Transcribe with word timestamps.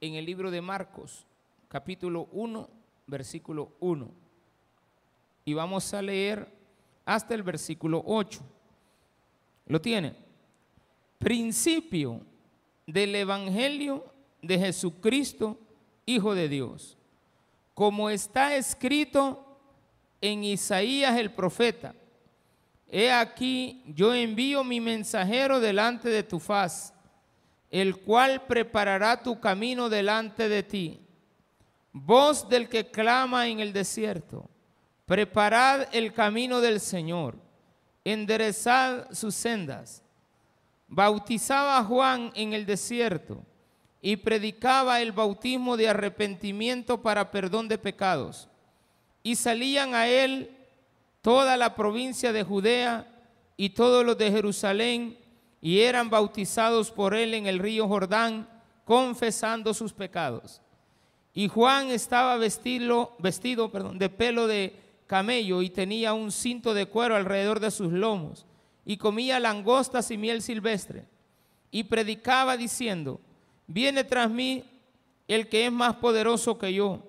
en 0.00 0.14
el 0.14 0.24
libro 0.24 0.50
de 0.50 0.60
Marcos, 0.60 1.26
capítulo 1.68 2.28
1, 2.32 2.68
versículo 3.06 3.72
1. 3.80 4.10
Y 5.44 5.54
vamos 5.54 5.92
a 5.94 6.02
leer 6.02 6.52
hasta 7.04 7.34
el 7.34 7.42
versículo 7.42 8.02
8. 8.04 8.40
¿Lo 9.66 9.80
tiene? 9.80 10.14
Principio 11.18 12.20
del 12.86 13.14
Evangelio 13.14 14.04
de 14.42 14.58
Jesucristo, 14.58 15.58
Hijo 16.04 16.34
de 16.34 16.48
Dios. 16.48 16.96
Como 17.74 18.10
está 18.10 18.56
escrito 18.56 19.58
en 20.20 20.44
Isaías 20.44 21.16
el 21.18 21.32
profeta. 21.32 21.94
He 22.88 23.10
aquí, 23.10 23.82
yo 23.88 24.14
envío 24.14 24.62
mi 24.62 24.80
mensajero 24.80 25.58
delante 25.58 26.08
de 26.08 26.22
tu 26.22 26.38
faz, 26.38 26.94
el 27.70 27.96
cual 27.96 28.46
preparará 28.46 29.22
tu 29.22 29.40
camino 29.40 29.88
delante 29.88 30.48
de 30.48 30.62
ti. 30.62 31.00
Voz 31.92 32.48
del 32.48 32.68
que 32.68 32.90
clama 32.90 33.48
en 33.48 33.60
el 33.60 33.72
desierto, 33.72 34.48
preparad 35.06 35.88
el 35.92 36.12
camino 36.12 36.60
del 36.60 36.80
Señor, 36.80 37.36
enderezad 38.04 39.10
sus 39.12 39.34
sendas. 39.34 40.02
Bautizaba 40.88 41.78
a 41.78 41.84
Juan 41.84 42.30
en 42.34 42.52
el 42.52 42.66
desierto 42.66 43.42
y 44.00 44.16
predicaba 44.16 45.00
el 45.00 45.10
bautismo 45.10 45.76
de 45.76 45.88
arrepentimiento 45.88 47.02
para 47.02 47.30
perdón 47.30 47.66
de 47.66 47.78
pecados. 47.78 48.48
Y 49.22 49.34
salían 49.34 49.94
a 49.94 50.06
él 50.06 50.56
toda 51.22 51.56
la 51.56 51.74
provincia 51.74 52.32
de 52.32 52.44
Judea 52.44 53.04
y 53.56 53.70
todos 53.70 54.04
los 54.04 54.16
de 54.16 54.30
Jerusalén 54.30 55.18
y 55.60 55.80
eran 55.80 56.10
bautizados 56.10 56.90
por 56.90 57.14
él 57.14 57.34
en 57.34 57.46
el 57.46 57.58
río 57.58 57.88
Jordán, 57.88 58.48
confesando 58.84 59.74
sus 59.74 59.92
pecados. 59.92 60.60
Y 61.34 61.48
Juan 61.48 61.90
estaba 61.90 62.36
vestido, 62.36 63.14
vestido 63.18 63.70
de 63.94 64.08
pelo 64.08 64.46
de 64.46 64.80
camello 65.06 65.62
y 65.62 65.70
tenía 65.70 66.14
un 66.14 66.32
cinto 66.32 66.74
de 66.74 66.86
cuero 66.86 67.16
alrededor 67.16 67.60
de 67.60 67.70
sus 67.70 67.92
lomos 67.92 68.46
y 68.84 68.96
comía 68.96 69.40
langostas 69.40 70.10
y 70.10 70.16
miel 70.16 70.42
silvestre 70.42 71.04
y 71.70 71.84
predicaba 71.84 72.56
diciendo, 72.56 73.20
viene 73.66 74.04
tras 74.04 74.30
mí 74.30 74.64
el 75.28 75.48
que 75.48 75.66
es 75.66 75.72
más 75.72 75.96
poderoso 75.96 76.56
que 76.56 76.72
yo, 76.72 77.02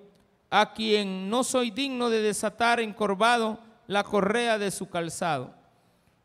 a 0.50 0.72
quien 0.72 1.30
no 1.30 1.44
soy 1.44 1.70
digno 1.70 2.10
de 2.10 2.20
desatar 2.20 2.80
encorvado 2.80 3.60
la 3.86 4.02
correa 4.02 4.58
de 4.58 4.70
su 4.70 4.88
calzado. 4.88 5.54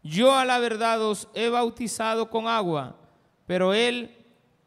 Yo 0.03 0.35
a 0.35 0.43
la 0.43 0.59
verdad 0.59 1.01
os 1.01 1.29
he 1.33 1.47
bautizado 1.47 2.29
con 2.29 2.47
agua, 2.47 2.95
pero 3.47 3.73
él 3.73 4.15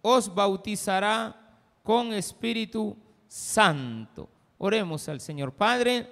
os 0.00 0.34
bautizará 0.34 1.36
con 1.82 2.14
Espíritu 2.14 2.96
Santo. 3.28 4.28
Oremos 4.56 5.08
al 5.08 5.20
Señor. 5.20 5.52
Padre, 5.52 6.10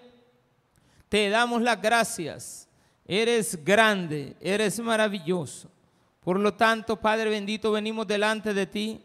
te 1.08 1.30
damos 1.30 1.62
las 1.62 1.80
gracias. 1.80 2.68
Eres 3.06 3.64
grande, 3.64 4.36
eres 4.40 4.78
maravilloso. 4.80 5.70
Por 6.20 6.38
lo 6.38 6.54
tanto, 6.54 6.96
Padre 6.96 7.30
bendito, 7.30 7.72
venimos 7.72 8.06
delante 8.06 8.52
de 8.52 8.66
ti 8.66 9.00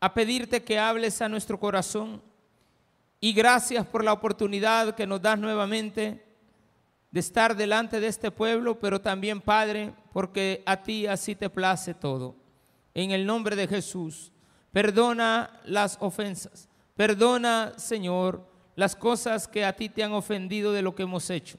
a 0.00 0.12
pedirte 0.12 0.64
que 0.64 0.78
hables 0.78 1.22
a 1.22 1.28
nuestro 1.28 1.60
corazón. 1.60 2.20
Y 3.20 3.32
gracias 3.32 3.86
por 3.86 4.02
la 4.02 4.12
oportunidad 4.12 4.96
que 4.96 5.06
nos 5.06 5.22
das 5.22 5.38
nuevamente 5.38 6.24
de 7.12 7.20
estar 7.20 7.54
delante 7.54 8.00
de 8.00 8.08
este 8.08 8.30
pueblo, 8.30 8.80
pero 8.80 9.00
también, 9.00 9.40
Padre, 9.40 9.92
porque 10.12 10.62
a 10.64 10.82
ti 10.82 11.06
así 11.06 11.36
te 11.36 11.50
place 11.50 11.92
todo. 11.94 12.34
En 12.94 13.10
el 13.10 13.26
nombre 13.26 13.54
de 13.54 13.68
Jesús, 13.68 14.32
perdona 14.72 15.60
las 15.64 15.98
ofensas. 16.00 16.68
Perdona, 16.96 17.74
Señor, 17.76 18.46
las 18.76 18.96
cosas 18.96 19.46
que 19.46 19.64
a 19.64 19.74
ti 19.74 19.90
te 19.90 20.02
han 20.02 20.12
ofendido 20.12 20.72
de 20.72 20.82
lo 20.82 20.94
que 20.94 21.02
hemos 21.02 21.28
hecho. 21.28 21.58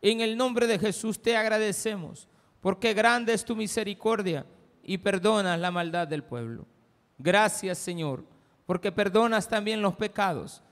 En 0.00 0.22
el 0.22 0.36
nombre 0.36 0.66
de 0.66 0.78
Jesús 0.78 1.20
te 1.20 1.36
agradecemos, 1.36 2.26
porque 2.60 2.94
grande 2.94 3.34
es 3.34 3.44
tu 3.44 3.54
misericordia 3.54 4.46
y 4.82 4.98
perdonas 4.98 5.60
la 5.60 5.70
maldad 5.70 6.08
del 6.08 6.24
pueblo. 6.24 6.66
Gracias, 7.18 7.76
Señor, 7.76 8.24
porque 8.64 8.90
perdonas 8.90 9.48
también 9.48 9.82
los 9.82 9.96
pecados 9.96 10.62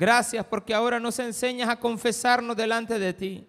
Gracias 0.00 0.46
porque 0.46 0.72
ahora 0.72 0.98
nos 0.98 1.18
enseñas 1.18 1.68
a 1.68 1.78
confesarnos 1.78 2.56
delante 2.56 2.98
de 2.98 3.12
ti, 3.12 3.46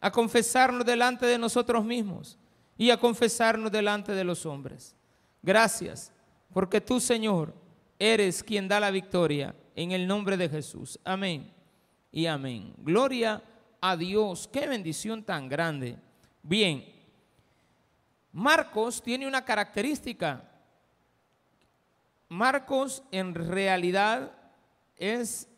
a 0.00 0.12
confesarnos 0.12 0.86
delante 0.86 1.26
de 1.26 1.36
nosotros 1.36 1.84
mismos 1.84 2.38
y 2.78 2.90
a 2.90 3.00
confesarnos 3.00 3.72
delante 3.72 4.12
de 4.12 4.22
los 4.22 4.46
hombres. 4.46 4.94
Gracias 5.42 6.12
porque 6.54 6.80
tú, 6.80 7.00
Señor, 7.00 7.52
eres 7.98 8.44
quien 8.44 8.68
da 8.68 8.78
la 8.78 8.92
victoria 8.92 9.56
en 9.74 9.90
el 9.90 10.06
nombre 10.06 10.36
de 10.36 10.48
Jesús. 10.48 11.00
Amén 11.02 11.52
y 12.12 12.26
amén. 12.26 12.74
Gloria 12.78 13.42
a 13.80 13.96
Dios. 13.96 14.48
Qué 14.52 14.68
bendición 14.68 15.24
tan 15.24 15.48
grande. 15.48 15.98
Bien, 16.44 16.86
Marcos 18.30 19.02
tiene 19.02 19.26
una 19.26 19.44
característica. 19.44 20.48
Marcos 22.28 23.02
en 23.10 23.34
realidad 23.34 24.30
es 24.96 25.48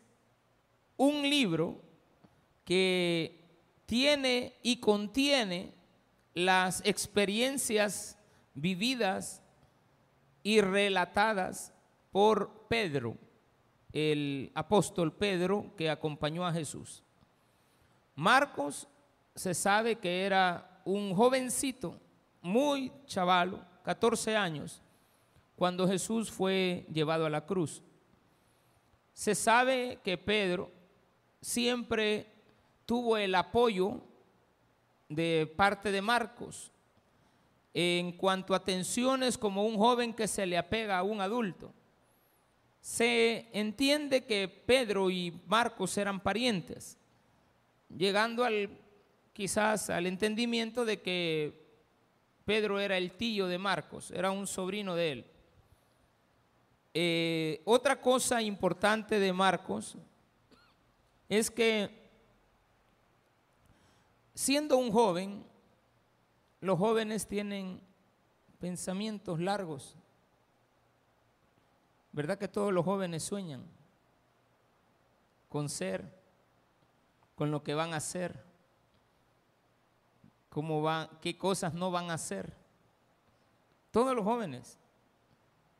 un 0.97 1.29
libro 1.29 1.81
que 2.63 3.41
tiene 3.85 4.53
y 4.63 4.77
contiene 4.77 5.73
las 6.33 6.81
experiencias 6.85 8.17
vividas 8.53 9.41
y 10.43 10.61
relatadas 10.61 11.73
por 12.11 12.67
Pedro, 12.67 13.17
el 13.93 14.51
apóstol 14.55 15.13
Pedro 15.13 15.73
que 15.77 15.89
acompañó 15.89 16.45
a 16.45 16.53
Jesús. 16.53 17.03
Marcos 18.15 18.87
se 19.35 19.53
sabe 19.53 19.97
que 19.97 20.23
era 20.23 20.81
un 20.85 21.13
jovencito, 21.13 21.99
muy 22.41 22.91
chavalo, 23.05 23.59
14 23.83 24.35
años, 24.35 24.81
cuando 25.55 25.87
Jesús 25.87 26.31
fue 26.31 26.85
llevado 26.91 27.25
a 27.25 27.29
la 27.29 27.45
cruz. 27.45 27.81
Se 29.13 29.35
sabe 29.35 29.99
que 30.03 30.17
Pedro 30.17 30.71
siempre 31.45 32.25
tuvo 32.87 33.17
el 33.17 33.35
apoyo 33.35 34.01
de 35.07 35.53
parte 35.55 35.91
de 35.91 36.01
Marcos 36.01 36.71
en 37.71 38.13
cuanto 38.13 38.55
a 38.55 38.63
tensiones 38.63 39.37
como 39.37 39.63
un 39.63 39.77
joven 39.77 40.11
que 40.11 40.27
se 40.27 40.47
le 40.47 40.57
apega 40.57 40.97
a 40.97 41.03
un 41.03 41.21
adulto. 41.21 41.71
Se 42.81 43.47
entiende 43.53 44.25
que 44.25 44.47
Pedro 44.47 45.11
y 45.11 45.39
Marcos 45.45 45.95
eran 45.99 46.19
parientes, 46.19 46.97
llegando 47.95 48.43
al 48.43 48.67
quizás 49.31 49.91
al 49.91 50.07
entendimiento 50.07 50.83
de 50.83 50.99
que 50.99 51.63
Pedro 52.43 52.79
era 52.79 52.97
el 52.97 53.11
tío 53.11 53.45
de 53.47 53.59
Marcos, 53.59 54.09
era 54.09 54.31
un 54.31 54.47
sobrino 54.47 54.95
de 54.95 55.11
él. 55.11 55.25
Eh, 56.95 57.61
otra 57.65 58.01
cosa 58.01 58.41
importante 58.41 59.19
de 59.19 59.31
Marcos 59.31 59.95
es 61.29 61.49
que 61.49 62.05
siendo 64.33 64.77
un 64.77 64.91
joven, 64.91 65.45
los 66.59 66.77
jóvenes 66.77 67.27
tienen 67.27 67.81
pensamientos 68.59 69.39
largos. 69.39 69.95
¿Verdad 72.11 72.37
que 72.37 72.47
todos 72.47 72.73
los 72.73 72.85
jóvenes 72.85 73.23
sueñan 73.23 73.63
con 75.49 75.69
ser, 75.69 76.03
con 77.35 77.51
lo 77.51 77.63
que 77.63 77.73
van 77.73 77.93
a 77.93 77.97
hacer, 77.97 78.43
cómo 80.49 80.83
qué 81.21 81.37
cosas 81.37 81.73
no 81.73 81.91
van 81.91 82.09
a 82.09 82.15
hacer? 82.15 82.53
Todos 83.91 84.15
los 84.15 84.23
jóvenes 84.23 84.77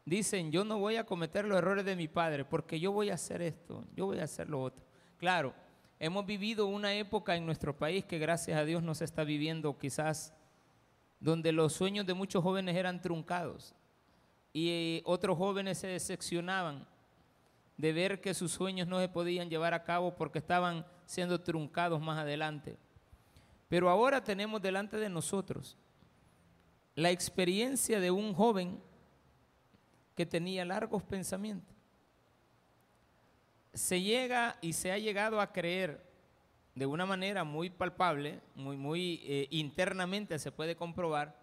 dicen, 0.05 0.51
yo 0.51 0.63
no 0.63 0.77
voy 0.79 0.97
a 0.97 1.05
cometer 1.05 1.45
los 1.45 1.57
errores 1.57 1.83
de 1.83 1.95
mi 1.95 2.07
padre 2.07 2.45
porque 2.45 2.79
yo 2.79 2.91
voy 2.91 3.09
a 3.09 3.15
hacer 3.15 3.41
esto, 3.41 3.83
yo 3.95 4.05
voy 4.05 4.19
a 4.19 4.25
hacer 4.25 4.49
lo 4.49 4.61
otro. 4.61 4.84
Claro, 5.25 5.55
hemos 5.97 6.23
vivido 6.23 6.67
una 6.67 6.93
época 6.93 7.35
en 7.35 7.47
nuestro 7.47 7.75
país 7.75 8.05
que 8.05 8.19
gracias 8.19 8.59
a 8.59 8.63
Dios 8.63 8.83
nos 8.83 9.01
está 9.01 9.23
viviendo 9.23 9.75
quizás 9.75 10.35
donde 11.19 11.51
los 11.51 11.73
sueños 11.73 12.05
de 12.05 12.13
muchos 12.13 12.43
jóvenes 12.43 12.75
eran 12.75 13.01
truncados 13.01 13.73
y 14.53 14.69
eh, 14.69 15.01
otros 15.03 15.35
jóvenes 15.35 15.79
se 15.79 15.87
decepcionaban 15.87 16.87
de 17.75 17.91
ver 17.91 18.21
que 18.21 18.35
sus 18.35 18.51
sueños 18.51 18.87
no 18.87 18.99
se 18.99 19.09
podían 19.09 19.49
llevar 19.49 19.73
a 19.73 19.83
cabo 19.83 20.15
porque 20.15 20.37
estaban 20.37 20.85
siendo 21.07 21.41
truncados 21.41 21.99
más 21.99 22.19
adelante. 22.19 22.77
Pero 23.67 23.89
ahora 23.89 24.23
tenemos 24.23 24.61
delante 24.61 24.97
de 24.97 25.09
nosotros 25.09 25.75
la 26.93 27.09
experiencia 27.09 27.99
de 27.99 28.11
un 28.11 28.31
joven 28.31 28.79
que 30.13 30.27
tenía 30.27 30.63
largos 30.65 31.01
pensamientos 31.01 31.74
se 33.75 34.01
llega 34.01 34.57
y 34.61 34.73
se 34.73 34.91
ha 34.91 34.97
llegado 34.97 35.39
a 35.39 35.51
creer 35.51 36.01
de 36.73 36.85
una 36.85 37.05
manera 37.05 37.43
muy 37.43 37.69
palpable, 37.69 38.41
muy, 38.55 38.77
muy 38.77 39.21
eh, 39.23 39.47
internamente 39.51 40.39
se 40.39 40.51
puede 40.51 40.75
comprobar, 40.75 41.37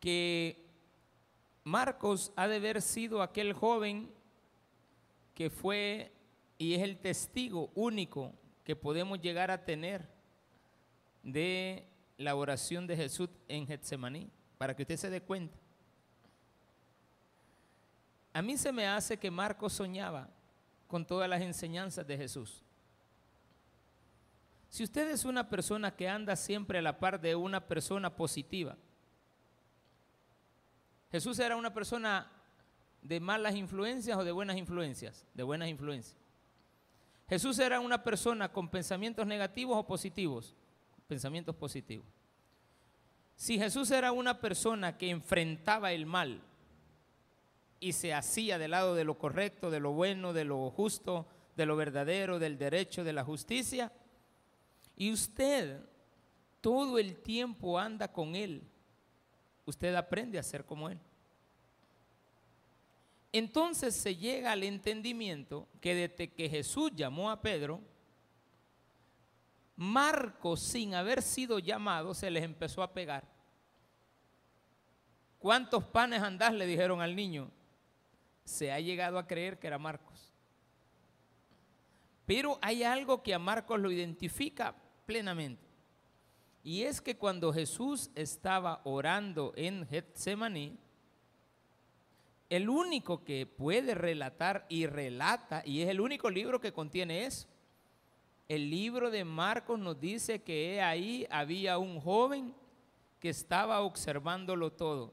que 0.00 0.64
Marcos 1.64 2.32
ha 2.36 2.48
de 2.48 2.56
haber 2.56 2.82
sido 2.82 3.22
aquel 3.22 3.52
joven 3.52 4.10
que 5.34 5.50
fue 5.50 6.12
y 6.58 6.74
es 6.74 6.82
el 6.82 6.98
testigo 6.98 7.70
único 7.74 8.32
que 8.64 8.74
podemos 8.74 9.20
llegar 9.20 9.50
a 9.50 9.64
tener 9.64 10.08
de 11.22 11.86
la 12.16 12.34
oración 12.34 12.86
de 12.86 12.96
Jesús 12.96 13.28
en 13.48 13.66
Getsemaní, 13.66 14.30
para 14.56 14.74
que 14.74 14.82
usted 14.82 14.96
se 14.96 15.10
dé 15.10 15.20
cuenta. 15.20 15.58
A 18.32 18.40
mí 18.40 18.56
se 18.56 18.72
me 18.72 18.86
hace 18.86 19.18
que 19.18 19.30
Marcos 19.30 19.74
soñaba 19.74 20.30
con 20.86 21.06
todas 21.06 21.28
las 21.28 21.42
enseñanzas 21.42 22.06
de 22.06 22.16
Jesús. 22.16 22.62
Si 24.68 24.84
usted 24.84 25.10
es 25.10 25.24
una 25.24 25.48
persona 25.48 25.94
que 25.94 26.08
anda 26.08 26.36
siempre 26.36 26.78
a 26.78 26.82
la 26.82 26.98
par 26.98 27.20
de 27.20 27.34
una 27.34 27.66
persona 27.66 28.14
positiva, 28.14 28.76
Jesús 31.10 31.38
era 31.38 31.56
una 31.56 31.72
persona 31.72 32.30
de 33.00 33.20
malas 33.20 33.54
influencias 33.54 34.18
o 34.18 34.24
de 34.24 34.32
buenas 34.32 34.56
influencias, 34.56 35.24
de 35.32 35.42
buenas 35.42 35.68
influencias. 35.68 36.16
Jesús 37.28 37.58
era 37.58 37.80
una 37.80 38.02
persona 38.02 38.52
con 38.52 38.68
pensamientos 38.68 39.26
negativos 39.26 39.76
o 39.78 39.86
positivos, 39.86 40.54
pensamientos 41.08 41.54
positivos. 41.54 42.06
Si 43.36 43.58
Jesús 43.58 43.90
era 43.90 44.12
una 44.12 44.40
persona 44.40 44.96
que 44.96 45.10
enfrentaba 45.10 45.92
el 45.92 46.06
mal 46.06 46.40
y 47.80 47.92
se 47.92 48.14
hacía 48.14 48.58
del 48.58 48.72
lado 48.72 48.94
de 48.94 49.04
lo 49.04 49.18
correcto, 49.18 49.70
de 49.70 49.80
lo 49.80 49.92
bueno, 49.92 50.32
de 50.32 50.44
lo 50.44 50.70
justo, 50.70 51.26
de 51.56 51.66
lo 51.66 51.76
verdadero, 51.76 52.38
del 52.38 52.58
derecho, 52.58 53.04
de 53.04 53.12
la 53.12 53.24
justicia, 53.24 53.92
y 54.96 55.12
usted 55.12 55.80
todo 56.60 56.98
el 56.98 57.16
tiempo 57.18 57.78
anda 57.78 58.12
con 58.12 58.34
Él, 58.34 58.62
usted 59.64 59.94
aprende 59.94 60.38
a 60.38 60.42
ser 60.42 60.64
como 60.64 60.88
Él. 60.88 60.98
Entonces 63.32 63.94
se 63.94 64.16
llega 64.16 64.52
al 64.52 64.62
entendimiento 64.62 65.68
que 65.80 65.94
desde 65.94 66.32
que 66.32 66.48
Jesús 66.48 66.92
llamó 66.94 67.30
a 67.30 67.42
Pedro, 67.42 67.80
Marcos, 69.76 70.60
sin 70.60 70.94
haber 70.94 71.20
sido 71.20 71.58
llamado, 71.58 72.14
se 72.14 72.30
les 72.30 72.42
empezó 72.42 72.82
a 72.82 72.94
pegar. 72.94 73.24
¿Cuántos 75.38 75.84
panes 75.84 76.22
andás? 76.22 76.54
le 76.54 76.66
dijeron 76.66 77.02
al 77.02 77.14
niño. 77.14 77.50
Se 78.46 78.72
ha 78.72 78.80
llegado 78.80 79.18
a 79.18 79.26
creer 79.26 79.58
que 79.58 79.66
era 79.66 79.76
Marcos. 79.76 80.32
Pero 82.24 82.58
hay 82.62 82.82
algo 82.82 83.22
que 83.22 83.34
a 83.34 83.38
Marcos 83.38 83.78
lo 83.78 83.90
identifica 83.90 84.74
plenamente. 85.04 85.66
Y 86.64 86.82
es 86.84 87.00
que 87.00 87.16
cuando 87.16 87.52
Jesús 87.52 88.10
estaba 88.14 88.80
orando 88.84 89.52
en 89.54 89.86
Getsemaní, 89.86 90.78
el 92.48 92.68
único 92.68 93.22
que 93.22 93.46
puede 93.46 93.94
relatar 93.94 94.66
y 94.68 94.86
relata, 94.86 95.62
y 95.64 95.82
es 95.82 95.88
el 95.88 96.00
único 96.00 96.30
libro 96.30 96.60
que 96.60 96.72
contiene 96.72 97.26
eso, 97.26 97.46
el 98.48 98.70
libro 98.70 99.10
de 99.10 99.24
Marcos 99.24 99.78
nos 99.78 100.00
dice 100.00 100.42
que 100.42 100.80
ahí 100.80 101.26
había 101.30 101.78
un 101.78 102.00
joven 102.00 102.54
que 103.20 103.28
estaba 103.28 103.80
observándolo 103.80 104.72
todo, 104.72 105.12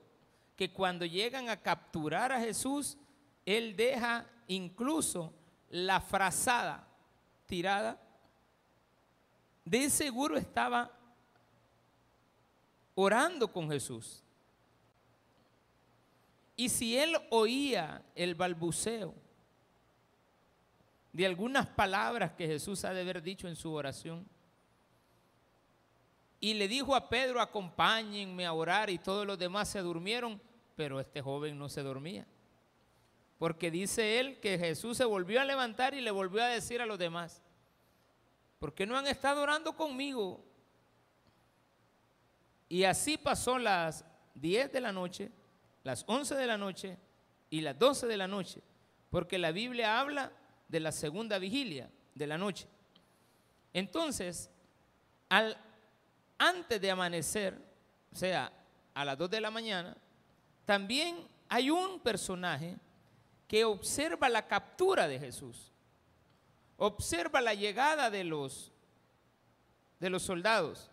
que 0.56 0.72
cuando 0.72 1.06
llegan 1.06 1.50
a 1.50 1.58
capturar 1.58 2.32
a 2.32 2.40
Jesús, 2.40 2.98
él 3.46 3.76
deja 3.76 4.26
incluso 4.48 5.34
la 5.70 6.00
frazada 6.00 6.88
tirada 7.46 8.00
de 9.66 9.90
seguro 9.90 10.38
estaba 10.38 10.92
orando 12.96 13.52
con 13.52 13.70
Jesús. 13.70 14.24
Y 16.56 16.70
si 16.70 16.98
él 16.98 17.16
oía 17.32 18.04
el 18.16 18.36
balbuceo 18.36 19.14
de 21.12 21.26
algunas 21.26 21.68
palabras 21.68 22.34
que 22.34 22.48
Jesús 22.48 22.84
ha 22.86 22.94
de 22.94 23.02
haber 23.02 23.22
dicho 23.22 23.48
en 23.48 23.56
su 23.56 23.74
oración, 23.74 24.28
y 26.40 26.54
le 26.56 26.68
dijo 26.68 26.94
a 26.94 27.08
Pedro, 27.08 27.40
acompáñenme 27.40 28.46
a 28.46 28.54
orar, 28.54 28.90
y 28.90 28.98
todos 28.98 29.26
los 29.26 29.40
demás 29.40 29.70
se 29.70 29.80
durmieron, 29.80 30.42
pero 30.76 31.00
este 31.00 31.22
joven 31.22 31.58
no 31.58 31.70
se 31.70 31.82
dormía. 31.82 32.28
Porque 33.44 33.70
dice 33.70 34.22
él 34.22 34.40
que 34.40 34.58
Jesús 34.58 34.96
se 34.96 35.04
volvió 35.04 35.42
a 35.42 35.44
levantar 35.44 35.94
y 35.94 36.00
le 36.00 36.12
volvió 36.12 36.42
a 36.42 36.48
decir 36.48 36.80
a 36.80 36.86
los 36.86 36.98
demás, 36.98 37.42
¿por 38.58 38.74
qué 38.74 38.86
no 38.86 38.98
han 38.98 39.06
estado 39.06 39.42
orando 39.42 39.76
conmigo? 39.76 40.42
Y 42.70 42.86
así 42.86 43.18
pasó 43.18 43.60
las 43.60 44.06
10 44.36 44.72
de 44.72 44.80
la 44.80 44.94
noche, 44.94 45.30
las 45.84 46.06
11 46.08 46.36
de 46.36 46.48
la 46.48 46.58
noche 46.58 46.98
y 47.50 47.60
las 47.60 47.78
12 47.78 48.08
de 48.08 48.16
la 48.16 48.30
noche, 48.30 48.62
porque 49.10 49.38
la 49.38 49.52
Biblia 49.52 50.00
habla 50.00 50.32
de 50.70 50.80
la 50.80 50.94
segunda 50.94 51.38
vigilia 51.38 51.90
de 52.16 52.28
la 52.28 52.38
noche. 52.38 52.66
Entonces, 53.74 54.50
al, 55.28 55.58
antes 56.38 56.80
de 56.80 56.92
amanecer, 56.92 57.60
o 58.10 58.16
sea, 58.16 58.54
a 58.94 59.04
las 59.04 59.18
2 59.18 59.30
de 59.30 59.42
la 59.42 59.52
mañana, 59.52 59.98
también 60.64 61.28
hay 61.50 61.70
un 61.70 62.00
personaje 62.00 62.78
que 63.48 63.66
observa 63.66 64.30
la 64.30 64.48
captura 64.48 65.08
de 65.08 65.20
Jesús 65.20 65.74
observa 66.78 67.40
la 67.40 67.54
llegada 67.54 68.10
de 68.10 68.24
los, 68.24 68.72
de 70.00 70.10
los 70.10 70.24
soldados, 70.24 70.92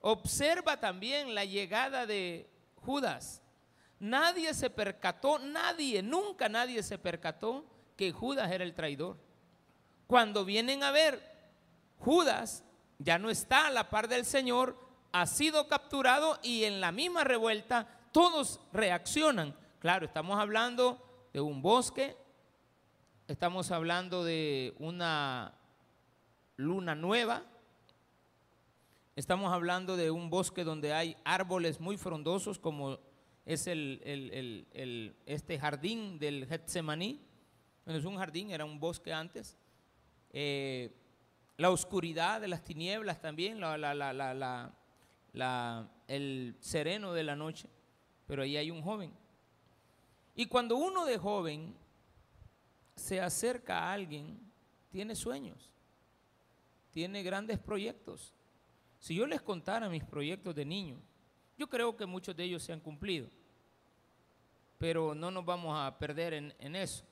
observa 0.00 0.78
también 0.78 1.34
la 1.34 1.44
llegada 1.44 2.06
de 2.06 2.48
Judas. 2.76 3.42
Nadie 3.98 4.54
se 4.54 4.70
percató, 4.70 5.38
nadie, 5.38 6.02
nunca 6.02 6.48
nadie 6.48 6.82
se 6.82 6.98
percató 6.98 7.66
que 7.96 8.12
Judas 8.12 8.50
era 8.50 8.64
el 8.64 8.74
traidor. 8.74 9.18
Cuando 10.06 10.44
vienen 10.44 10.82
a 10.82 10.90
ver, 10.90 11.20
Judas 11.98 12.62
ya 12.98 13.18
no 13.18 13.28
está 13.30 13.66
a 13.66 13.70
la 13.70 13.90
par 13.90 14.08
del 14.08 14.24
Señor, 14.24 14.78
ha 15.12 15.26
sido 15.26 15.68
capturado 15.68 16.38
y 16.42 16.64
en 16.64 16.80
la 16.80 16.92
misma 16.92 17.24
revuelta 17.24 17.88
todos 18.12 18.60
reaccionan. 18.72 19.54
Claro, 19.80 20.06
estamos 20.06 20.38
hablando 20.38 21.05
de 21.36 21.42
un 21.42 21.60
bosque, 21.60 22.16
Estamos 23.28 23.70
hablando 23.70 24.24
de 24.24 24.74
una 24.78 25.52
luna 26.56 26.94
nueva. 26.94 27.44
Estamos 29.16 29.52
hablando 29.52 29.98
de 29.98 30.10
un 30.10 30.30
bosque 30.30 30.64
donde 30.64 30.94
hay 30.94 31.14
árboles 31.24 31.78
muy 31.78 31.98
frondosos 31.98 32.58
como 32.58 32.98
es 33.44 33.66
el, 33.66 34.64
este 35.26 35.58
jardín 35.58 36.18
del 36.18 36.46
Getsemaní. 36.46 37.20
No 37.84 37.94
es 37.94 38.06
un 38.06 38.16
jardín, 38.16 38.50
era 38.50 38.64
un 38.64 38.80
bosque 38.80 39.12
antes. 39.12 39.58
Eh, 40.30 40.90
la 41.58 41.68
oscuridad 41.68 42.40
de 42.40 42.48
las 42.48 42.64
tinieblas 42.64 43.20
también, 43.20 43.60
el 46.08 46.56
sereno 46.60 47.12
de 47.12 47.24
la 47.24 47.36
noche. 47.36 47.68
Pero 48.26 48.42
ahí 48.42 48.56
hay 48.56 48.70
un 48.70 48.80
joven. 48.80 49.25
Y 50.36 50.46
cuando 50.46 50.76
uno 50.76 51.06
de 51.06 51.16
joven 51.16 51.74
se 52.94 53.20
acerca 53.20 53.78
a 53.78 53.92
alguien, 53.94 54.38
tiene 54.90 55.14
sueños, 55.14 55.72
tiene 56.92 57.22
grandes 57.22 57.58
proyectos. 57.58 58.34
Si 58.98 59.14
yo 59.14 59.26
les 59.26 59.40
contara 59.40 59.88
mis 59.88 60.04
proyectos 60.04 60.54
de 60.54 60.66
niño, 60.66 60.98
yo 61.56 61.66
creo 61.68 61.96
que 61.96 62.04
muchos 62.04 62.36
de 62.36 62.44
ellos 62.44 62.62
se 62.62 62.74
han 62.74 62.80
cumplido, 62.80 63.28
pero 64.76 65.14
no 65.14 65.30
nos 65.30 65.44
vamos 65.44 65.74
a 65.74 65.98
perder 65.98 66.34
en, 66.34 66.76
eso. 66.76 67.02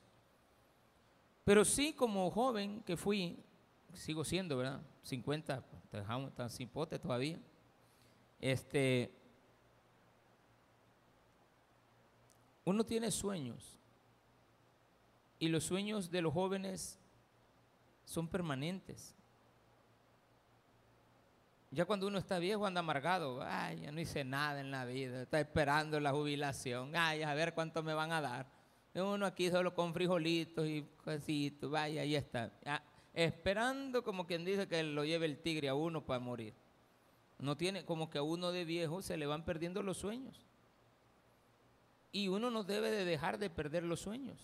Pero 1.43 1.65
sí 1.65 1.93
como 1.93 2.29
joven 2.29 2.83
que 2.83 2.95
fui, 2.95 3.39
sigo 3.93 4.23
siendo, 4.23 4.57
¿verdad? 4.57 4.81
50, 5.01 5.63
dejamos 5.91 6.35
tan 6.35 6.51
sin 6.51 6.69
pote 6.69 6.99
todavía. 6.99 7.39
Este, 8.39 9.11
uno 12.65 12.83
tiene 12.83 13.11
sueños 13.11 13.79
y 15.39 15.47
los 15.47 15.63
sueños 15.63 16.09
de 16.09 16.21
los 16.21 16.33
jóvenes 16.33 16.99
son 18.05 18.27
permanentes. 18.27 19.15
Ya 21.71 21.85
cuando 21.85 22.07
uno 22.07 22.17
está 22.17 22.39
viejo 22.39 22.65
anda 22.65 22.79
amargado, 22.79 23.41
ay, 23.43 23.81
ya 23.81 23.91
no 23.91 23.99
hice 23.99 24.23
nada 24.23 24.61
en 24.61 24.71
la 24.71 24.85
vida, 24.85 25.23
está 25.23 25.39
esperando 25.39 25.99
la 25.99 26.11
jubilación, 26.11 26.95
ay, 26.95 27.21
a 27.23 27.33
ver 27.33 27.53
cuánto 27.53 27.83
me 27.83 27.93
van 27.93 28.11
a 28.11 28.21
dar. 28.21 28.47
Uno 28.93 29.25
aquí 29.25 29.49
solo 29.49 29.75
con 29.75 29.93
frijolitos 29.93 30.65
y 30.67 30.87
cositos, 31.03 31.69
vaya, 31.69 32.01
ahí 32.01 32.15
está. 32.15 32.51
esperando 33.13 34.03
como 34.03 34.25
quien 34.25 34.45
dice 34.45 34.67
que 34.67 34.81
lo 34.83 35.03
lleve 35.03 35.25
el 35.25 35.39
tigre 35.39 35.67
a 35.67 35.75
uno 35.75 36.05
para 36.05 36.19
morir. 36.19 36.53
No 37.39 37.57
tiene, 37.57 37.83
como 37.83 38.09
que 38.09 38.19
a 38.19 38.23
uno 38.23 38.53
de 38.53 38.63
viejo 38.63 39.01
se 39.01 39.17
le 39.17 39.25
van 39.25 39.43
perdiendo 39.43 39.83
los 39.83 39.97
sueños. 39.97 40.45
Y 42.15 42.29
uno 42.29 42.49
no 42.49 42.63
debe 42.63 42.91
de 42.91 43.03
dejar 43.03 43.37
de 43.37 43.49
perder 43.49 43.83
los 43.83 43.99
sueños. 43.99 44.39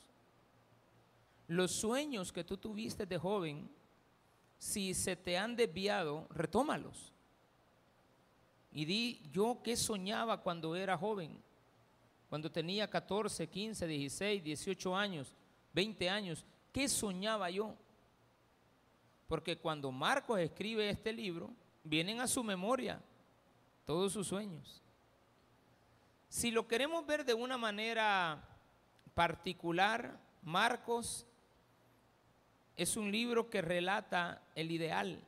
Los 1.47 1.71
sueños 1.71 2.33
que 2.33 2.43
tú 2.43 2.57
tuviste 2.57 3.05
de 3.05 3.17
joven, 3.17 3.71
si 4.57 4.93
se 4.93 5.15
te 5.15 5.37
han 5.37 5.55
desviado, 5.55 6.27
retómalos. 6.31 7.13
Y 8.73 8.83
di, 8.83 9.21
yo 9.31 9.61
qué 9.63 9.77
soñaba 9.77 10.41
cuando 10.41 10.75
era 10.75 10.97
joven. 10.97 11.41
cuando 12.27 12.51
tenía 12.51 12.89
14, 12.89 13.47
15, 13.47 13.87
16, 13.87 14.43
18 14.43 14.97
años, 14.97 15.33
20 15.71 16.09
años, 16.09 16.45
¿qué 16.73 16.89
soñaba 16.89 17.49
yo? 17.49 17.73
Porque 19.27 19.57
cuando 19.57 19.93
Marcos 19.93 20.41
escribe 20.41 20.89
este 20.89 21.13
libro, 21.13 21.49
vienen 21.85 22.19
a 22.19 22.27
su 22.27 22.43
memoria 22.43 23.01
todos 23.85 24.11
sus 24.11 24.27
sueños. 24.27 24.81
Si 26.31 26.49
lo 26.49 26.65
queremos 26.65 27.05
ver 27.05 27.25
de 27.25 27.33
una 27.33 27.57
manera 27.57 28.41
particular, 29.13 30.17
Marcos 30.41 31.27
es 32.77 32.95
un 32.95 33.11
libro 33.11 33.49
que 33.49 33.61
relata 33.61 34.41
el 34.55 34.71
ideal 34.71 35.19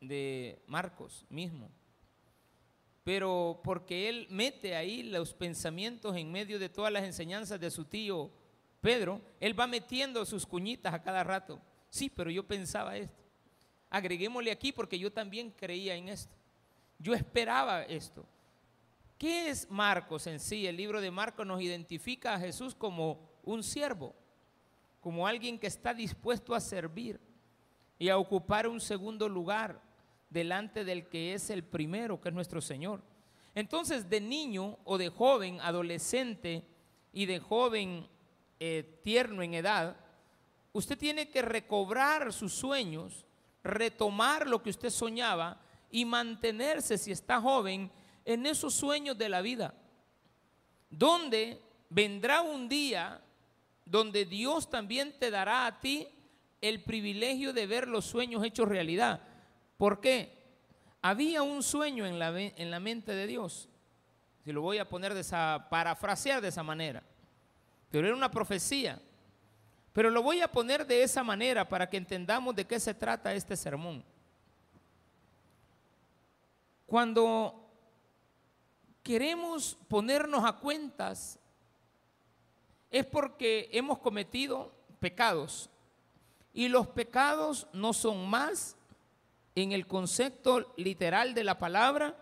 de 0.00 0.62
Marcos 0.68 1.26
mismo 1.28 1.68
pero 3.02 3.60
porque 3.64 4.08
él 4.08 4.26
mete 4.30 4.76
ahí 4.76 5.02
los 5.02 5.34
pensamientos 5.34 6.16
en 6.16 6.30
medio 6.30 6.58
de 6.60 6.68
todas 6.68 6.92
las 6.92 7.02
enseñanzas 7.02 7.58
de 7.58 7.70
su 7.70 7.84
tío 7.84 8.30
Pedro, 8.80 9.20
él 9.40 9.58
va 9.58 9.66
metiendo 9.66 10.24
sus 10.24 10.46
cuñitas 10.46 10.94
a 10.94 11.02
cada 11.02 11.24
rato. 11.24 11.60
Sí, 11.90 12.08
pero 12.08 12.30
yo 12.30 12.46
pensaba 12.46 12.96
esto. 12.96 13.22
Agreguémosle 13.90 14.52
aquí 14.52 14.70
porque 14.72 14.98
yo 14.98 15.12
también 15.12 15.50
creía 15.50 15.96
en 15.96 16.08
esto. 16.08 16.32
Yo 16.98 17.12
esperaba 17.12 17.82
esto. 17.82 18.24
¿Qué 19.20 19.50
es 19.50 19.70
Marcos 19.70 20.26
en 20.28 20.40
sí? 20.40 20.66
El 20.66 20.78
libro 20.78 20.98
de 20.98 21.10
Marcos 21.10 21.46
nos 21.46 21.60
identifica 21.60 22.32
a 22.32 22.40
Jesús 22.40 22.74
como 22.74 23.20
un 23.42 23.62
siervo, 23.62 24.14
como 24.98 25.26
alguien 25.26 25.58
que 25.58 25.66
está 25.66 25.92
dispuesto 25.92 26.54
a 26.54 26.60
servir 26.60 27.20
y 27.98 28.08
a 28.08 28.16
ocupar 28.16 28.66
un 28.66 28.80
segundo 28.80 29.28
lugar 29.28 29.78
delante 30.30 30.86
del 30.86 31.06
que 31.06 31.34
es 31.34 31.50
el 31.50 31.62
primero, 31.64 32.18
que 32.18 32.30
es 32.30 32.34
nuestro 32.34 32.62
Señor. 32.62 33.02
Entonces, 33.54 34.08
de 34.08 34.22
niño 34.22 34.78
o 34.84 34.96
de 34.96 35.10
joven, 35.10 35.60
adolescente 35.60 36.64
y 37.12 37.26
de 37.26 37.40
joven 37.40 38.08
eh, 38.58 39.00
tierno 39.04 39.42
en 39.42 39.52
edad, 39.52 39.98
usted 40.72 40.96
tiene 40.96 41.28
que 41.28 41.42
recobrar 41.42 42.32
sus 42.32 42.54
sueños, 42.54 43.26
retomar 43.62 44.46
lo 44.46 44.62
que 44.62 44.70
usted 44.70 44.88
soñaba 44.88 45.60
y 45.90 46.06
mantenerse, 46.06 46.96
si 46.96 47.12
está 47.12 47.38
joven, 47.38 47.90
en 48.32 48.46
esos 48.46 48.74
sueños 48.74 49.18
de 49.18 49.28
la 49.28 49.42
vida. 49.42 49.74
Donde 50.88 51.60
vendrá 51.88 52.42
un 52.42 52.68
día 52.68 53.20
donde 53.84 54.24
Dios 54.24 54.70
también 54.70 55.12
te 55.18 55.30
dará 55.30 55.66
a 55.66 55.80
ti 55.80 56.06
el 56.60 56.84
privilegio 56.84 57.52
de 57.52 57.66
ver 57.66 57.88
los 57.88 58.04
sueños 58.04 58.44
hechos 58.44 58.68
realidad. 58.68 59.20
¿Por 59.76 60.00
qué? 60.00 60.38
Había 61.02 61.42
un 61.42 61.62
sueño 61.62 62.06
en 62.06 62.18
la, 62.18 62.38
en 62.40 62.70
la 62.70 62.78
mente 62.78 63.12
de 63.12 63.26
Dios. 63.26 63.68
Si 64.44 64.52
lo 64.52 64.62
voy 64.62 64.78
a 64.78 64.88
poner 64.88 65.12
de 65.12 65.20
esa, 65.20 65.66
parafrasear 65.68 66.40
de 66.40 66.48
esa 66.48 66.62
manera. 66.62 67.02
Pero 67.90 68.06
era 68.06 68.16
una 68.16 68.30
profecía. 68.30 69.00
Pero 69.92 70.10
lo 70.10 70.22
voy 70.22 70.40
a 70.40 70.52
poner 70.52 70.86
de 70.86 71.02
esa 71.02 71.24
manera 71.24 71.68
para 71.68 71.88
que 71.90 71.96
entendamos 71.96 72.54
de 72.54 72.66
qué 72.66 72.78
se 72.78 72.94
trata 72.94 73.34
este 73.34 73.56
sermón. 73.56 74.04
Cuando 76.86 77.69
queremos 79.02 79.76
ponernos 79.88 80.44
a 80.44 80.52
cuentas, 80.52 81.38
es 82.90 83.06
porque 83.06 83.68
hemos 83.72 83.98
cometido 83.98 84.72
pecados. 84.98 85.70
Y 86.52 86.68
los 86.68 86.88
pecados 86.88 87.66
no 87.72 87.92
son 87.92 88.28
más 88.28 88.76
en 89.54 89.72
el 89.72 89.86
concepto 89.86 90.72
literal 90.76 91.34
de 91.34 91.44
la 91.44 91.58
palabra, 91.58 92.16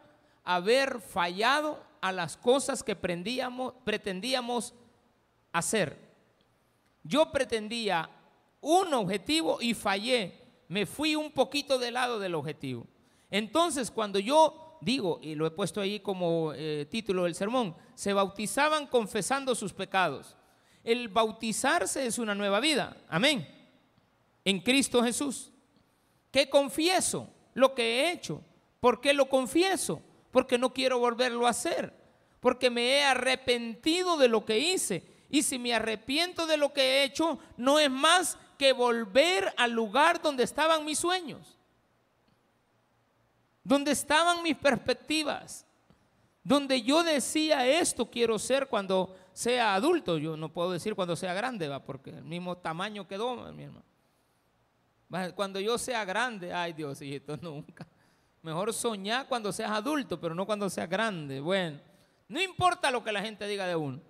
haber 0.44 1.00
fallado 1.00 1.82
a 2.00 2.12
las 2.12 2.36
cosas 2.36 2.82
que 2.82 2.96
pretendíamos 2.96 4.74
hacer. 5.52 5.98
Yo 7.02 7.30
pretendía 7.32 8.10
un 8.60 8.92
objetivo 8.92 9.58
y 9.60 9.74
fallé. 9.74 10.34
Me 10.68 10.84
fui 10.84 11.16
un 11.16 11.32
poquito 11.32 11.78
de 11.78 11.90
lado 11.90 12.18
del 12.18 12.34
objetivo. 12.34 12.86
Entonces, 13.30 13.90
cuando 13.90 14.18
yo 14.18 14.67
digo, 14.80 15.20
y 15.22 15.34
lo 15.34 15.46
he 15.46 15.50
puesto 15.50 15.80
ahí 15.80 16.00
como 16.00 16.52
eh, 16.54 16.86
título 16.90 17.24
del 17.24 17.34
sermón, 17.34 17.74
se 17.94 18.12
bautizaban 18.12 18.86
confesando 18.86 19.54
sus 19.54 19.72
pecados. 19.72 20.36
El 20.84 21.08
bautizarse 21.08 22.06
es 22.06 22.18
una 22.18 22.34
nueva 22.34 22.60
vida. 22.60 22.96
Amén. 23.08 23.46
En 24.44 24.60
Cristo 24.60 25.02
Jesús. 25.02 25.52
¿Qué 26.30 26.48
confieso? 26.48 27.28
Lo 27.54 27.74
que 27.74 27.82
he 27.82 28.12
hecho. 28.12 28.42
¿Por 28.80 29.00
qué 29.00 29.12
lo 29.12 29.28
confieso? 29.28 30.00
Porque 30.30 30.58
no 30.58 30.72
quiero 30.72 30.98
volverlo 30.98 31.46
a 31.46 31.50
hacer. 31.50 31.92
Porque 32.40 32.70
me 32.70 32.92
he 32.92 33.04
arrepentido 33.04 34.16
de 34.16 34.28
lo 34.28 34.44
que 34.44 34.58
hice. 34.58 35.04
Y 35.28 35.42
si 35.42 35.58
me 35.58 35.74
arrepiento 35.74 36.46
de 36.46 36.56
lo 36.56 36.72
que 36.72 36.80
he 36.80 37.04
hecho, 37.04 37.38
no 37.56 37.78
es 37.78 37.90
más 37.90 38.38
que 38.56 38.72
volver 38.72 39.52
al 39.56 39.72
lugar 39.72 40.22
donde 40.22 40.44
estaban 40.44 40.84
mis 40.84 40.98
sueños. 40.98 41.57
Donde 43.68 43.90
estaban 43.90 44.42
mis 44.42 44.56
perspectivas. 44.56 45.66
Donde 46.42 46.80
yo 46.80 47.02
decía 47.02 47.66
esto 47.66 48.10
quiero 48.10 48.38
ser 48.38 48.66
cuando 48.66 49.14
sea 49.34 49.74
adulto. 49.74 50.16
Yo 50.16 50.38
no 50.38 50.48
puedo 50.48 50.72
decir 50.72 50.94
cuando 50.94 51.14
sea 51.14 51.34
grande, 51.34 51.68
va, 51.68 51.84
porque 51.84 52.08
el 52.08 52.24
mismo 52.24 52.56
tamaño 52.56 53.06
quedó, 53.06 53.52
mi 53.52 53.64
hermano. 53.64 53.84
Cuando 55.34 55.60
yo 55.60 55.76
sea 55.76 56.02
grande, 56.06 56.50
ay 56.50 56.72
Dios, 56.72 57.02
hijito, 57.02 57.36
nunca. 57.42 57.86
Mejor 58.40 58.72
soñar 58.72 59.28
cuando 59.28 59.52
seas 59.52 59.72
adulto, 59.72 60.18
pero 60.18 60.34
no 60.34 60.46
cuando 60.46 60.70
seas 60.70 60.88
grande. 60.88 61.38
Bueno, 61.38 61.78
no 62.26 62.40
importa 62.40 62.90
lo 62.90 63.04
que 63.04 63.12
la 63.12 63.20
gente 63.20 63.46
diga 63.46 63.66
de 63.66 63.76
uno. 63.76 64.00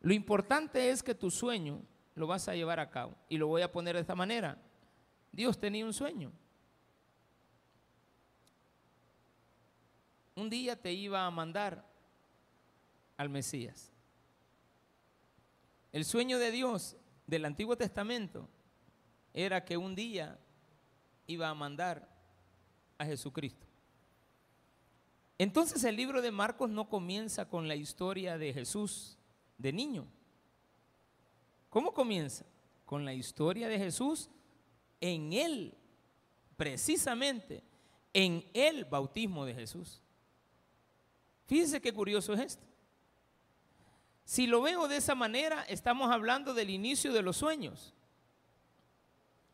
Lo 0.00 0.12
importante 0.12 0.90
es 0.90 1.02
que 1.02 1.14
tu 1.14 1.30
sueño 1.30 1.80
lo 2.14 2.26
vas 2.26 2.48
a 2.48 2.54
llevar 2.54 2.80
a 2.80 2.90
cabo. 2.90 3.14
Y 3.30 3.38
lo 3.38 3.46
voy 3.46 3.62
a 3.62 3.72
poner 3.72 3.94
de 3.94 4.02
esta 4.02 4.14
manera. 4.14 4.58
Dios 5.32 5.58
tenía 5.58 5.86
un 5.86 5.94
sueño. 5.94 6.30
Un 10.36 10.50
día 10.50 10.80
te 10.80 10.92
iba 10.92 11.26
a 11.26 11.30
mandar 11.30 11.84
al 13.16 13.30
Mesías. 13.30 13.90
El 15.92 16.04
sueño 16.04 16.38
de 16.38 16.50
Dios 16.50 16.96
del 17.26 17.46
Antiguo 17.46 17.76
Testamento 17.76 18.48
era 19.32 19.64
que 19.64 19.78
un 19.78 19.94
día 19.94 20.38
iba 21.26 21.48
a 21.48 21.54
mandar 21.54 22.06
a 22.98 23.06
Jesucristo. 23.06 23.66
Entonces 25.38 25.82
el 25.84 25.96
libro 25.96 26.20
de 26.20 26.30
Marcos 26.30 26.68
no 26.68 26.88
comienza 26.88 27.48
con 27.48 27.66
la 27.66 27.74
historia 27.74 28.36
de 28.36 28.52
Jesús 28.52 29.16
de 29.56 29.72
niño. 29.72 30.06
¿Cómo 31.70 31.92
comienza? 31.92 32.44
Con 32.84 33.04
la 33.04 33.14
historia 33.14 33.68
de 33.68 33.78
Jesús 33.78 34.30
en 35.00 35.32
él, 35.32 35.74
precisamente 36.56 37.62
en 38.12 38.44
el 38.54 38.84
bautismo 38.84 39.44
de 39.44 39.54
Jesús. 39.54 40.02
Fíjense 41.46 41.80
qué 41.80 41.92
curioso 41.92 42.34
es 42.34 42.40
esto. 42.40 42.66
Si 44.24 44.46
lo 44.46 44.60
veo 44.60 44.88
de 44.88 44.96
esa 44.96 45.14
manera, 45.14 45.62
estamos 45.68 46.10
hablando 46.10 46.52
del 46.52 46.70
inicio 46.70 47.12
de 47.12 47.22
los 47.22 47.36
sueños. 47.36 47.94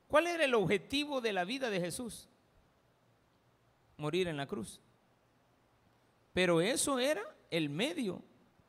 ¿Cuál 0.08 0.26
era 0.26 0.44
el 0.44 0.54
objetivo 0.54 1.20
de 1.20 1.32
la 1.32 1.44
vida 1.44 1.68
de 1.70 1.80
Jesús? 1.80 2.28
Morir 3.98 4.28
en 4.28 4.38
la 4.38 4.46
cruz. 4.46 4.80
Pero 6.32 6.62
eso 6.62 6.98
era 6.98 7.22
el 7.50 7.68
medio 7.68 8.22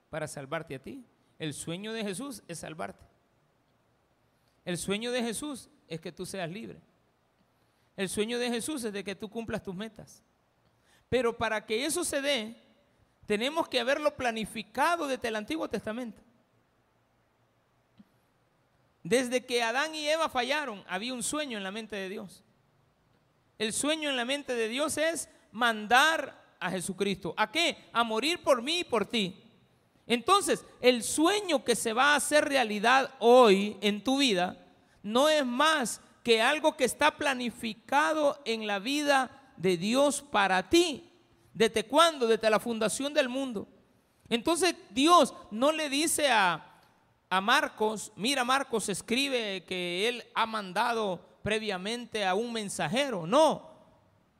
para 0.10 0.28
salvarte 0.28 0.76
a 0.76 0.80
ti. 0.80 1.06
El 1.40 1.54
sueño 1.54 1.94
de 1.94 2.04
Jesús 2.04 2.44
es 2.48 2.60
salvarte. 2.60 3.06
El 4.66 4.78
sueño 4.78 5.12
de 5.12 5.24
Jesús 5.24 5.70
es 5.88 6.00
que 6.02 6.12
tú 6.12 6.26
seas 6.26 6.50
libre. 6.50 6.82
El 7.96 8.10
sueño 8.10 8.40
de 8.40 8.50
Jesús 8.50 8.84
es 8.84 8.94
de 8.94 9.04
que 9.04 9.16
tú 9.16 9.30
cumplas 9.30 9.64
tus 9.64 9.76
metas. 9.76 10.24
Pero 11.10 11.38
para 11.38 11.66
que 11.66 11.86
eso 11.86 12.04
se 12.04 12.22
dé, 12.22 12.63
tenemos 13.26 13.68
que 13.68 13.80
haberlo 13.80 14.16
planificado 14.16 15.08
desde 15.08 15.28
el 15.28 15.36
Antiguo 15.36 15.70
Testamento. 15.70 16.22
Desde 19.04 19.46
que 19.46 19.62
Adán 19.62 19.94
y 19.96 20.08
Eva 20.08 20.30
fallaron, 20.30 20.84
había 20.88 21.14
un 21.14 21.24
sueño 21.24 21.58
en 21.58 21.64
la 21.64 21.72
mente 21.72 21.96
de 21.96 22.10
Dios. 22.10 22.44
El 23.58 23.74
sueño 23.74 24.10
en 24.10 24.16
la 24.16 24.26
mente 24.26 24.56
de 24.56 24.68
Dios 24.70 24.98
es 24.98 25.30
mandar 25.52 26.42
a 26.60 26.72
Jesucristo. 26.72 27.34
¿A 27.38 27.52
qué? 27.52 27.90
A 27.92 28.04
morir 28.04 28.42
por 28.42 28.62
mí 28.62 28.80
y 28.80 28.84
por 28.84 29.06
ti. 29.06 29.44
Entonces, 30.08 30.66
el 30.82 31.04
sueño 31.04 31.64
que 31.64 31.76
se 31.76 31.94
va 31.94 32.14
a 32.14 32.16
hacer 32.16 32.46
realidad 32.46 33.12
hoy 33.20 33.78
en 33.82 34.04
tu 34.04 34.18
vida 34.18 34.58
no 35.02 35.30
es 35.30 35.46
más 35.46 36.02
que 36.24 36.42
algo 36.42 36.76
que 36.76 36.86
está 36.86 37.18
planificado 37.18 38.42
en 38.46 38.68
la 38.68 38.80
vida 38.80 39.54
de 39.58 39.78
Dios 39.78 40.22
para 40.22 40.70
ti. 40.70 41.13
¿Desde 41.54 41.86
cuándo? 41.86 42.28
Desde 42.28 42.50
la 42.50 42.60
fundación 42.60 43.14
del 43.14 43.30
mundo. 43.30 43.68
Entonces 44.30 44.76
Dios 44.90 45.34
no 45.52 45.72
le 45.72 45.90
dice 45.90 46.30
a, 46.30 46.82
a 47.30 47.42
Marcos, 47.42 48.12
mira 48.16 48.44
Marcos 48.44 48.90
escribe 48.90 49.64
que 49.66 50.08
él 50.08 50.24
ha 50.34 50.46
mandado 50.46 51.24
previamente 51.44 52.26
a 52.26 52.34
un 52.34 52.52
mensajero. 52.52 53.28
No, 53.28 53.70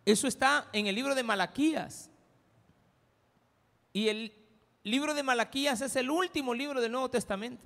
eso 0.06 0.28
está 0.28 0.68
en 0.74 0.88
el 0.88 0.96
libro 0.96 1.14
de 1.14 1.24
Malaquías. 1.24 2.10
Y 3.92 4.08
el 4.08 4.34
libro 4.84 5.14
de 5.14 5.22
Malaquías 5.24 5.82
es 5.82 5.96
el 5.96 6.10
último 6.10 6.54
libro 6.54 6.82
del 6.82 6.92
Nuevo 6.92 7.10
Testamento. 7.10 7.66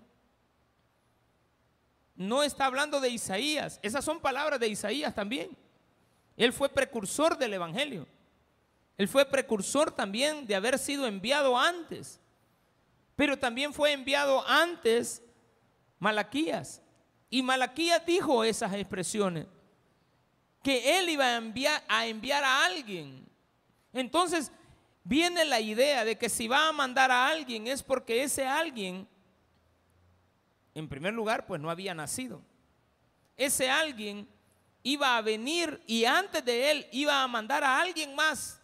No 2.15 2.43
está 2.43 2.65
hablando 2.65 2.99
de 2.99 3.09
Isaías, 3.09 3.79
esas 3.83 4.03
son 4.03 4.19
palabras 4.19 4.59
de 4.59 4.67
Isaías 4.67 5.13
también. 5.13 5.55
Él 6.35 6.51
fue 6.51 6.69
precursor 6.69 7.37
del 7.37 7.53
Evangelio. 7.53 8.07
Él 8.97 9.07
fue 9.07 9.25
precursor 9.25 9.91
también 9.91 10.47
de 10.47 10.55
haber 10.55 10.79
sido 10.79 11.05
enviado 11.05 11.57
antes. 11.57 12.19
Pero 13.15 13.37
también 13.37 13.73
fue 13.73 13.91
enviado 13.91 14.45
antes 14.47 15.21
Malaquías. 15.99 16.81
Y 17.29 17.43
Malaquías 17.43 18.05
dijo 18.05 18.43
esas 18.43 18.73
expresiones. 18.73 19.45
Que 20.63 20.97
él 20.97 21.09
iba 21.09 21.25
a 21.25 21.35
enviar, 21.37 21.83
a 21.87 22.07
enviar 22.07 22.43
a 22.43 22.65
alguien. 22.65 23.25
Entonces 23.93 24.51
viene 25.03 25.45
la 25.45 25.59
idea 25.59 26.03
de 26.03 26.17
que 26.17 26.27
si 26.27 26.47
va 26.47 26.67
a 26.67 26.71
mandar 26.71 27.11
a 27.11 27.27
alguien 27.27 27.67
es 27.67 27.83
porque 27.83 28.23
ese 28.23 28.45
alguien, 28.45 29.07
en 30.73 30.89
primer 30.89 31.13
lugar, 31.13 31.45
pues 31.45 31.61
no 31.61 31.69
había 31.69 31.93
nacido. 31.93 32.41
Ese 33.37 33.69
alguien 33.69 34.27
iba 34.81 35.17
a 35.17 35.21
venir 35.21 35.81
y 35.85 36.05
antes 36.05 36.43
de 36.43 36.71
él 36.71 36.87
iba 36.91 37.21
a 37.21 37.27
mandar 37.27 37.63
a 37.63 37.79
alguien 37.79 38.15
más 38.15 38.56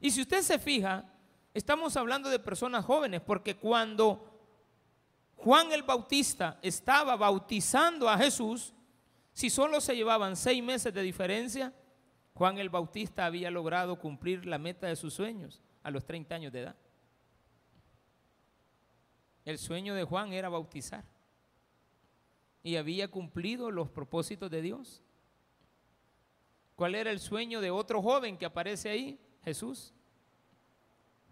y 0.00 0.10
si 0.10 0.22
usted 0.22 0.42
se 0.42 0.58
fija, 0.58 1.04
estamos 1.52 1.96
hablando 1.96 2.30
de 2.30 2.38
personas 2.38 2.84
jóvenes, 2.84 3.20
porque 3.20 3.56
cuando 3.56 4.26
Juan 5.36 5.72
el 5.72 5.82
Bautista 5.82 6.58
estaba 6.62 7.16
bautizando 7.16 8.08
a 8.08 8.16
Jesús, 8.16 8.74
si 9.32 9.50
solo 9.50 9.80
se 9.80 9.94
llevaban 9.94 10.36
seis 10.36 10.62
meses 10.62 10.92
de 10.92 11.02
diferencia, 11.02 11.72
Juan 12.34 12.58
el 12.58 12.70
Bautista 12.70 13.26
había 13.26 13.50
logrado 13.50 13.98
cumplir 13.98 14.46
la 14.46 14.58
meta 14.58 14.86
de 14.86 14.96
sus 14.96 15.14
sueños 15.14 15.60
a 15.82 15.90
los 15.90 16.04
30 16.04 16.34
años 16.34 16.52
de 16.52 16.60
edad. 16.60 16.76
El 19.44 19.58
sueño 19.58 19.94
de 19.94 20.04
Juan 20.04 20.32
era 20.32 20.48
bautizar 20.48 21.04
y 22.62 22.76
había 22.76 23.08
cumplido 23.08 23.70
los 23.70 23.90
propósitos 23.90 24.50
de 24.50 24.62
Dios. 24.62 25.02
¿Cuál 26.76 26.94
era 26.94 27.10
el 27.10 27.20
sueño 27.20 27.60
de 27.60 27.70
otro 27.70 28.00
joven 28.00 28.36
que 28.38 28.46
aparece 28.46 28.88
ahí? 28.88 29.18
Jesús. 29.44 29.92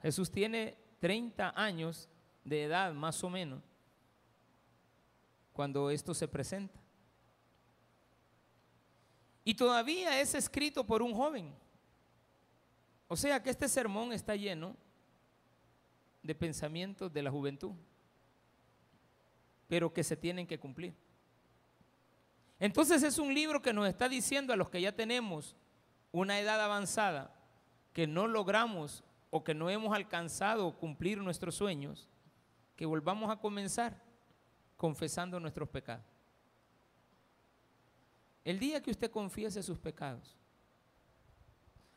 Jesús 0.03 0.31
tiene 0.31 0.77
30 1.01 1.53
años 1.57 2.09
de 2.45 2.65
edad 2.65 2.93
más 2.93 3.23
o 3.25 3.31
menos 3.31 3.63
cuando 5.53 5.91
esto 5.91 6.15
se 6.15 6.29
presenta. 6.29 6.79
Y 9.45 9.55
todavía 9.55 10.21
es 10.21 10.35
escrito 10.35 10.85
por 10.87 11.03
un 11.03 11.15
joven. 11.15 11.53
O 13.09 13.17
sea 13.17 13.43
que 13.43 13.51
este 13.51 13.69
sermón 13.69 14.13
está 14.13 14.37
lleno 14.37 14.77
de 16.23 16.35
pensamientos 16.35 17.13
de 17.13 17.23
la 17.23 17.31
juventud, 17.31 17.73
pero 19.67 19.93
que 19.93 20.05
se 20.05 20.17
tienen 20.17 20.47
que 20.47 20.61
cumplir. 20.61 20.95
Entonces 22.61 23.03
es 23.03 23.19
un 23.19 23.33
libro 23.33 23.63
que 23.63 23.73
nos 23.73 23.89
está 23.89 24.09
diciendo 24.09 24.53
a 24.53 24.57
los 24.57 24.69
que 24.69 24.81
ya 24.81 24.95
tenemos 24.95 25.57
una 26.13 26.39
edad 26.39 26.61
avanzada, 26.61 27.35
que 27.93 28.07
no 28.07 28.27
logramos 28.27 29.05
o 29.31 29.45
que 29.45 29.55
no 29.55 29.71
hemos 29.71 29.95
alcanzado 29.95 30.77
cumplir 30.79 31.19
nuestros 31.19 31.55
sueños, 31.55 32.09
que 32.77 32.87
volvamos 32.87 33.31
a 33.31 33.37
comenzar 33.37 34.01
confesando 34.77 35.41
nuestros 35.41 35.69
pecados. 35.69 36.05
El 38.45 38.59
día 38.59 38.81
que 38.81 38.91
usted 38.91 39.11
confiese 39.11 39.63
sus 39.63 39.79
pecados, 39.79 40.37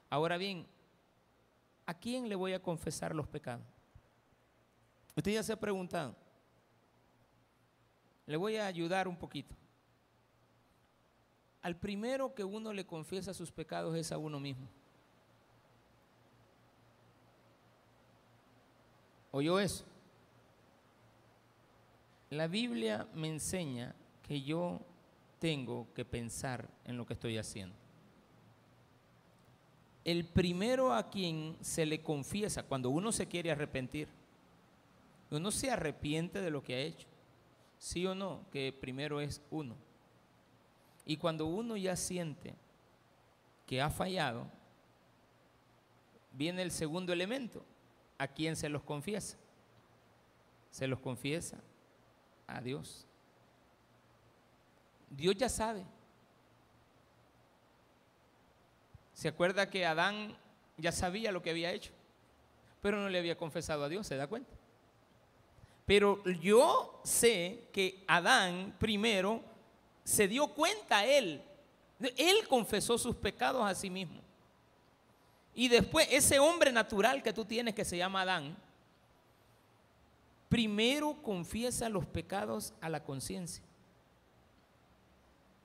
ahora 0.09 0.37
bien, 0.37 0.67
¿a 1.85 1.93
quién 1.93 2.27
le 2.27 2.35
voy 2.35 2.53
a 2.53 2.61
confesar 2.61 3.15
los 3.15 3.27
pecados? 3.27 3.65
Usted 5.15 5.33
ya 5.33 5.43
se 5.43 5.53
ha 5.53 5.59
preguntado. 5.59 6.15
Le 8.25 8.37
voy 8.37 8.57
a 8.57 8.65
ayudar 8.65 9.07
un 9.07 9.17
poquito. 9.17 9.55
Al 11.61 11.77
primero 11.77 12.33
que 12.33 12.43
uno 12.43 12.73
le 12.73 12.85
confiesa 12.85 13.33
sus 13.33 13.51
pecados 13.51 13.95
es 13.95 14.11
a 14.11 14.17
uno 14.17 14.39
mismo. 14.39 14.67
¿Oyó 19.31 19.59
eso? 19.59 19.85
La 22.29 22.47
Biblia 22.47 23.07
me 23.13 23.27
enseña 23.29 23.95
que 24.21 24.41
yo 24.41 24.79
tengo 25.39 25.87
que 25.93 26.05
pensar 26.05 26.69
en 26.85 26.97
lo 26.97 27.05
que 27.05 27.13
estoy 27.13 27.37
haciendo. 27.37 27.75
El 30.03 30.25
primero 30.25 30.93
a 30.93 31.09
quien 31.09 31.57
se 31.61 31.85
le 31.85 32.01
confiesa 32.01 32.63
cuando 32.63 32.89
uno 32.89 33.11
se 33.11 33.27
quiere 33.27 33.51
arrepentir, 33.51 34.07
uno 35.29 35.51
se 35.51 35.71
arrepiente 35.71 36.41
de 36.41 36.49
lo 36.49 36.63
que 36.63 36.75
ha 36.75 36.79
hecho, 36.79 37.07
sí 37.77 38.05
o 38.05 38.15
no, 38.15 38.45
que 38.51 38.73
primero 38.73 39.21
es 39.21 39.41
uno. 39.49 39.75
Y 41.05 41.17
cuando 41.17 41.45
uno 41.45 41.77
ya 41.77 41.95
siente 41.95 42.53
que 43.65 43.81
ha 43.81 43.89
fallado, 43.89 44.47
viene 46.33 46.61
el 46.61 46.71
segundo 46.71 47.13
elemento, 47.13 47.63
¿a 48.21 48.27
quién 48.27 48.55
se 48.55 48.69
los 48.69 48.83
confiesa? 48.83 49.35
Se 50.69 50.85
los 50.85 50.99
confiesa 50.99 51.57
a 52.45 52.61
Dios. 52.61 53.07
Dios 55.09 55.35
ya 55.35 55.49
sabe. 55.49 55.83
Se 59.13 59.27
acuerda 59.27 59.71
que 59.71 59.87
Adán 59.87 60.37
ya 60.77 60.91
sabía 60.91 61.31
lo 61.31 61.41
que 61.41 61.49
había 61.49 61.71
hecho, 61.71 61.91
pero 62.79 62.99
no 62.99 63.09
le 63.09 63.17
había 63.17 63.35
confesado 63.35 63.83
a 63.85 63.89
Dios, 63.89 64.05
¿se 64.05 64.15
da 64.15 64.27
cuenta? 64.27 64.53
Pero 65.87 66.23
yo 66.41 67.01
sé 67.03 67.69
que 67.73 68.03
Adán 68.07 68.75
primero 68.77 69.41
se 70.03 70.27
dio 70.27 70.47
cuenta 70.49 71.07
él. 71.07 71.41
Él 71.99 72.47
confesó 72.47 72.99
sus 72.99 73.15
pecados 73.15 73.65
a 73.65 73.73
sí 73.73 73.89
mismo. 73.89 74.20
Y 75.53 75.67
después 75.67 76.07
ese 76.11 76.39
hombre 76.39 76.71
natural 76.71 77.21
que 77.21 77.33
tú 77.33 77.45
tienes 77.45 77.75
que 77.75 77.85
se 77.85 77.97
llama 77.97 78.21
Adán, 78.21 78.55
primero 80.49 81.21
confiesa 81.21 81.89
los 81.89 82.05
pecados 82.05 82.73
a 82.81 82.89
la 82.89 83.03
conciencia. 83.03 83.63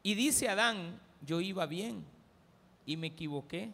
Y 0.02 0.14
dice 0.14 0.48
Adán, 0.48 1.00
yo 1.22 1.40
iba 1.40 1.66
bien 1.66 2.04
y 2.84 2.96
me 2.96 3.08
equivoqué, 3.08 3.72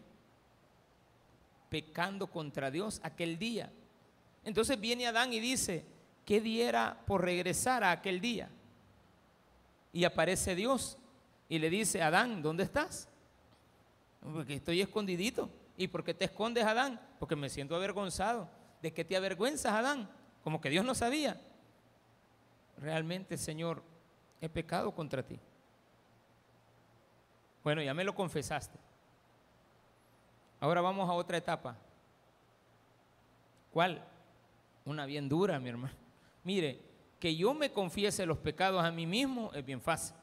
pecando 1.68 2.26
contra 2.26 2.70
Dios 2.70 3.00
aquel 3.02 3.38
día. 3.38 3.70
Entonces 4.44 4.78
viene 4.80 5.06
Adán 5.06 5.32
y 5.32 5.40
dice, 5.40 5.84
¿qué 6.24 6.40
diera 6.40 6.98
por 7.06 7.22
regresar 7.22 7.84
a 7.84 7.90
aquel 7.90 8.20
día? 8.20 8.50
Y 9.92 10.04
aparece 10.04 10.54
Dios 10.54 10.96
y 11.48 11.58
le 11.58 11.68
dice, 11.68 12.02
Adán, 12.02 12.42
¿dónde 12.42 12.64
estás? 12.64 13.08
Porque 14.22 14.54
estoy 14.54 14.80
escondidito. 14.80 15.50
¿Y 15.76 15.88
por 15.88 16.04
qué 16.04 16.14
te 16.14 16.26
escondes, 16.26 16.64
Adán? 16.64 17.00
Porque 17.18 17.36
me 17.36 17.48
siento 17.48 17.74
avergonzado. 17.74 18.48
¿De 18.80 18.92
qué 18.92 19.04
te 19.04 19.16
avergüenzas, 19.16 19.72
Adán? 19.72 20.10
Como 20.44 20.60
que 20.60 20.70
Dios 20.70 20.84
no 20.84 20.94
sabía. 20.94 21.40
Realmente, 22.78 23.38
Señor, 23.38 23.82
he 24.40 24.48
pecado 24.48 24.92
contra 24.92 25.22
ti. 25.22 25.38
Bueno, 27.62 27.80
ya 27.82 27.94
me 27.94 28.04
lo 28.04 28.14
confesaste. 28.14 28.78
Ahora 30.60 30.80
vamos 30.80 31.08
a 31.08 31.12
otra 31.12 31.36
etapa. 31.36 31.76
¿Cuál? 33.72 34.04
Una 34.84 35.06
bien 35.06 35.28
dura, 35.28 35.58
mi 35.58 35.68
hermano. 35.68 35.94
Mire, 36.44 36.80
que 37.18 37.36
yo 37.36 37.54
me 37.54 37.72
confiese 37.72 38.26
los 38.26 38.38
pecados 38.38 38.84
a 38.84 38.90
mí 38.90 39.06
mismo 39.06 39.52
es 39.54 39.64
bien 39.64 39.80
fácil. 39.80 40.16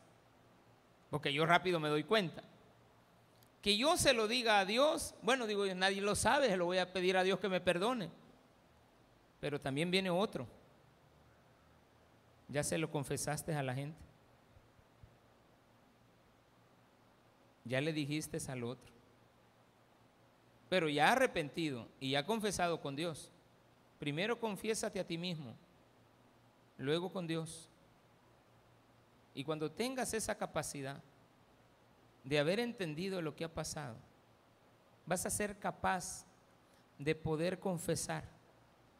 Porque 1.09 1.33
yo 1.33 1.45
rápido 1.45 1.79
me 1.79 1.89
doy 1.89 2.03
cuenta. 2.03 2.43
Que 3.61 3.77
yo 3.77 3.97
se 3.97 4.13
lo 4.13 4.27
diga 4.27 4.59
a 4.59 4.65
Dios, 4.65 5.13
bueno, 5.21 5.45
digo, 5.45 5.65
nadie 5.75 6.01
lo 6.01 6.15
sabe, 6.15 6.55
lo 6.55 6.65
voy 6.65 6.77
a 6.77 6.93
pedir 6.93 7.17
a 7.17 7.23
Dios 7.23 7.39
que 7.39 7.49
me 7.49 7.59
perdone. 7.59 8.09
Pero 9.39 9.59
también 9.59 9.91
viene 9.91 10.09
otro. 10.09 10.47
Ya 12.47 12.63
se 12.63 12.77
lo 12.77 12.89
confesaste 12.89 13.53
a 13.53 13.63
la 13.63 13.75
gente. 13.75 13.99
Ya 17.65 17.81
le 17.81 17.93
dijiste 17.93 18.39
al 18.49 18.63
otro. 18.63 18.91
Pero 20.69 20.87
ya 20.89 21.11
arrepentido 21.11 21.87
y 21.99 22.11
ya 22.11 22.25
confesado 22.25 22.79
con 22.79 22.95
Dios. 22.95 23.31
Primero 23.99 24.39
confiésate 24.39 24.99
a 24.99 25.05
ti 25.05 25.17
mismo, 25.17 25.53
luego 26.77 27.11
con 27.11 27.27
Dios. 27.27 27.67
Y 29.35 29.43
cuando 29.43 29.69
tengas 29.69 30.13
esa 30.13 30.35
capacidad, 30.35 31.01
de 32.29 32.37
haber 32.37 32.59
entendido 32.59 33.23
lo 33.23 33.35
que 33.35 33.43
ha 33.43 33.51
pasado, 33.51 33.95
vas 35.07 35.25
a 35.25 35.31
ser 35.31 35.57
capaz 35.57 36.27
de 36.99 37.15
poder 37.15 37.59
confesar 37.59 38.23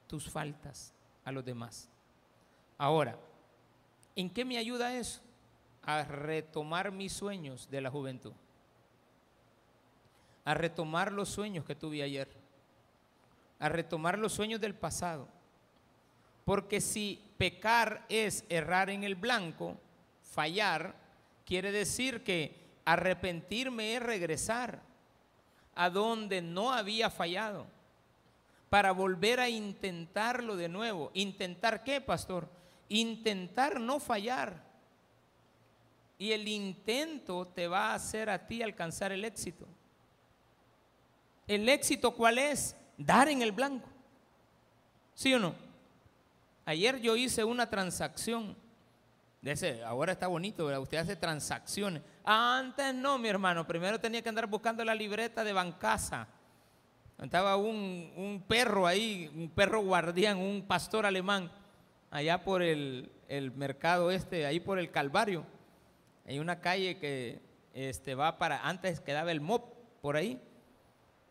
tus 0.07 0.27
faltas 0.27 0.95
a 1.23 1.31
los 1.31 1.45
demás. 1.45 1.87
Ahora, 2.75 3.19
¿en 4.15 4.31
qué 4.31 4.43
me 4.43 4.57
ayuda 4.57 4.95
eso? 4.95 5.21
A 5.83 6.03
retomar 6.05 6.91
mis 6.91 7.13
sueños 7.13 7.69
de 7.69 7.81
la 7.81 7.91
juventud. 7.91 8.33
A 10.43 10.55
retomar 10.55 11.11
los 11.11 11.29
sueños 11.29 11.65
que 11.65 11.75
tuve 11.75 12.01
ayer. 12.01 12.29
A 13.59 13.69
retomar 13.69 14.17
los 14.17 14.33
sueños 14.33 14.59
del 14.59 14.73
pasado. 14.73 15.27
Porque 16.45 16.81
si 16.81 17.21
pecar 17.37 18.07
es 18.09 18.43
errar 18.49 18.89
en 18.89 19.03
el 19.03 19.13
blanco, 19.13 19.77
fallar, 20.23 20.95
quiere 21.45 21.71
decir 21.71 22.23
que 22.23 22.68
arrepentirme 22.93 23.95
es 23.95 24.01
regresar 24.01 24.81
a 25.75 25.89
donde 25.89 26.41
no 26.41 26.71
había 26.71 27.09
fallado, 27.09 27.67
para 28.69 28.91
volver 28.91 29.39
a 29.39 29.49
intentarlo 29.49 30.55
de 30.55 30.69
nuevo. 30.69 31.09
¿Intentar 31.13 31.83
qué, 31.83 32.01
pastor? 32.01 32.49
Intentar 32.87 33.79
no 33.79 33.99
fallar. 33.99 34.61
Y 36.17 36.33
el 36.33 36.47
intento 36.47 37.47
te 37.47 37.67
va 37.67 37.91
a 37.91 37.95
hacer 37.95 38.29
a 38.29 38.45
ti 38.45 38.61
alcanzar 38.61 39.11
el 39.11 39.25
éxito. 39.25 39.65
¿El 41.47 41.67
éxito 41.67 42.13
cuál 42.13 42.37
es? 42.37 42.75
Dar 42.97 43.29
en 43.29 43.41
el 43.41 43.51
blanco. 43.51 43.89
¿Sí 45.15 45.33
o 45.33 45.39
no? 45.39 45.55
Ayer 46.65 46.99
yo 46.99 47.15
hice 47.15 47.43
una 47.43 47.69
transacción. 47.69 48.55
De 49.41 49.83
ahora 49.83 50.11
está 50.11 50.27
bonito, 50.27 50.65
¿verdad? 50.65 50.81
usted 50.81 50.97
hace 50.97 51.15
transacciones. 51.15 52.03
Antes 52.31 52.93
no, 52.93 53.17
mi 53.17 53.27
hermano. 53.27 53.65
Primero 53.65 53.99
tenía 53.99 54.21
que 54.21 54.29
andar 54.29 54.45
buscando 54.45 54.85
la 54.85 54.93
libreta 54.93 55.43
de 55.43 55.51
Bancasa. 55.51 56.27
Estaba 57.17 57.55
un, 57.55 58.13
un 58.15 58.43
perro 58.47 58.85
ahí, 58.85 59.31
un 59.35 59.49
perro 59.49 59.81
guardián, 59.81 60.37
un 60.37 60.61
pastor 60.61 61.07
alemán, 61.07 61.51
allá 62.11 62.43
por 62.43 62.61
el, 62.61 63.11
el 63.27 63.51
mercado 63.53 64.11
este, 64.11 64.45
ahí 64.45 64.59
por 64.59 64.77
el 64.77 64.91
Calvario. 64.91 65.43
Hay 66.27 66.37
una 66.37 66.61
calle 66.61 66.99
que 66.99 67.41
este, 67.73 68.13
va 68.13 68.37
para, 68.37 68.61
antes 68.61 68.99
quedaba 68.99 69.31
el 69.31 69.41
MOP 69.41 69.73
por 69.99 70.15
ahí, 70.15 70.39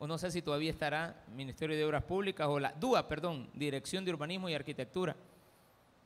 o 0.01 0.09
no 0.09 0.19
sé 0.19 0.33
si 0.33 0.43
todavía 0.43 0.73
estará 0.73 1.23
Ministerio 1.33 1.77
de 1.77 1.85
Obras 1.85 2.03
Públicas 2.03 2.49
o 2.49 2.59
la 2.59 2.73
DUA, 2.73 3.07
perdón, 3.07 3.51
Dirección 3.55 4.05
de 4.05 4.11
Urbanismo 4.11 4.49
y 4.49 4.55
Arquitectura, 4.55 5.15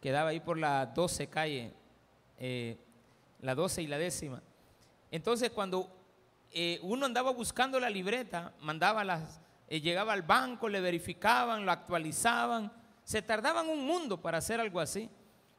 quedaba 0.02 0.28
ahí 0.28 0.40
por 0.40 0.58
la 0.58 0.84
12 0.84 1.28
calle, 1.28 1.72
eh, 2.38 2.76
la 3.40 3.54
12 3.54 3.80
y 3.80 3.86
la 3.86 3.96
décima. 3.96 4.42
Entonces 5.12 5.50
cuando 5.50 5.88
eh, 6.50 6.80
uno 6.82 7.06
andaba 7.06 7.30
buscando 7.30 7.78
la 7.78 7.90
libreta, 7.90 8.54
mandaba 8.60 9.04
las, 9.04 9.40
eh, 9.68 9.80
llegaba 9.80 10.14
al 10.14 10.22
banco, 10.22 10.70
le 10.70 10.80
verificaban, 10.80 11.66
lo 11.66 11.70
actualizaban, 11.70 12.72
se 13.04 13.20
tardaban 13.20 13.68
un 13.68 13.86
mundo 13.86 14.20
para 14.20 14.38
hacer 14.38 14.58
algo 14.58 14.80
así. 14.80 15.08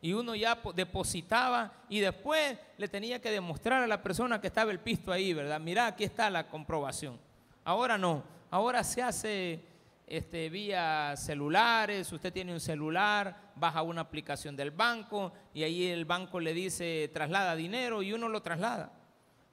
Y 0.01 0.11
uno 0.11 0.35
ya 0.35 0.59
depositaba 0.75 1.71
y 1.87 1.99
después 1.99 2.57
le 2.77 2.87
tenía 2.89 3.21
que 3.21 3.31
demostrar 3.31 3.83
a 3.83 3.87
la 3.87 4.01
persona 4.01 4.41
que 4.41 4.47
estaba 4.47 4.71
el 4.71 4.79
pisto 4.79 5.11
ahí, 5.13 5.33
¿verdad? 5.33 5.61
Mira, 5.61 5.85
aquí 5.85 6.03
está 6.03 6.29
la 6.29 6.47
comprobación. 6.49 7.17
Ahora 7.63 7.97
no, 7.97 8.23
ahora 8.49 8.83
se 8.83 9.01
hace 9.01 9.63
este, 10.07 10.49
vía 10.49 11.13
celulares, 11.15 12.11
usted 12.11 12.33
tiene 12.33 12.53
un 12.53 12.59
celular, 12.59 13.51
baja 13.55 13.83
una 13.83 14.01
aplicación 14.01 14.57
del 14.57 14.71
banco 14.71 15.31
y 15.53 15.63
ahí 15.63 15.85
el 15.85 16.05
banco 16.05 16.39
le 16.39 16.53
dice 16.53 17.09
traslada 17.13 17.55
dinero 17.55 18.01
y 18.01 18.13
uno 18.13 18.27
lo 18.27 18.41
traslada. 18.41 18.91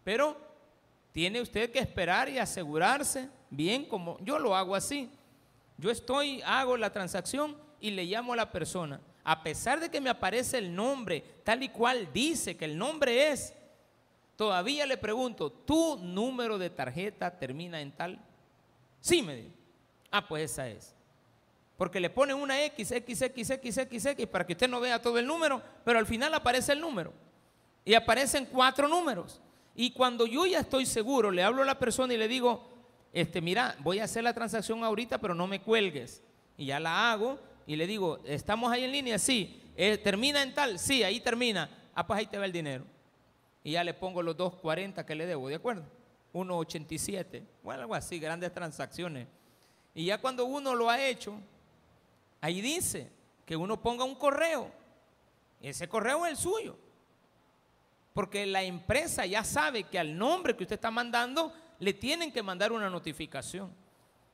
Pero 0.05 0.37
tiene 1.13 1.41
usted 1.41 1.71
que 1.71 1.79
esperar 1.79 2.29
y 2.29 2.39
asegurarse 2.39 3.29
bien 3.51 3.85
como 3.85 4.19
yo 4.21 4.39
lo 4.39 4.55
hago 4.55 4.75
así. 4.75 5.11
Yo 5.77 5.91
estoy, 5.91 6.43
hago 6.45 6.77
la 6.77 6.93
transacción 6.93 7.57
y 7.81 7.91
le 7.91 8.05
llamo 8.05 8.33
a 8.33 8.37
la 8.37 8.53
persona. 8.53 9.01
A 9.25 9.43
pesar 9.43 9.81
de 9.81 9.91
que 9.91 10.01
me 10.01 10.11
aparece 10.11 10.59
el 10.59 10.75
nombre 10.75 11.23
tal 11.45 11.63
y 11.63 11.69
cual 11.69 12.09
dice 12.13 12.57
que 12.57 12.65
el 12.65 12.77
nombre 12.77 13.31
es, 13.31 13.55
Todavía 14.41 14.87
le 14.87 14.97
pregunto, 14.97 15.53
¿tu 15.53 15.99
número 15.99 16.57
de 16.57 16.71
tarjeta 16.71 17.31
termina 17.39 17.79
en 17.79 17.93
tal? 17.93 18.19
Sí, 18.99 19.21
me 19.21 19.37
dijo. 19.37 19.55
Ah, 20.11 20.27
pues 20.27 20.51
esa 20.51 20.67
es. 20.67 20.95
Porque 21.77 22.01
le 22.01 22.09
ponen 22.09 22.37
una 22.37 22.65
X, 22.65 22.91
X, 22.91 23.21
X, 23.21 23.51
X, 23.51 23.77
X, 23.77 24.07
X, 24.07 24.27
para 24.29 24.47
que 24.47 24.55
usted 24.55 24.67
no 24.67 24.81
vea 24.81 25.03
todo 25.03 25.19
el 25.19 25.27
número, 25.27 25.63
pero 25.85 25.99
al 25.99 26.07
final 26.07 26.33
aparece 26.33 26.73
el 26.73 26.81
número. 26.81 27.13
Y 27.85 27.93
aparecen 27.93 28.47
cuatro 28.47 28.89
números. 28.89 29.43
Y 29.75 29.93
cuando 29.93 30.27
yo 30.27 30.47
ya 30.47 30.61
estoy 30.61 30.87
seguro, 30.87 31.31
le 31.31 31.43
hablo 31.43 31.63
a 31.63 31.67
la 31.67 31.79
persona 31.79 32.15
y 32.15 32.19
le 32.19 32.29
digo, 32.29 32.69
este, 33.13 33.41
mira, 33.41 33.77
voy 33.81 33.99
a 33.99 34.05
hacer 34.05 34.25
la 34.25 34.35
transacción 34.35 34.85
ahorita, 34.85 35.19
pero 35.19 35.35
no 35.35 35.47
me 35.47 35.63
cuelgues. 35.63 36.23
Y 36.57 36.67
ya 36.67 36.81
la 36.81 37.13
hago 37.13 37.39
y 37.67 37.77
le 37.77 37.87
digo, 37.87 38.21
¿estamos 38.25 38.71
ahí 38.73 38.85
en 38.85 38.93
línea? 38.93 39.19
Sí. 39.19 39.63
Eh, 39.77 39.97
¿Termina 39.99 40.43
en 40.43 40.55
tal? 40.55 40.79
Sí, 40.79 41.03
ahí 41.03 41.21
termina. 41.21 41.71
Ah, 41.95 42.07
pues 42.07 42.19
ahí 42.19 42.27
te 42.27 42.39
va 42.39 42.45
el 42.45 42.53
dinero 42.53 42.85
y 43.63 43.73
ya 43.73 43.85
le 43.85 43.95
pongo 43.95 44.23
los 44.23 44.37
2.40 44.37 45.05
que 45.05 45.15
le 45.15 45.27
debo, 45.27 45.49
¿de 45.49 45.57
acuerdo? 45.57 45.85
1.87, 46.33 47.43
bueno, 47.63 47.83
algo 47.83 47.95
así, 47.95 48.19
grandes 48.19 48.53
transacciones. 48.53 49.27
Y 49.95 50.07
ya 50.07 50.19
cuando 50.21 50.45
uno 50.45 50.75
lo 50.75 50.89
ha 50.89 51.05
hecho, 51.05 51.35
ahí 52.41 52.61
dice 52.61 53.11
que 53.45 53.57
uno 53.57 53.83
ponga 53.83 54.05
un 54.05 54.15
correo. 54.15 54.71
Ese 55.61 55.89
correo 55.89 56.25
es 56.25 56.33
el 56.33 56.37
suyo. 56.39 56.77
Porque 58.15 58.45
la 58.47 58.63
empresa 58.63 59.27
ya 59.27 59.45
sabe 59.45 59.85
que 59.85 59.99
al 59.99 60.17
nombre 60.17 60.57
que 60.57 60.65
usted 60.65 60.75
está 60.75 60.91
mandando 60.91 61.53
le 61.79 61.95
tienen 61.95 62.33
que 62.33 62.43
mandar 62.43 62.73
una 62.73 62.91
notificación. 62.91 63.71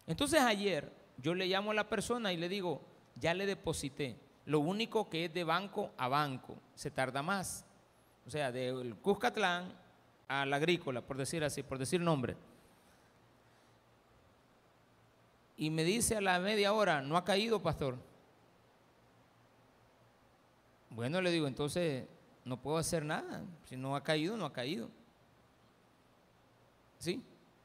Entonces 0.06 0.40
ayer 0.40 0.90
yo 1.18 1.34
le 1.34 1.46
llamo 1.46 1.70
a 1.70 1.74
la 1.74 1.88
persona 1.88 2.32
y 2.32 2.36
le 2.36 2.48
digo, 2.48 2.82
ya 3.16 3.34
le 3.34 3.46
deposité. 3.46 4.16
Lo 4.46 4.60
único 4.60 5.10
que 5.10 5.26
es 5.26 5.34
de 5.34 5.44
banco 5.44 5.90
a 5.96 6.08
banco, 6.08 6.56
se 6.74 6.90
tarda 6.90 7.22
más 7.22 7.66
o 8.26 8.30
sea, 8.30 8.50
del 8.50 8.96
Cuscatlán 8.96 9.72
al 10.26 10.52
agrícola, 10.52 11.00
por 11.00 11.16
decir 11.16 11.44
así, 11.44 11.62
por 11.62 11.78
decir 11.78 12.00
nombre. 12.00 12.36
Y 15.56 15.70
me 15.70 15.84
dice 15.84 16.16
a 16.16 16.20
la 16.20 16.38
media 16.40 16.72
hora, 16.72 17.00
no 17.00 17.16
ha 17.16 17.24
caído, 17.24 17.62
pastor. 17.62 17.96
Bueno, 20.90 21.20
le 21.20 21.30
digo, 21.30 21.46
entonces 21.46 22.06
no 22.46 22.56
puedo 22.62 22.78
hacer 22.78 23.04
nada. 23.04 23.44
Si 23.64 23.76
no 23.76 23.96
ha 23.96 24.04
caído, 24.04 24.36
no 24.36 24.46
ha 24.46 24.52
caído. 24.52 24.88
¿Sí? 27.00 27.20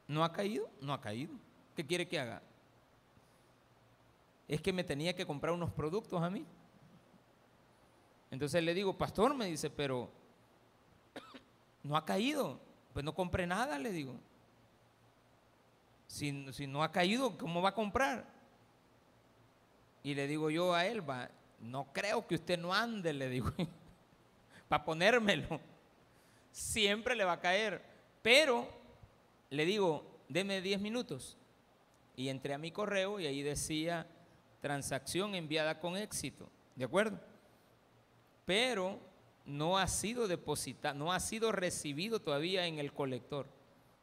¿No 0.08 0.24
ha 0.24 0.32
caído? 0.32 0.68
No 0.80 0.92
ha 0.92 1.00
caído. 1.00 1.32
¿Qué 1.76 1.86
quiere 1.86 2.08
que 2.08 2.18
haga? 2.18 2.42
Es 4.48 4.60
que 4.60 4.72
me 4.72 4.82
tenía 4.82 5.14
que 5.14 5.24
comprar 5.24 5.54
unos 5.54 5.70
productos 5.70 6.20
a 6.20 6.28
mí. 6.28 6.44
Entonces 8.32 8.60
le 8.64 8.74
digo, 8.74 8.98
pastor, 8.98 9.34
me 9.34 9.46
dice, 9.46 9.70
pero 9.70 10.10
no 11.84 11.96
ha 11.96 12.04
caído. 12.04 12.58
Pues 12.92 13.04
no 13.04 13.14
compre 13.14 13.46
nada, 13.46 13.78
le 13.78 13.92
digo. 13.92 14.16
Si, 16.08 16.32
no 16.66 16.82
ha 16.82 16.90
caído, 16.90 17.38
¿cómo 17.38 17.62
va 17.62 17.68
a 17.68 17.74
comprar? 17.74 18.26
Y 20.02 20.14
le 20.14 20.26
digo 20.26 20.50
yo 20.50 20.74
a 20.74 20.84
él, 20.86 21.08
va, 21.08 21.30
no 21.60 21.86
creo 21.92 22.26
que 22.26 22.34
usted 22.34 22.58
no 22.58 22.74
ande, 22.74 23.12
le 23.12 23.28
digo, 23.28 23.52
para 24.72 24.86
ponérmelo. 24.86 25.60
Siempre 26.50 27.14
le 27.14 27.24
va 27.24 27.32
a 27.32 27.40
caer. 27.40 27.82
Pero 28.22 28.66
le 29.50 29.66
digo, 29.66 30.02
deme 30.30 30.62
10 30.62 30.80
minutos. 30.80 31.36
Y 32.16 32.30
entré 32.30 32.54
a 32.54 32.58
mi 32.58 32.70
correo 32.70 33.20
y 33.20 33.26
ahí 33.26 33.42
decía 33.42 34.06
transacción 34.62 35.34
enviada 35.34 35.78
con 35.78 35.98
éxito. 35.98 36.48
¿De 36.74 36.86
acuerdo? 36.86 37.20
Pero 38.46 38.98
no 39.44 39.76
ha 39.76 39.86
sido 39.88 40.26
depositado, 40.26 40.98
no 40.98 41.12
ha 41.12 41.20
sido 41.20 41.52
recibido 41.52 42.22
todavía 42.22 42.66
en 42.66 42.78
el 42.78 42.94
colector. 42.94 43.46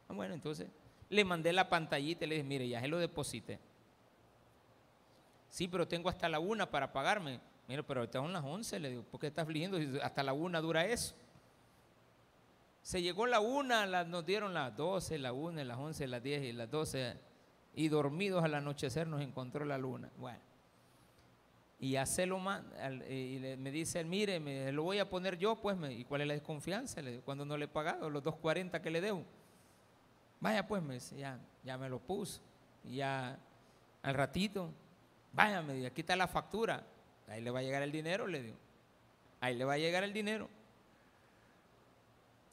Ah, 0.08 0.12
bueno, 0.12 0.34
entonces 0.34 0.68
le 1.08 1.24
mandé 1.24 1.52
la 1.52 1.68
pantallita 1.68 2.26
y 2.26 2.28
le 2.28 2.34
dije, 2.36 2.46
mire, 2.46 2.68
ya 2.68 2.80
se 2.80 2.86
lo 2.86 2.98
deposité. 2.98 3.58
Sí, 5.48 5.66
pero 5.66 5.88
tengo 5.88 6.08
hasta 6.08 6.28
la 6.28 6.38
una 6.38 6.70
para 6.70 6.92
pagarme. 6.92 7.40
Mire, 7.70 7.82
pero 7.84 8.00
ahorita 8.00 8.18
son 8.18 8.32
las 8.32 8.44
once, 8.44 8.78
le 8.78 8.90
digo, 8.90 9.02
¿por 9.04 9.20
qué 9.20 9.28
estás 9.28 9.44
afligiendo? 9.44 9.78
Hasta 10.02 10.22
la 10.22 10.32
una 10.32 10.60
dura 10.60 10.84
eso. 10.84 11.14
Se 12.82 13.00
llegó 13.00 13.26
la 13.26 13.40
una, 13.40 14.04
nos 14.04 14.26
dieron 14.26 14.52
las 14.52 14.76
doce, 14.76 15.18
la 15.18 15.32
una, 15.32 15.64
las 15.64 15.78
once, 15.78 16.06
las 16.06 16.22
diez 16.22 16.42
y 16.42 16.52
las 16.52 16.70
doce. 16.70 17.16
Y 17.74 17.88
dormidos 17.88 18.42
al 18.42 18.54
anochecer 18.54 19.06
nos 19.06 19.22
encontró 19.22 19.64
la 19.64 19.78
luna. 19.78 20.10
Bueno 20.18 20.50
y 21.80 21.96
hacerlo 21.96 22.38
más, 22.38 22.62
y 23.08 23.38
me 23.58 23.70
dice, 23.70 24.04
mire, 24.04 24.38
me, 24.38 24.70
lo 24.70 24.82
voy 24.82 24.98
a 24.98 25.08
poner 25.08 25.38
yo, 25.38 25.56
pues, 25.56 25.78
¿y 25.90 26.04
cuál 26.04 26.20
es 26.20 26.26
la 26.28 26.34
desconfianza? 26.34 27.00
cuando 27.24 27.46
no 27.46 27.56
le 27.56 27.64
he 27.64 27.68
pagado 27.68 28.10
los 28.10 28.22
2.40 28.22 28.82
que 28.82 28.90
le 28.90 29.00
debo. 29.00 29.24
Vaya, 30.40 30.66
pues, 30.66 30.82
me 30.82 30.94
dice, 30.94 31.16
ya, 31.16 31.38
ya 31.64 31.78
me 31.78 31.88
lo 31.88 31.98
puso. 31.98 32.42
Y 32.84 32.96
ya 32.96 33.38
al 34.02 34.14
ratito, 34.14 34.70
vaya, 35.32 35.62
me 35.62 35.72
dice, 35.72 35.86
aquí 35.86 36.02
está 36.02 36.14
la 36.16 36.28
factura. 36.28 36.84
Ahí 37.30 37.40
le 37.40 37.50
va 37.50 37.60
a 37.60 37.62
llegar 37.62 37.82
el 37.82 37.92
dinero, 37.92 38.26
le 38.26 38.42
digo. 38.42 38.56
Ahí 39.40 39.54
le 39.56 39.64
va 39.64 39.74
a 39.74 39.78
llegar 39.78 40.02
el 40.02 40.12
dinero. 40.12 40.48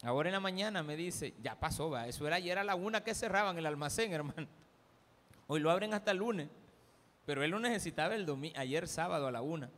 Ahora 0.03 0.29
en 0.29 0.33
la 0.33 0.39
mañana 0.39 0.83
me 0.83 0.95
dice, 0.95 1.33
ya 1.41 1.59
pasó, 1.59 1.89
va, 1.89 2.07
eso 2.07 2.27
era 2.27 2.35
ayer 2.35 2.59
a 2.59 2.63
la 2.63 2.75
una 2.75 3.03
que 3.03 3.15
cerraban 3.15 3.57
el 3.57 3.65
almacén, 3.65 4.13
hermano. 4.13 4.47
Hoy 5.47 5.59
lo 5.59 5.71
abren 5.71 5.93
hasta 5.93 6.11
el 6.11 6.17
lunes. 6.17 6.47
Pero 7.25 7.43
él 7.43 7.51
lo 7.51 7.59
necesitaba 7.59 8.15
el 8.15 8.25
domingo, 8.25 8.57
ayer 8.57 8.87
sábado 8.87 9.27
a 9.27 9.31
la 9.31 9.41
una. 9.41 9.69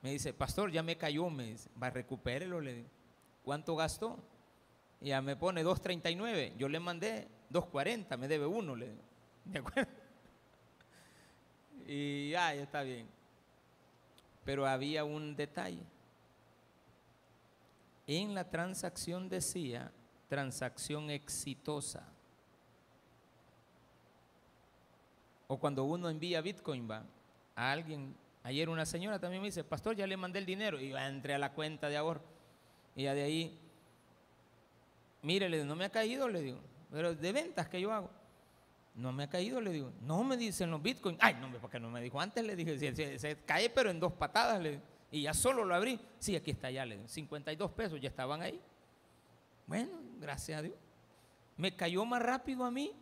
Me 0.00 0.10
dice, 0.10 0.32
pastor, 0.32 0.72
ya 0.72 0.82
me 0.82 0.96
cayó, 0.96 1.30
me 1.30 1.44
dice, 1.44 1.68
va, 1.80 1.90
recupérelo, 1.90 2.60
le 2.60 2.74
digo. 2.74 2.88
¿Cuánto 3.44 3.76
gastó? 3.76 4.18
Y 5.00 5.08
ya 5.08 5.20
me 5.20 5.36
pone 5.36 5.62
2.39. 5.62 6.56
Yo 6.56 6.68
le 6.68 6.80
mandé 6.80 7.28
2.40, 7.52 8.16
me 8.16 8.26
debe 8.26 8.46
uno, 8.46 8.74
le 8.74 8.88
digo. 8.88 9.02
¿De 9.44 9.58
acuerdo? 9.58 9.90
Y 11.84 12.30
ya, 12.30 12.54
ya 12.54 12.62
está 12.62 12.82
bien. 12.82 13.08
Pero 14.44 14.66
había 14.66 15.04
un 15.04 15.36
detalle. 15.36 15.84
En 18.06 18.34
la 18.34 18.48
transacción 18.48 19.28
decía 19.28 19.92
transacción 20.32 21.10
exitosa. 21.10 22.02
O 25.46 25.58
cuando 25.58 25.84
uno 25.84 26.08
envía 26.08 26.40
Bitcoin 26.40 26.90
va 26.90 27.04
a 27.54 27.70
alguien, 27.70 28.14
ayer 28.42 28.70
una 28.70 28.86
señora 28.86 29.18
también 29.18 29.42
me 29.42 29.48
dice, 29.48 29.62
pastor, 29.62 29.94
ya 29.94 30.06
le 30.06 30.16
mandé 30.16 30.38
el 30.38 30.46
dinero 30.46 30.80
y 30.80 30.88
yo 30.88 30.96
entré 30.96 31.34
a 31.34 31.38
la 31.38 31.52
cuenta 31.52 31.90
de 31.90 31.98
ahorro. 31.98 32.22
Y 32.96 33.02
ya 33.02 33.12
de 33.12 33.22
ahí, 33.22 33.58
mire, 35.20 35.64
no 35.66 35.76
me 35.76 35.84
ha 35.84 35.90
caído, 35.90 36.28
le 36.30 36.40
digo, 36.40 36.60
pero 36.90 37.14
de 37.14 37.32
ventas 37.32 37.68
que 37.68 37.82
yo 37.82 37.92
hago. 37.92 38.08
No 38.94 39.12
me 39.12 39.24
ha 39.24 39.30
caído, 39.30 39.60
le 39.60 39.70
digo. 39.70 39.92
No 40.02 40.22
me 40.22 40.36
dicen 40.36 40.70
los 40.70 40.82
bitcoins. 40.82 41.18
Ay, 41.20 41.34
no, 41.40 41.48
porque 41.58 41.80
no 41.80 41.90
me 41.90 42.00
dijo 42.00 42.20
antes, 42.20 42.44
le 42.44 42.54
dije, 42.56 43.18
se, 43.18 43.36
cae, 43.44 43.70
pero 43.70 43.90
en 43.90 43.98
dos 43.98 44.12
patadas, 44.12 44.60
le 44.60 44.80
Y 45.10 45.22
ya 45.22 45.34
solo 45.34 45.64
lo 45.64 45.74
abrí. 45.74 45.98
Sí, 46.18 46.36
aquí 46.36 46.50
está 46.50 46.70
ya, 46.70 46.84
le 46.84 46.96
digo. 46.96 47.08
52 47.08 47.70
pesos, 47.72 48.00
ya 48.00 48.08
estaban 48.08 48.42
ahí. 48.42 48.60
Bueno, 49.66 49.90
gracias 50.20 50.58
a 50.58 50.62
Dios. 50.62 50.76
Me 51.56 51.74
cayó 51.74 52.04
más 52.04 52.22
rápido 52.22 52.64
a 52.64 52.70
mí 52.70 52.92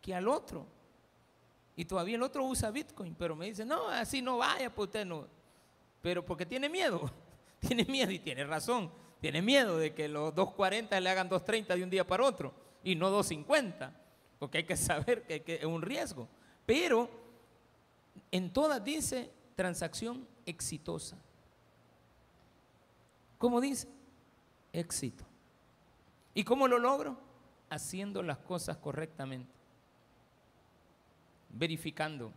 que 0.00 0.14
al 0.14 0.28
otro. 0.28 0.66
Y 1.76 1.84
todavía 1.84 2.16
el 2.16 2.22
otro 2.22 2.44
usa 2.44 2.70
Bitcoin, 2.70 3.14
pero 3.14 3.36
me 3.36 3.46
dice, 3.46 3.64
no, 3.64 3.88
así 3.88 4.22
no 4.22 4.38
vaya, 4.38 4.74
pues 4.74 4.86
usted 4.86 5.04
no. 5.04 5.26
Pero 6.00 6.24
porque 6.24 6.46
tiene 6.46 6.68
miedo, 6.68 7.10
tiene 7.60 7.84
miedo 7.84 8.10
y 8.10 8.18
tiene 8.18 8.44
razón. 8.44 8.90
Tiene 9.20 9.42
miedo 9.42 9.78
de 9.78 9.94
que 9.94 10.08
los 10.08 10.34
2.40 10.34 11.00
le 11.00 11.10
hagan 11.10 11.28
2.30 11.28 11.74
de 11.74 11.82
un 11.82 11.90
día 11.90 12.06
para 12.06 12.24
otro 12.24 12.54
y 12.82 12.94
no 12.94 13.10
2.50, 13.10 13.90
porque 14.38 14.58
hay 14.58 14.64
que 14.64 14.76
saber 14.76 15.22
que, 15.26 15.54
es 15.54 15.64
un 15.64 15.82
riesgo. 15.82 16.28
Pero 16.64 17.08
en 18.30 18.52
todas 18.52 18.82
dice 18.84 19.32
transacción 19.54 20.26
exitosa. 20.44 21.16
¿Cómo 23.38 23.60
dice? 23.60 23.88
Éxito. 24.72 25.24
¿Y 26.34 26.44
cómo 26.44 26.68
lo 26.68 26.78
logro? 26.78 27.18
Haciendo 27.70 28.22
las 28.22 28.38
cosas 28.38 28.76
correctamente 28.76 29.56
verificando. 31.56 32.32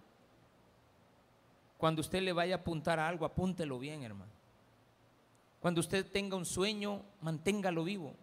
Cuando 1.78 2.02
usted 2.02 2.22
le 2.22 2.34
vaya 2.34 2.56
a 2.56 2.58
apuntar 2.60 3.00
a 3.00 3.08
algo, 3.08 3.26
apúntelo 3.26 3.80
bien, 3.80 4.04
hermano. 4.04 4.32
Cuando 5.60 5.80
usted 5.80 6.06
tenga 6.10 6.36
un 6.36 6.46
sueño, 6.46 7.04
manténgalo 7.22 7.84
vivo. 7.84 8.14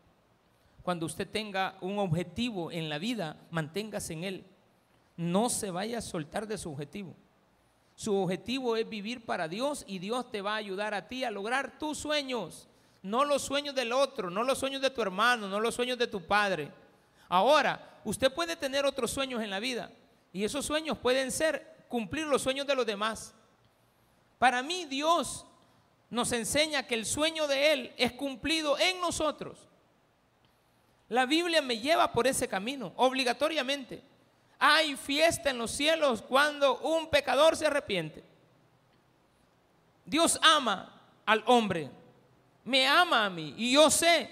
Cuando 0.87 1.07
usted 1.07 1.29
tenga 1.29 1.77
un 1.81 1.99
objetivo 1.99 2.70
en 2.70 2.88
la 2.88 2.99
vida, 2.99 3.37
manténgase 3.51 4.12
en 4.12 4.22
él. 4.22 4.44
No 5.16 5.51
se 5.51 5.72
vaya 5.72 5.99
a 5.99 6.01
soltar 6.01 6.46
de 6.46 6.57
su 6.57 6.70
objetivo. 6.70 7.16
Su 7.96 8.14
objetivo 8.14 8.77
es 8.77 8.88
vivir 8.88 9.27
para 9.27 9.49
Dios 9.49 9.83
y 9.88 9.99
Dios 9.99 10.31
te 10.31 10.42
va 10.42 10.53
a 10.53 10.59
ayudar 10.59 10.94
a 10.94 11.09
ti 11.09 11.25
a 11.25 11.33
lograr 11.33 11.77
tus 11.77 11.99
sueños. 11.99 12.68
No 13.03 13.25
los 13.25 13.42
sueños 13.42 13.75
del 13.75 13.92
otro, 13.92 14.31
no 14.31 14.44
los 14.44 14.59
sueños 14.59 14.81
de 14.81 14.90
tu 14.90 15.03
hermano, 15.03 15.49
no 15.49 15.59
los 15.59 15.75
sueños 15.75 15.99
de 15.99 16.07
tu 16.07 16.25
padre. 16.25 16.70
Ahora, 17.29 17.99
usted 18.05 18.33
puede 18.33 18.55
tener 18.55 18.87
otros 18.87 19.11
sueños 19.11 19.42
en 19.42 19.51
la 19.51 19.59
vida, 19.59 19.90
y 20.33 20.44
esos 20.44 20.64
sueños 20.64 20.96
pueden 20.99 21.33
ser 21.33 21.85
cumplir 21.88 22.29
los 22.29 22.42
sueños 22.42 22.64
de 22.64 22.77
los 22.77 22.87
demás. 22.87 23.35
Para 24.38 24.62
mí 24.62 24.85
Dios 24.85 25.46
nos 26.11 26.31
enseña 26.31 26.87
que 26.87 26.94
el 26.94 27.07
sueño 27.07 27.49
de 27.49 27.72
Él 27.72 27.92
es 27.96 28.12
cumplido 28.12 28.79
en 28.79 29.01
nosotros. 29.01 29.66
La 31.08 31.26
Biblia 31.26 31.62
me 31.62 31.78
lleva 31.78 32.12
por 32.12 32.26
ese 32.26 32.48
camino, 32.48 32.92
obligatoriamente. 32.96 34.02
Hay 34.58 34.96
fiesta 34.96 35.50
en 35.50 35.58
los 35.58 35.70
cielos 35.70 36.22
cuando 36.22 36.78
un 36.78 37.08
pecador 37.08 37.56
se 37.56 37.66
arrepiente. 37.66 38.24
Dios 40.04 40.38
ama 40.42 41.00
al 41.24 41.42
hombre, 41.46 41.90
me 42.64 42.86
ama 42.86 43.26
a 43.26 43.30
mí 43.30 43.54
y 43.56 43.72
yo 43.72 43.90
sé 43.90 44.30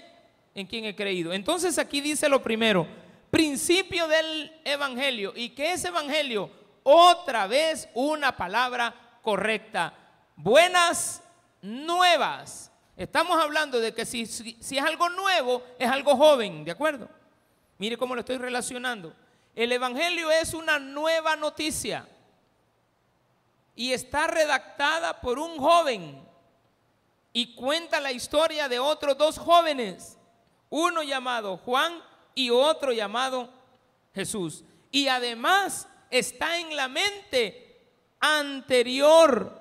en 0.53 0.65
quién 0.65 0.85
he 0.85 0.95
creído. 0.95 1.33
Entonces 1.33 1.77
aquí 1.77 2.01
dice 2.01 2.27
lo 2.27 2.41
primero, 2.41 2.87
principio 3.29 4.07
del 4.07 4.59
Evangelio. 4.63 5.33
¿Y 5.35 5.49
que 5.49 5.73
es 5.73 5.83
Evangelio? 5.85 6.49
Otra 6.83 7.47
vez 7.47 7.89
una 7.93 8.35
palabra 8.35 9.19
correcta. 9.21 9.93
Buenas 10.35 11.21
nuevas. 11.61 12.71
Estamos 12.97 13.41
hablando 13.41 13.79
de 13.79 13.93
que 13.93 14.05
si, 14.05 14.21
es 14.21 14.81
algo 14.81 15.09
nuevo, 15.09 15.61
es 15.77 15.89
algo 15.89 16.15
joven, 16.15 16.63
¿de 16.63 16.71
acuerdo? 16.71 17.09
Mire 17.77 17.97
cómo 17.97 18.15
lo 18.15 18.21
estoy 18.21 18.37
relacionando. 18.37 19.13
El 19.53 19.71
Evangelio 19.71 20.31
es 20.31 20.53
una 20.53 20.79
nueva 20.79 21.35
noticia 21.35 22.07
y 23.75 23.91
está 23.91 24.27
redactada 24.27 25.19
por 25.19 25.39
un 25.39 25.57
joven 25.57 26.25
y 27.33 27.53
cuenta 27.53 27.99
la 27.99 28.13
historia 28.13 28.69
de 28.69 28.79
otros 28.79 29.17
dos 29.17 29.37
jóvenes, 29.37 30.17
uno 30.69 31.03
llamado 31.03 31.57
Juan 31.57 32.01
y 32.33 32.49
otro 32.49 32.93
llamado 32.93 33.49
Jesús. 34.13 34.63
Y 34.89 35.09
además 35.09 35.89
está 36.09 36.59
en 36.59 36.77
la 36.77 36.87
mente 36.87 37.89
anterior, 38.21 39.51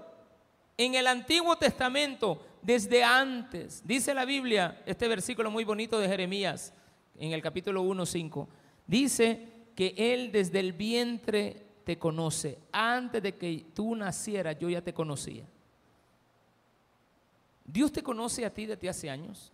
en 0.77 0.95
el 0.95 1.09
Antiguo 1.09 1.57
Testamento, 1.57 2.41
desde 2.65 3.05
antes. 3.05 3.87
Dice 3.87 4.15
la 4.15 4.25
Biblia, 4.25 4.83
este 4.87 5.07
versículo 5.07 5.51
muy 5.51 5.65
bonito 5.65 5.99
de 5.99 6.09
Jeremías, 6.09 6.73
en 7.17 7.33
el 7.33 7.43
capítulo 7.43 7.85
1.5, 7.85 8.49
dice 8.87 9.49
que 9.77 9.95
Él 9.97 10.33
desde 10.33 10.61
el 10.61 10.73
vientre 10.73 11.63
te 11.85 11.99
conoce. 11.99 12.59
Antes 12.73 13.23
de 13.23 13.37
que 13.37 13.67
tú 13.75 13.95
nacieras, 13.95 14.59
yo 14.59 14.69
ya 14.71 14.81
te 14.81 14.95
conocía. 14.95 15.45
Dios 17.67 17.93
te 17.93 18.03
conoce 18.03 18.45
a 18.45 18.53
ti 18.53 18.67
desde 18.67 18.89
hace 18.89 19.11
años. 19.11 19.53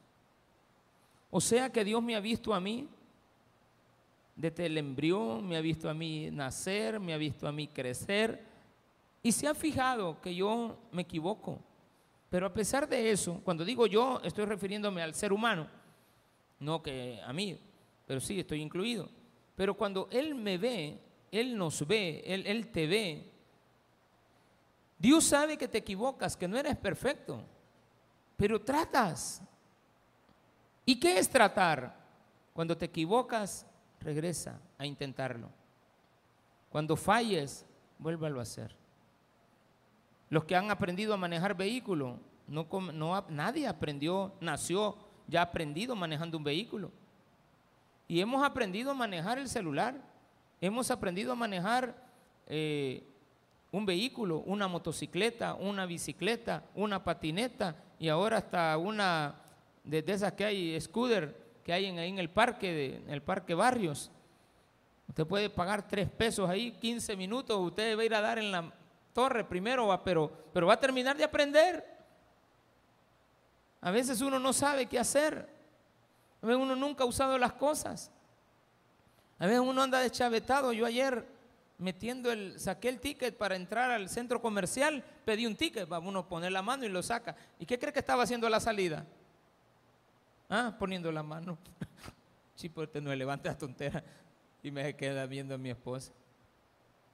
O 1.30 1.40
sea 1.40 1.70
que 1.70 1.84
Dios 1.84 2.02
me 2.02 2.14
ha 2.14 2.20
visto 2.20 2.54
a 2.54 2.60
mí 2.60 2.88
desde 4.36 4.66
el 4.66 4.78
embrión, 4.78 5.46
me 5.46 5.56
ha 5.56 5.60
visto 5.60 5.90
a 5.90 5.94
mí 5.94 6.30
nacer, 6.30 6.98
me 6.98 7.12
ha 7.12 7.18
visto 7.18 7.46
a 7.46 7.52
mí 7.52 7.68
crecer 7.68 8.42
y 9.22 9.32
se 9.32 9.46
ha 9.46 9.54
fijado 9.54 10.20
que 10.20 10.34
yo 10.34 10.78
me 10.92 11.02
equivoco. 11.02 11.60
Pero 12.30 12.46
a 12.46 12.54
pesar 12.54 12.88
de 12.88 13.10
eso, 13.10 13.40
cuando 13.44 13.64
digo 13.64 13.86
yo, 13.86 14.20
estoy 14.22 14.44
refiriéndome 14.44 15.02
al 15.02 15.14
ser 15.14 15.32
humano, 15.32 15.68
no 16.60 16.80
que 16.80 17.20
a 17.26 17.32
mí, 17.32 17.58
pero 18.06 18.20
sí, 18.20 18.38
estoy 18.38 18.62
incluido. 18.62 19.08
Pero 19.56 19.74
cuando 19.76 20.08
Él 20.12 20.36
me 20.36 20.56
ve, 20.56 21.00
Él 21.32 21.58
nos 21.58 21.86
ve, 21.86 22.22
Él, 22.24 22.68
te 22.68 22.86
ve, 22.86 23.32
Dios 24.96 25.24
sabe 25.24 25.58
que 25.58 25.66
te 25.66 25.78
equivocas, 25.78 26.36
que 26.36 26.46
no 26.46 26.56
eres 26.56 26.76
perfecto, 26.76 27.42
pero 28.36 28.60
tratas. 28.60 29.42
¿Y 30.86 31.00
qué 31.00 31.18
es 31.18 31.28
tratar? 31.28 31.98
Cuando 32.52 32.76
te 32.76 32.84
equivocas, 32.84 33.66
regresa 34.00 34.60
a 34.78 34.86
intentarlo. 34.86 35.48
Cuando 36.70 36.96
falles, 36.96 37.66
vuélvalo 37.98 38.38
a 38.38 38.44
hacer. 38.44 38.79
Los 40.30 40.44
que 40.44 40.56
han 40.56 40.70
aprendido 40.70 41.12
a 41.12 41.16
manejar 41.16 41.56
vehículo, 41.56 42.18
no, 42.46 42.66
no, 42.92 43.24
nadie 43.28 43.66
aprendió, 43.66 44.32
nació 44.40 44.96
ya 45.26 45.42
aprendido 45.42 45.94
manejando 45.94 46.38
un 46.38 46.44
vehículo. 46.44 46.90
Y 48.08 48.20
hemos 48.20 48.42
aprendido 48.44 48.92
a 48.92 48.94
manejar 48.94 49.38
el 49.38 49.48
celular, 49.48 49.94
hemos 50.60 50.90
aprendido 50.90 51.32
a 51.32 51.36
manejar 51.36 51.94
eh, 52.46 53.04
un 53.72 53.86
vehículo, 53.86 54.38
una 54.38 54.68
motocicleta, 54.68 55.54
una 55.54 55.86
bicicleta, 55.86 56.64
una 56.74 57.02
patineta 57.02 57.76
y 57.98 58.08
ahora 58.08 58.38
hasta 58.38 58.76
una 58.78 59.34
de, 59.84 60.04
esas 60.06 60.32
que 60.32 60.44
hay, 60.44 60.80
scooter, 60.80 61.36
que 61.64 61.72
hay 61.72 61.86
en, 61.86 61.98
ahí 61.98 62.08
en 62.08 62.18
el 62.18 62.30
parque, 62.30 63.02
en 63.04 63.10
el 63.10 63.22
parque 63.22 63.54
Barrios. 63.54 64.10
Usted 65.08 65.26
puede 65.26 65.50
pagar 65.50 65.86
tres 65.86 66.08
pesos 66.08 66.48
ahí, 66.48 66.72
15 66.72 67.16
minutos, 67.16 67.58
usted 67.60 67.96
va 67.96 68.02
a 68.02 68.04
ir 68.04 68.14
a 68.14 68.20
dar 68.20 68.38
en 68.38 68.52
la 68.52 68.72
torre 69.12 69.44
primero, 69.44 70.00
pero, 70.04 70.30
pero 70.52 70.66
va 70.66 70.74
a 70.74 70.80
terminar 70.80 71.16
de 71.16 71.24
aprender. 71.24 71.84
A 73.80 73.90
veces 73.90 74.20
uno 74.20 74.38
no 74.38 74.52
sabe 74.52 74.86
qué 74.86 74.98
hacer. 74.98 75.48
A 76.42 76.46
veces 76.46 76.62
uno 76.62 76.76
nunca 76.76 77.04
ha 77.04 77.06
usado 77.06 77.36
las 77.38 77.52
cosas. 77.54 78.10
A 79.38 79.46
veces 79.46 79.60
uno 79.60 79.82
anda 79.82 80.00
deschavetado. 80.00 80.72
Yo 80.72 80.86
ayer 80.86 81.26
metiendo 81.78 82.30
el, 82.30 82.60
saqué 82.60 82.88
el 82.88 83.00
ticket 83.00 83.36
para 83.36 83.56
entrar 83.56 83.90
al 83.90 84.08
centro 84.08 84.40
comercial, 84.40 85.02
pedí 85.24 85.46
un 85.46 85.56
ticket, 85.56 85.90
va 85.90 85.98
uno 85.98 86.28
poner 86.28 86.52
la 86.52 86.62
mano 86.62 86.84
y 86.84 86.88
lo 86.88 87.02
saca. 87.02 87.34
¿Y 87.58 87.66
qué 87.66 87.78
cree 87.78 87.92
que 87.92 88.00
estaba 88.00 88.22
haciendo 88.22 88.46
a 88.46 88.50
la 88.50 88.60
salida? 88.60 89.06
Ah, 90.48 90.74
poniendo 90.78 91.10
la 91.10 91.22
mano. 91.22 91.56
sí, 92.54 92.68
porque 92.68 93.00
no 93.00 93.14
levante 93.14 93.48
la 93.48 93.56
tontera 93.56 94.04
y 94.62 94.70
me 94.70 94.94
queda 94.94 95.26
viendo 95.26 95.54
a 95.54 95.58
mi 95.58 95.70
esposa. 95.70 96.12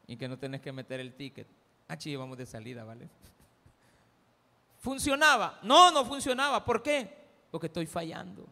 Y 0.08 0.16
que 0.16 0.28
no 0.28 0.38
tenés 0.38 0.60
que 0.60 0.72
meter 0.72 1.00
el 1.00 1.14
ticket. 1.14 1.46
Ah, 1.88 1.96
sí, 1.98 2.14
vamos 2.16 2.36
de 2.36 2.46
salida, 2.46 2.84
¿vale? 2.84 3.08
¿Funcionaba? 4.78 5.58
No, 5.62 5.90
no 5.90 6.04
funcionaba. 6.04 6.64
¿Por 6.64 6.82
qué? 6.82 7.26
Porque 7.50 7.68
estoy 7.68 7.86
fallando. 7.86 8.46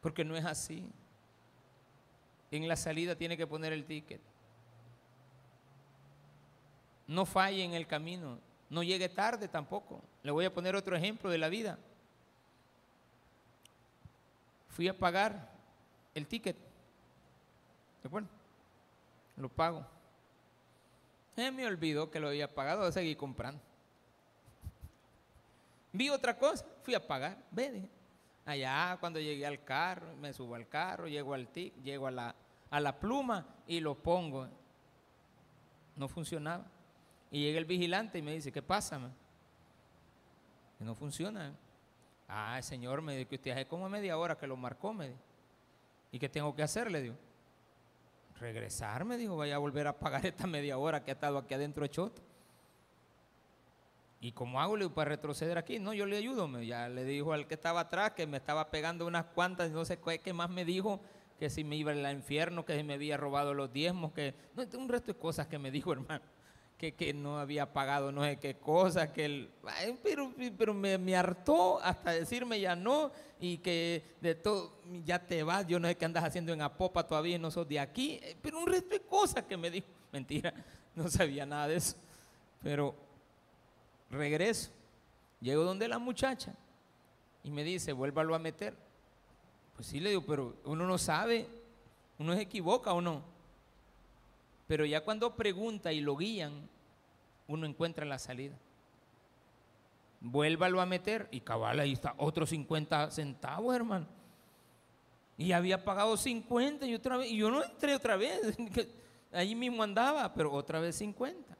Porque 0.00 0.24
no 0.24 0.36
es 0.36 0.44
así. 0.44 0.88
En 2.50 2.66
la 2.66 2.76
salida 2.76 3.14
tiene 3.14 3.36
que 3.36 3.46
poner 3.46 3.72
el 3.72 3.84
ticket. 3.84 4.20
No 7.06 7.26
falle 7.26 7.64
en 7.64 7.74
el 7.74 7.86
camino. 7.86 8.38
no 8.70 8.82
llegue 8.82 9.08
tarde 9.08 9.48
tampoco. 9.48 10.00
Le 10.22 10.30
voy 10.30 10.44
a 10.44 10.54
poner 10.54 10.76
otro 10.76 10.96
ejemplo 10.96 11.30
de 11.30 11.38
la 11.38 11.48
vida. 11.48 11.78
Fui 14.68 14.88
a 14.88 14.96
pagar 14.96 15.50
el 16.14 16.26
ticket. 16.26 16.56
¿De 18.02 18.06
acuerdo? 18.08 18.28
Lo 19.36 19.48
pago. 19.48 19.84
Me 21.36 21.66
olvidó 21.66 22.10
que 22.10 22.20
lo 22.20 22.28
había 22.28 22.54
pagado, 22.54 22.90
seguí 22.92 23.16
comprando. 23.16 23.62
Vi 25.92 26.08
otra 26.10 26.36
cosa, 26.36 26.64
fui 26.82 26.94
a 26.94 27.06
pagar. 27.06 27.38
Ve, 27.50 27.88
allá 28.44 28.96
cuando 29.00 29.18
llegué 29.18 29.46
al 29.46 29.64
carro, 29.64 30.14
me 30.16 30.32
subo 30.32 30.54
al 30.54 30.68
carro, 30.68 31.08
llego 31.08 31.34
al 31.34 31.48
tic, 31.48 31.74
llego 31.82 32.06
a 32.06 32.10
la, 32.10 32.34
a 32.70 32.80
la 32.80 32.98
pluma 32.98 33.46
y 33.66 33.80
lo 33.80 33.94
pongo. 33.94 34.48
No 35.96 36.08
funcionaba. 36.08 36.66
Y 37.30 37.42
llega 37.42 37.58
el 37.58 37.64
vigilante 37.64 38.18
y 38.18 38.22
me 38.22 38.34
dice, 38.34 38.52
¿qué 38.52 38.62
pasa? 38.62 39.00
No 40.78 40.94
funciona. 40.94 41.54
Ah, 42.28 42.58
el 42.58 42.64
señor 42.64 43.02
me 43.02 43.16
dijo 43.16 43.28
que 43.28 43.36
usted 43.36 43.50
hace 43.52 43.66
como 43.66 43.88
media 43.88 44.16
hora 44.18 44.36
que 44.36 44.46
lo 44.46 44.56
marcó, 44.56 44.92
me 44.92 45.08
dijo. 45.08 45.20
¿Y 46.12 46.18
qué 46.18 46.28
tengo 46.28 46.54
que 46.54 46.62
hacer? 46.62 46.90
Le 46.90 47.02
digo. 47.02 47.16
Regresar, 48.40 49.04
me 49.04 49.18
dijo, 49.18 49.36
vaya 49.36 49.56
a 49.56 49.58
volver 49.58 49.86
a 49.86 49.98
pagar 49.98 50.24
esta 50.26 50.46
media 50.46 50.78
hora 50.78 51.04
que 51.04 51.10
ha 51.10 51.14
estado 51.14 51.38
aquí 51.38 51.54
adentro 51.54 51.82
de 51.82 51.90
Choto. 51.90 52.22
¿Y 54.22 54.32
cómo 54.32 54.60
hago 54.60 54.76
le 54.76 54.84
digo, 54.84 54.94
para 54.94 55.10
retroceder 55.10 55.56
aquí? 55.56 55.78
No, 55.78 55.94
yo 55.94 56.04
le 56.06 56.16
ayudo. 56.16 56.60
Ya 56.60 56.88
le 56.88 57.04
dijo 57.04 57.32
al 57.32 57.46
que 57.46 57.54
estaba 57.54 57.80
atrás 57.80 58.12
que 58.12 58.26
me 58.26 58.36
estaba 58.36 58.70
pegando 58.70 59.06
unas 59.06 59.26
cuantas, 59.26 59.70
no 59.70 59.84
sé 59.84 59.98
qué 60.22 60.32
más 60.32 60.50
me 60.50 60.64
dijo, 60.64 61.00
que 61.38 61.48
si 61.48 61.64
me 61.64 61.76
iba 61.76 61.92
al 61.92 62.12
infierno, 62.12 62.66
que 62.66 62.76
si 62.76 62.82
me 62.82 62.94
había 62.94 63.16
robado 63.16 63.54
los 63.54 63.72
diezmos, 63.72 64.12
que 64.12 64.34
no, 64.54 64.64
un 64.78 64.88
resto 64.88 65.12
de 65.12 65.18
cosas 65.18 65.46
que 65.46 65.58
me 65.58 65.70
dijo, 65.70 65.92
hermano 65.94 66.24
que, 66.80 67.12
no 67.12 67.38
había 67.38 67.72
pagado 67.72 68.10
no 68.10 68.24
sé 68.24 68.38
qué 68.38 68.56
cosa, 68.56 69.12
que 69.12 69.26
él, 69.26 69.50
pero, 70.02 70.32
pero 70.56 70.72
me, 70.72 70.96
me, 70.96 71.14
hartó 71.14 71.78
hasta 71.80 72.12
decirme 72.12 72.58
ya 72.58 72.74
no 72.74 73.12
y 73.38 73.58
que 73.58 74.16
de 74.20 74.34
todo, 74.34 74.80
ya 75.04 75.18
te 75.18 75.42
vas, 75.42 75.66
yo 75.66 75.78
no 75.78 75.88
sé 75.88 75.96
qué 75.96 76.06
andas 76.06 76.24
haciendo 76.24 76.52
en 76.52 76.62
Apopa 76.62 77.06
todavía 77.06 77.38
no 77.38 77.50
sos 77.50 77.68
de 77.68 77.78
aquí, 77.78 78.18
eh, 78.22 78.36
pero 78.40 78.58
un 78.58 78.66
resto 78.66 78.90
de 78.90 79.00
cosas 79.00 79.44
que 79.44 79.56
me 79.56 79.70
dijo, 79.70 79.86
mentira, 80.12 80.54
no 80.94 81.08
sabía 81.10 81.44
nada 81.44 81.68
de 81.68 81.76
eso, 81.76 81.96
pero 82.62 82.94
regreso, 84.08 84.70
llego 85.40 85.64
donde 85.64 85.86
la 85.86 85.98
muchacha 85.98 86.54
y 87.42 87.50
me 87.50 87.64
dice, 87.64 87.92
vuélvalo 87.92 88.34
a 88.34 88.38
meter. 88.38 88.74
Pues 89.74 89.88
sí 89.88 90.00
le 90.00 90.10
digo, 90.10 90.22
pero 90.26 90.56
uno 90.64 90.86
no 90.86 90.98
sabe, 90.98 91.46
uno 92.18 92.34
se 92.34 92.42
equivoca 92.42 92.92
o 92.92 93.00
no. 93.00 93.22
Pero 94.70 94.86
ya 94.86 95.00
cuando 95.00 95.34
pregunta 95.34 95.92
y 95.92 96.00
lo 96.00 96.16
guían, 96.16 96.52
uno 97.48 97.66
encuentra 97.66 98.06
la 98.06 98.20
salida. 98.20 98.54
Vuélvalo 100.20 100.80
a 100.80 100.86
meter 100.86 101.26
y 101.32 101.40
cabal, 101.40 101.80
ahí 101.80 101.94
está, 101.94 102.14
otros 102.18 102.50
50 102.50 103.10
centavos, 103.10 103.74
hermano. 103.74 104.06
Y 105.36 105.50
había 105.50 105.82
pagado 105.84 106.16
50 106.16 106.86
y 106.86 106.94
otra 106.94 107.16
vez, 107.16 107.32
y 107.32 107.38
yo 107.38 107.50
no 107.50 107.64
entré 107.64 107.96
otra 107.96 108.14
vez, 108.14 108.56
ahí 109.32 109.56
mismo 109.56 109.82
andaba, 109.82 110.32
pero 110.32 110.52
otra 110.52 110.78
vez 110.78 110.94
50. 110.94 111.58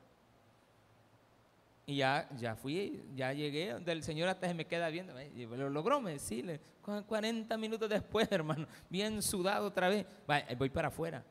Y 1.87 1.97
ya, 1.97 2.29
ya 2.37 2.55
fui, 2.55 3.03
ya 3.17 3.33
llegué, 3.33 3.73
donde 3.73 3.91
el 3.91 4.05
Señor 4.05 4.29
hasta 4.29 4.47
se 4.47 4.55
me 4.55 4.69
queda 4.69 4.89
viendo, 4.89 5.15
lo 5.57 5.69
logró, 5.69 6.01
me 6.01 6.13
decirle, 6.13 6.61
40 7.09 7.57
minutos 7.57 7.91
después, 7.91 8.29
hermano, 8.31 8.69
bien 8.89 9.21
sudado 9.21 9.67
otra 9.67 9.89
vez, 9.89 10.07
voy 10.57 10.71
para 10.71 10.87
afuera. 10.87 11.25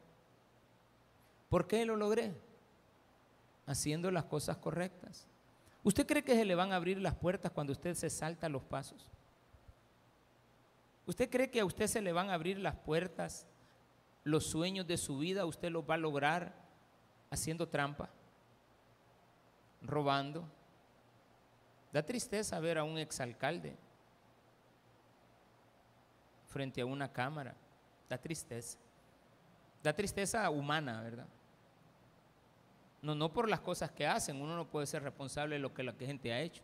¿Por 1.50 1.68
qué 1.68 1.86
lo 1.86 1.96
logré? 1.96 2.34
Haciendo 3.66 4.12
las 4.12 4.26
cosas 4.26 4.58
correctas. 4.58 5.28
¿Usted 5.84 6.06
cree 6.06 6.24
que 6.24 6.36
se 6.36 6.46
le 6.46 6.56
van 6.56 6.72
a 6.72 6.76
abrir 6.76 7.00
las 7.00 7.16
puertas 7.16 7.52
cuando 7.52 7.74
usted 7.74 7.96
se 7.96 8.10
salta 8.10 8.50
los 8.50 8.64
pasos? 8.64 9.10
¿Usted 11.06 11.30
cree 11.30 11.50
que 11.50 11.60
a 11.60 11.66
usted 11.66 11.88
se 11.88 12.02
le 12.02 12.12
van 12.12 12.30
a 12.30 12.36
abrir 12.36 12.60
las 12.60 12.76
puertas, 12.76 13.48
los 14.24 14.46
sueños 14.46 14.86
de 14.86 14.98
su 14.98 15.18
vida, 15.18 15.46
usted 15.46 15.72
los 15.72 15.90
va 15.90 15.96
a 15.96 15.98
lograr 15.98 16.54
haciendo 17.32 17.68
trampa, 17.68 18.10
robando? 19.82 20.48
Da 21.92 22.04
tristeza 22.04 22.60
ver 22.60 22.78
a 22.78 22.84
un 22.84 23.00
exalcalde 23.00 23.76
frente 26.50 26.82
a 26.82 26.86
una 26.86 27.12
cámara. 27.12 27.56
Da 28.08 28.18
tristeza. 28.18 28.78
Da 29.82 29.94
tristeza 29.94 30.48
humana, 30.50 31.02
¿verdad? 31.02 31.28
No, 33.02 33.16
no 33.16 33.32
por 33.32 33.48
las 33.48 33.62
cosas 33.62 33.92
que 33.92 34.06
hacen, 34.06 34.42
uno 34.42 34.56
no 34.56 34.68
puede 34.68 34.86
ser 34.86 35.04
responsable 35.04 35.56
de 35.56 35.60
lo 35.60 35.74
que 35.74 35.84
la 35.84 35.94
gente 35.94 36.34
ha 36.34 36.42
hecho. 36.42 36.64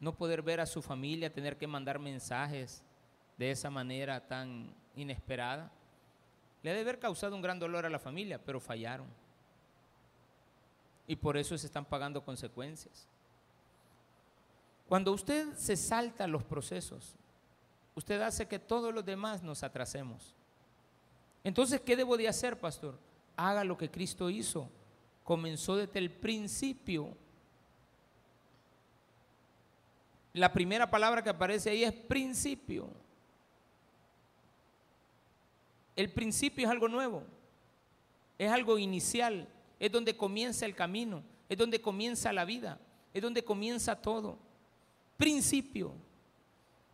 No 0.00 0.14
poder 0.14 0.42
ver 0.42 0.60
a 0.60 0.66
su 0.66 0.82
familia, 0.82 1.32
tener 1.32 1.56
que 1.56 1.66
mandar 1.66 1.98
mensajes 1.98 2.82
de 3.38 3.50
esa 3.50 3.70
manera 3.70 4.20
tan 4.26 4.74
inesperada. 4.96 5.70
Le 6.62 6.70
ha 6.70 6.74
de 6.74 6.80
haber 6.80 6.98
causado 6.98 7.34
un 7.34 7.42
gran 7.42 7.58
dolor 7.58 7.86
a 7.86 7.90
la 7.90 7.98
familia, 7.98 8.38
pero 8.38 8.60
fallaron. 8.60 9.06
Y 11.06 11.16
por 11.16 11.36
eso 11.36 11.56
se 11.56 11.66
están 11.66 11.84
pagando 11.84 12.24
consecuencias. 12.24 13.08
Cuando 14.88 15.12
usted 15.12 15.54
se 15.54 15.76
salta 15.76 16.26
los 16.26 16.44
procesos, 16.44 17.16
usted 17.94 18.20
hace 18.20 18.46
que 18.46 18.58
todos 18.58 18.92
los 18.92 19.04
demás 19.04 19.42
nos 19.42 19.62
atrasemos. 19.62 20.34
Entonces, 21.42 21.80
¿qué 21.80 21.96
debo 21.96 22.16
de 22.16 22.28
hacer, 22.28 22.58
pastor? 22.58 22.98
Haga 23.36 23.64
lo 23.64 23.76
que 23.76 23.90
Cristo 23.90 24.28
hizo 24.28 24.68
comenzó 25.24 25.76
desde 25.76 25.98
el 25.98 26.10
principio. 26.10 27.16
La 30.32 30.52
primera 30.52 30.90
palabra 30.90 31.22
que 31.22 31.30
aparece 31.30 31.70
ahí 31.70 31.84
es 31.84 31.92
principio. 31.92 32.88
El 35.94 36.10
principio 36.10 36.64
es 36.64 36.70
algo 36.70 36.88
nuevo, 36.88 37.22
es 38.38 38.50
algo 38.50 38.78
inicial, 38.78 39.46
es 39.78 39.92
donde 39.92 40.16
comienza 40.16 40.64
el 40.64 40.74
camino, 40.74 41.22
es 41.50 41.58
donde 41.58 41.82
comienza 41.82 42.32
la 42.32 42.46
vida, 42.46 42.80
es 43.12 43.20
donde 43.20 43.44
comienza 43.44 44.00
todo. 44.00 44.38
Principio. 45.18 45.92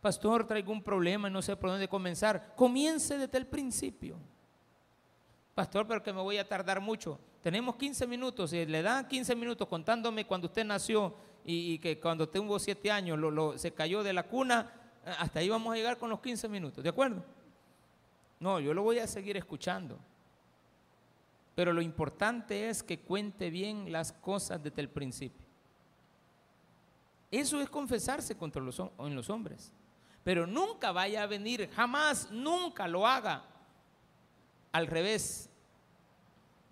Pastor, 0.01 0.45
traigo 0.45 0.71
un 0.71 0.83
problema 0.83 1.29
y 1.29 1.31
no 1.31 1.41
sé 1.41 1.55
por 1.55 1.69
dónde 1.69 1.87
comenzar. 1.87 2.53
Comience 2.55 3.17
desde 3.17 3.37
el 3.37 3.47
principio. 3.47 4.17
Pastor, 5.59 5.85
pero 5.85 6.01
que 6.01 6.13
me 6.13 6.21
voy 6.21 6.37
a 6.37 6.47
tardar 6.47 6.79
mucho 6.79 7.19
tenemos 7.41 7.75
15 7.77 8.05
minutos, 8.07 8.51
y 8.53 8.65
le 8.65 8.81
dan 8.81 9.07
15 9.07 9.35
minutos 9.35 9.67
contándome 9.67 10.25
cuando 10.25 10.47
usted 10.47 10.65
nació 10.65 11.15
y, 11.45 11.79
que 11.79 11.99
cuando 11.99 12.27
tuvo 12.27 12.59
7 12.59 12.91
años 12.91 13.19
se 13.59 13.73
cayó 13.73 14.03
de 14.03 14.13
la 14.13 14.23
cuna, 14.23 14.71
eh, 15.05 15.13
hasta 15.17 15.39
ahí 15.39 15.49
vamos 15.49 15.73
a 15.73 15.77
llegar 15.77 15.97
con 15.97 16.09
los 16.09 16.19
15 16.19 16.49
minutos, 16.49 16.83
¿de 16.83 16.89
acuerdo? 16.89 17.23
No, 18.39 18.59
yo 18.59 18.73
lo 18.73 18.83
voy 18.83 18.99
a 18.99 19.07
seguir 19.07 19.37
escuchando. 19.37 19.97
Pero 21.55 21.73
lo 21.73 21.81
importante 21.81 22.69
es 22.69 22.83
que 22.83 22.99
cuente 22.99 23.49
bien 23.49 23.91
las 23.91 24.13
cosas 24.13 24.61
desde 24.61 24.81
el 24.81 24.89
principio. 24.89 25.45
Eso 27.31 27.59
es 27.61 27.69
confesarse 27.69 28.37
contra 28.37 28.61
los, 28.61 28.79
en 28.79 29.15
los 29.15 29.29
hombres. 29.29 29.73
Pero 30.23 30.47
nunca 30.47 30.91
vaya 30.91 31.23
a 31.23 31.27
venir, 31.27 31.69
jamás, 31.73 32.29
nunca 32.31 32.87
lo 32.87 33.05
haga. 33.05 33.45
Al 34.71 34.87
revés, 34.87 35.48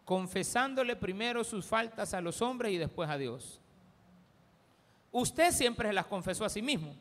confesándole 0.07 0.95
primero 0.95 1.43
sus 1.43 1.65
faltas 1.65 2.13
a 2.13 2.21
los 2.21 2.41
hombres 2.41 2.71
y 2.71 2.77
después 2.77 3.09
a 3.09 3.17
Dios. 3.17 3.59
Usted 5.11 5.51
siempre 5.51 5.89
se 5.89 5.93
las 5.93 6.05
confesó 6.05 6.45
a 6.45 6.49
sí 6.49 6.61
mismo, 6.61 6.95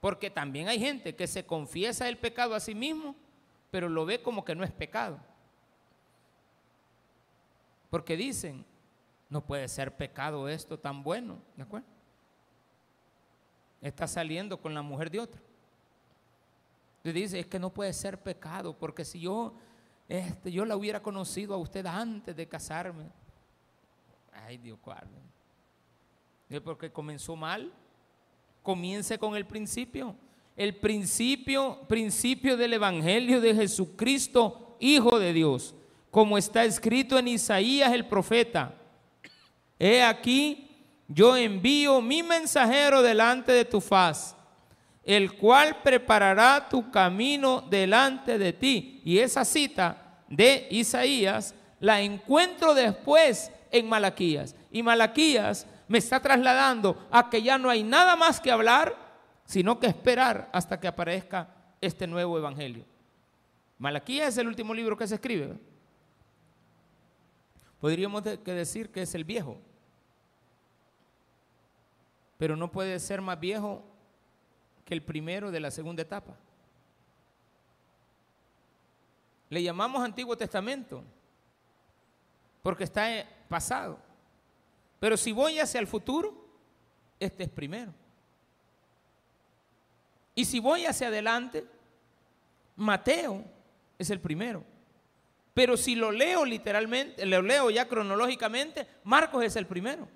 porque 0.00 0.28
también 0.28 0.66
hay 0.66 0.80
gente 0.80 1.14
que 1.14 1.28
se 1.28 1.46
confiesa 1.46 2.08
el 2.08 2.18
pecado 2.18 2.56
a 2.56 2.60
sí 2.60 2.74
mismo, 2.74 3.14
pero 3.70 3.88
lo 3.88 4.04
ve 4.04 4.20
como 4.20 4.44
que 4.44 4.56
no 4.56 4.64
es 4.64 4.72
pecado. 4.72 5.20
Porque 7.88 8.16
dicen, 8.16 8.64
no 9.30 9.40
puede 9.40 9.68
ser 9.68 9.96
pecado 9.96 10.48
esto 10.48 10.76
tan 10.76 11.04
bueno, 11.04 11.38
¿de 11.54 11.62
acuerdo? 11.62 11.86
Está 13.80 14.08
saliendo 14.08 14.60
con 14.60 14.74
la 14.74 14.82
mujer 14.82 15.08
de 15.08 15.20
otro. 15.20 15.40
Y 17.04 17.12
dice, 17.12 17.38
es 17.38 17.46
que 17.46 17.60
no 17.60 17.72
puede 17.72 17.92
ser 17.92 18.20
pecado, 18.20 18.76
porque 18.76 19.04
si 19.04 19.20
yo 19.20 19.54
este, 20.08 20.52
yo 20.52 20.64
la 20.64 20.76
hubiera 20.76 21.02
conocido 21.02 21.54
a 21.54 21.58
usted 21.58 21.84
antes 21.86 22.36
de 22.36 22.46
casarme. 22.46 23.04
Ay, 24.32 24.58
Dios 24.58 24.78
guarde. 24.82 25.18
Porque 26.64 26.90
comenzó 26.90 27.34
mal. 27.34 27.72
Comience 28.62 29.18
con 29.18 29.36
el 29.36 29.46
principio. 29.46 30.14
El 30.56 30.76
principio, 30.76 31.80
principio 31.88 32.56
del 32.56 32.74
Evangelio 32.74 33.40
de 33.40 33.54
Jesucristo, 33.54 34.76
Hijo 34.78 35.18
de 35.18 35.32
Dios. 35.32 35.74
Como 36.10 36.38
está 36.38 36.64
escrito 36.64 37.18
en 37.18 37.28
Isaías 37.28 37.92
el 37.92 38.06
profeta. 38.06 38.74
He 39.78 40.02
aquí, 40.02 40.70
yo 41.08 41.36
envío 41.36 42.00
mi 42.00 42.22
mensajero 42.22 43.02
delante 43.02 43.52
de 43.52 43.64
tu 43.64 43.80
faz 43.80 44.35
el 45.06 45.36
cual 45.36 45.82
preparará 45.82 46.68
tu 46.68 46.90
camino 46.90 47.62
delante 47.70 48.38
de 48.38 48.52
ti. 48.52 49.00
Y 49.04 49.18
esa 49.20 49.44
cita 49.44 50.18
de 50.28 50.66
Isaías 50.68 51.54
la 51.78 52.00
encuentro 52.00 52.74
después 52.74 53.52
en 53.70 53.88
Malaquías. 53.88 54.56
Y 54.72 54.82
Malaquías 54.82 55.64
me 55.86 55.98
está 55.98 56.18
trasladando 56.20 57.06
a 57.12 57.30
que 57.30 57.40
ya 57.40 57.56
no 57.56 57.70
hay 57.70 57.84
nada 57.84 58.16
más 58.16 58.40
que 58.40 58.50
hablar, 58.50 58.96
sino 59.44 59.78
que 59.78 59.86
esperar 59.86 60.50
hasta 60.52 60.80
que 60.80 60.88
aparezca 60.88 61.54
este 61.80 62.08
nuevo 62.08 62.36
evangelio. 62.36 62.84
Malaquías 63.78 64.30
es 64.30 64.38
el 64.38 64.48
último 64.48 64.74
libro 64.74 64.96
que 64.96 65.06
se 65.06 65.14
escribe. 65.14 65.56
Podríamos 67.80 68.24
decir 68.24 68.90
que 68.90 69.02
es 69.02 69.14
el 69.14 69.22
viejo, 69.22 69.58
pero 72.38 72.56
no 72.56 72.72
puede 72.72 72.98
ser 72.98 73.20
más 73.20 73.38
viejo 73.38 73.84
que 74.86 74.94
el 74.94 75.02
primero 75.02 75.50
de 75.50 75.60
la 75.60 75.70
segunda 75.70 76.02
etapa. 76.02 76.34
Le 79.50 79.62
llamamos 79.62 80.02
Antiguo 80.02 80.36
Testamento 80.36 81.02
porque 82.62 82.84
está 82.84 83.28
pasado. 83.48 83.98
Pero 85.00 85.16
si 85.16 85.32
voy 85.32 85.58
hacia 85.58 85.80
el 85.80 85.86
futuro, 85.88 86.34
este 87.18 87.44
es 87.44 87.50
primero. 87.50 87.92
Y 90.34 90.44
si 90.44 90.60
voy 90.60 90.86
hacia 90.86 91.08
adelante, 91.08 91.66
Mateo 92.76 93.44
es 93.98 94.10
el 94.10 94.20
primero. 94.20 94.62
Pero 95.52 95.76
si 95.76 95.96
lo 95.96 96.12
leo 96.12 96.44
literalmente, 96.44 97.26
lo 97.26 97.42
leo 97.42 97.70
ya 97.70 97.88
cronológicamente, 97.88 98.86
Marcos 99.02 99.44
es 99.44 99.56
el 99.56 99.66
primero. 99.66 100.08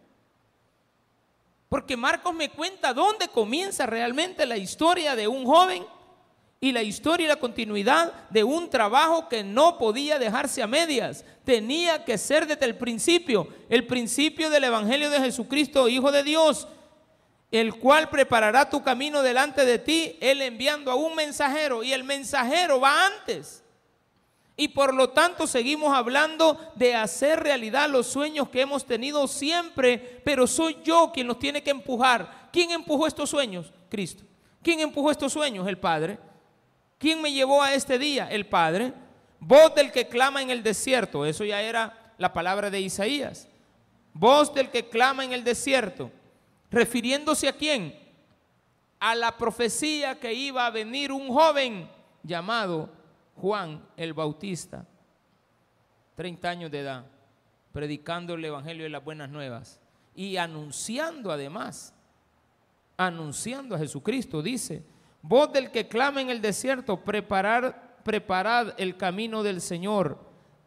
Porque 1.70 1.96
Marcos 1.96 2.34
me 2.34 2.50
cuenta 2.50 2.92
dónde 2.92 3.28
comienza 3.28 3.86
realmente 3.86 4.44
la 4.44 4.56
historia 4.56 5.14
de 5.14 5.28
un 5.28 5.46
joven 5.46 5.86
y 6.60 6.72
la 6.72 6.82
historia 6.82 7.26
y 7.26 7.28
la 7.28 7.36
continuidad 7.36 8.28
de 8.28 8.42
un 8.42 8.68
trabajo 8.68 9.28
que 9.28 9.44
no 9.44 9.78
podía 9.78 10.18
dejarse 10.18 10.64
a 10.64 10.66
medias. 10.66 11.24
Tenía 11.44 12.04
que 12.04 12.18
ser 12.18 12.48
desde 12.48 12.66
el 12.66 12.76
principio, 12.76 13.46
el 13.68 13.86
principio 13.86 14.50
del 14.50 14.64
Evangelio 14.64 15.10
de 15.10 15.20
Jesucristo, 15.20 15.88
Hijo 15.88 16.10
de 16.10 16.24
Dios, 16.24 16.66
el 17.52 17.72
cual 17.76 18.10
preparará 18.10 18.68
tu 18.68 18.82
camino 18.82 19.22
delante 19.22 19.64
de 19.64 19.78
ti, 19.78 20.18
él 20.20 20.42
enviando 20.42 20.90
a 20.90 20.96
un 20.96 21.14
mensajero 21.14 21.84
y 21.84 21.92
el 21.92 22.02
mensajero 22.02 22.80
va 22.80 23.06
antes. 23.06 23.62
Y 24.60 24.68
por 24.68 24.92
lo 24.92 25.08
tanto 25.08 25.46
seguimos 25.46 25.96
hablando 25.96 26.60
de 26.74 26.94
hacer 26.94 27.40
realidad 27.40 27.88
los 27.88 28.06
sueños 28.06 28.50
que 28.50 28.60
hemos 28.60 28.84
tenido 28.84 29.26
siempre, 29.26 30.20
pero 30.22 30.46
soy 30.46 30.76
yo 30.84 31.10
quien 31.14 31.28
los 31.28 31.38
tiene 31.38 31.62
que 31.62 31.70
empujar. 31.70 32.50
¿Quién 32.52 32.70
empujó 32.70 33.06
estos 33.06 33.30
sueños? 33.30 33.72
Cristo. 33.88 34.22
¿Quién 34.62 34.80
empujó 34.80 35.10
estos 35.10 35.32
sueños? 35.32 35.66
El 35.66 35.78
Padre. 35.78 36.18
¿Quién 36.98 37.22
me 37.22 37.32
llevó 37.32 37.62
a 37.62 37.72
este 37.72 37.98
día? 37.98 38.28
El 38.30 38.44
Padre. 38.48 38.92
Voz 39.38 39.74
del 39.74 39.90
que 39.90 40.08
clama 40.08 40.42
en 40.42 40.50
el 40.50 40.62
desierto. 40.62 41.24
Eso 41.24 41.42
ya 41.46 41.62
era 41.62 42.12
la 42.18 42.34
palabra 42.34 42.68
de 42.68 42.82
Isaías. 42.82 43.48
Voz 44.12 44.52
del 44.52 44.68
que 44.68 44.90
clama 44.90 45.24
en 45.24 45.32
el 45.32 45.42
desierto. 45.42 46.10
Refiriéndose 46.70 47.48
a 47.48 47.56
quién? 47.56 47.98
A 48.98 49.14
la 49.14 49.38
profecía 49.38 50.20
que 50.20 50.34
iba 50.34 50.66
a 50.66 50.70
venir 50.70 51.12
un 51.12 51.28
joven 51.28 51.88
llamado 52.22 52.99
Juan 53.40 53.84
el 53.96 54.12
Bautista. 54.14 54.86
30 56.14 56.48
años 56.48 56.70
de 56.70 56.80
edad. 56.80 57.06
Predicando 57.72 58.34
el 58.34 58.44
Evangelio 58.44 58.84
de 58.84 58.90
las 58.90 59.04
Buenas 59.04 59.30
Nuevas. 59.30 59.80
Y 60.14 60.36
anunciando 60.36 61.32
además. 61.32 61.94
Anunciando 62.96 63.74
a 63.74 63.78
Jesucristo. 63.78 64.42
Dice 64.42 64.84
Voz 65.22 65.52
del 65.52 65.70
que 65.70 65.88
clama 65.88 66.20
en 66.20 66.30
el 66.30 66.40
desierto, 66.40 67.04
preparar, 67.04 67.98
preparad 68.04 68.74
el 68.78 68.96
camino 68.96 69.42
del 69.42 69.60
Señor, 69.60 70.18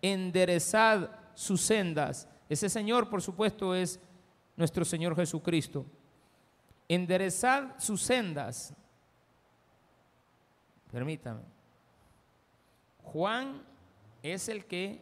enderezad 0.01 1.09
sus 1.33 1.61
sendas. 1.61 2.27
Ese 2.49 2.69
Señor, 2.69 3.09
por 3.09 3.21
supuesto, 3.21 3.73
es 3.73 3.99
nuestro 4.55 4.85
Señor 4.85 5.15
Jesucristo. 5.15 5.85
Enderezad 6.87 7.79
sus 7.79 8.01
sendas. 8.01 8.73
Permítame. 10.91 11.52
Juan 13.03 13.63
es 14.21 14.49
el 14.49 14.65
que 14.65 15.01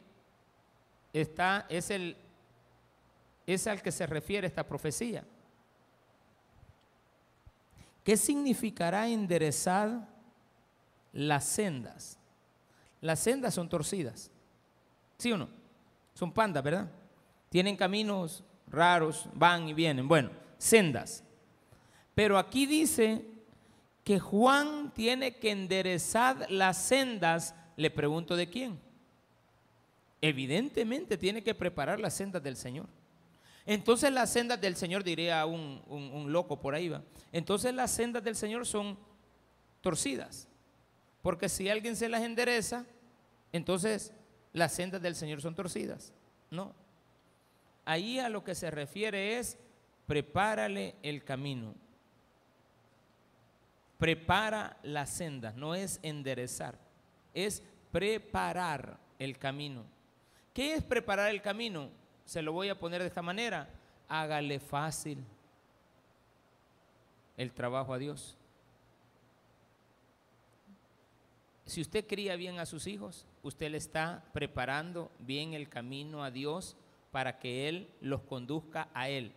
está, 1.14 1.66
es 1.70 1.89
el, 1.89 2.18
es 3.45 3.68
al 3.68 3.82
que 3.82 3.91
se 3.91 4.06
refiere 4.06 4.47
esta 4.47 4.68
profecía. 4.68 5.24
¿Qué 8.04 8.18
significará 8.18 9.08
enderezar 9.08 10.08
las 11.14 11.45
sendas? 11.45 12.18
Las 12.99 13.20
sendas 13.20 13.54
son 13.54 13.70
torcidas. 13.70 14.32
¿Sí 15.18 15.32
o 15.32 15.38
no? 15.38 15.49
Son 16.14 16.32
pandas, 16.32 16.64
¿verdad? 16.64 16.89
Tienen 17.49 17.76
caminos 17.76 18.43
raros, 18.68 19.28
van 19.34 19.68
y 19.68 19.74
vienen. 19.74 20.08
Bueno, 20.08 20.32
sendas. 20.58 21.24
Pero 22.16 22.38
aquí 22.38 22.66
dice 22.66 23.26
que 24.04 24.20
Juan 24.20 24.91
tiene 24.93 25.36
que 25.38 25.52
enderezar 25.52 26.49
las 26.49 26.78
sendas. 26.78 27.56
Le 27.82 27.89
pregunto 27.89 28.36
de 28.36 28.47
quién. 28.47 28.79
Evidentemente 30.21 31.17
tiene 31.17 31.41
que 31.41 31.55
preparar 31.55 31.99
las 31.99 32.13
sendas 32.13 32.43
del 32.43 32.55
Señor. 32.55 32.86
Entonces 33.65 34.11
las 34.11 34.32
sendas 34.32 34.61
del 34.61 34.75
Señor, 34.75 35.03
diría 35.03 35.43
un, 35.47 35.82
un, 35.88 36.32
loco 36.32 36.59
por 36.59 36.75
ahí 36.75 36.89
va. 36.89 37.01
Entonces 37.32 37.73
las 37.73 37.89
sendas 37.89 38.23
del 38.23 38.36
Señor 38.36 38.67
son 38.67 38.99
torcidas. 39.82 40.47
Porque 41.23 41.49
si 41.49 41.69
alguien 41.69 41.95
se 41.95 42.07
las 42.07 42.21
endereza, 42.21 42.86
entonces 43.51 44.13
las 44.53 44.73
sendas 44.73 45.01
del 45.01 45.15
Señor 45.15 45.41
son 45.41 45.55
torcidas. 45.55 46.13
No. 46.51 46.75
Ahí 47.84 48.19
a 48.19 48.29
lo 48.29 48.43
que 48.43 48.53
se 48.53 48.69
refiere 48.69 49.39
es 49.39 49.57
prepárale 50.05 50.93
el 51.01 51.23
camino. 51.23 51.73
Prepara 53.97 54.77
las 54.84 55.09
sendas, 55.09 55.55
no 55.55 55.73
es 55.73 55.99
enderezar, 56.03 56.77
es 57.34 57.63
preparar 57.92 58.98
el 59.20 59.38
camino. 59.38 59.84
¿Qué 60.54 60.74
es 60.74 60.84
preparar 60.84 61.30
el 61.30 61.42
camino? 61.42 61.89
se 62.32 62.42
lo 62.42 62.54
voy 62.54 62.70
a 62.70 62.80
poner 62.80 63.02
de 63.02 63.08
esta 63.08 63.22
manera, 63.22 63.68
hágale 64.08 64.62
fácil 64.62 65.22
el 67.36 67.52
trabajo 67.52 67.94
a 67.94 67.98
Dios. 67.98 68.38
Si 71.66 71.82
usted 71.82 72.08
cría 72.08 72.38
bien 72.38 72.58
a 72.60 72.66
sus 72.66 72.88
hijos, 72.88 73.26
usted 73.44 73.70
le 73.70 73.78
está 73.78 74.24
preparando 74.32 75.12
bien 75.20 75.54
el 75.54 75.68
camino 75.68 76.24
a 76.24 76.32
Dios 76.32 76.78
para 77.12 77.38
que 77.38 77.68
Él 77.68 77.89
los 78.00 78.22
conduzca 78.22 78.88
a 78.94 79.10
Él. 79.10 79.34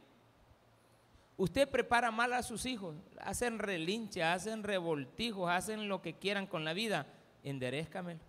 Usted 1.36 1.68
prepara 1.68 2.12
mal 2.12 2.32
a 2.32 2.44
sus 2.44 2.64
hijos, 2.64 2.94
hacen 3.20 3.58
relincha, 3.58 4.32
hacen 4.32 4.62
revoltijos, 4.62 5.50
hacen 5.50 5.88
lo 5.88 6.00
que 6.00 6.14
quieran 6.14 6.46
con 6.46 6.64
la 6.64 6.74
vida, 6.74 7.08
enderezcamelo. 7.42 8.20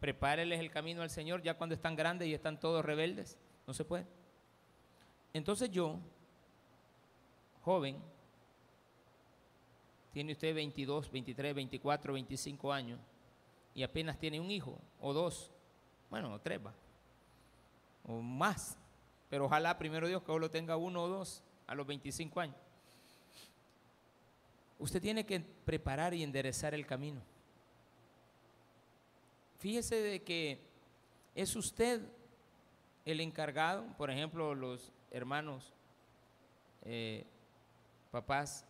Prepáreles 0.00 0.58
el 0.60 0.70
camino 0.70 1.02
al 1.02 1.10
Señor 1.10 1.42
ya 1.42 1.54
cuando 1.54 1.74
están 1.74 1.94
grandes 1.94 2.26
y 2.26 2.34
están 2.34 2.58
todos 2.58 2.84
rebeldes. 2.84 3.38
No 3.66 3.74
se 3.74 3.84
puede. 3.84 4.06
Entonces 5.32 5.70
yo, 5.70 5.98
joven, 7.62 7.98
tiene 10.12 10.32
usted 10.32 10.54
22, 10.54 11.10
23, 11.10 11.54
24, 11.54 12.12
25 12.14 12.72
años 12.72 12.98
y 13.74 13.82
apenas 13.82 14.18
tiene 14.18 14.40
un 14.40 14.50
hijo 14.50 14.78
o 15.00 15.12
dos, 15.12 15.50
bueno, 16.08 16.34
o 16.34 16.40
tres 16.40 16.60
va, 16.64 16.74
o 18.04 18.20
más, 18.20 18.76
pero 19.28 19.44
ojalá 19.44 19.78
primero 19.78 20.08
Dios 20.08 20.22
que 20.22 20.36
lo 20.36 20.50
tenga 20.50 20.76
uno 20.76 21.04
o 21.04 21.08
dos 21.08 21.42
a 21.66 21.74
los 21.74 21.86
25 21.86 22.40
años. 22.40 22.56
Usted 24.78 25.00
tiene 25.00 25.24
que 25.24 25.40
preparar 25.40 26.14
y 26.14 26.22
enderezar 26.22 26.74
el 26.74 26.86
camino. 26.86 27.20
Fíjese 29.60 29.96
de 29.96 30.22
que 30.22 30.58
es 31.34 31.54
usted 31.54 32.00
el 33.04 33.20
encargado, 33.20 33.86
por 33.98 34.10
ejemplo, 34.10 34.54
los 34.54 34.90
hermanos, 35.10 35.74
eh, 36.82 37.26
papás 38.10 38.64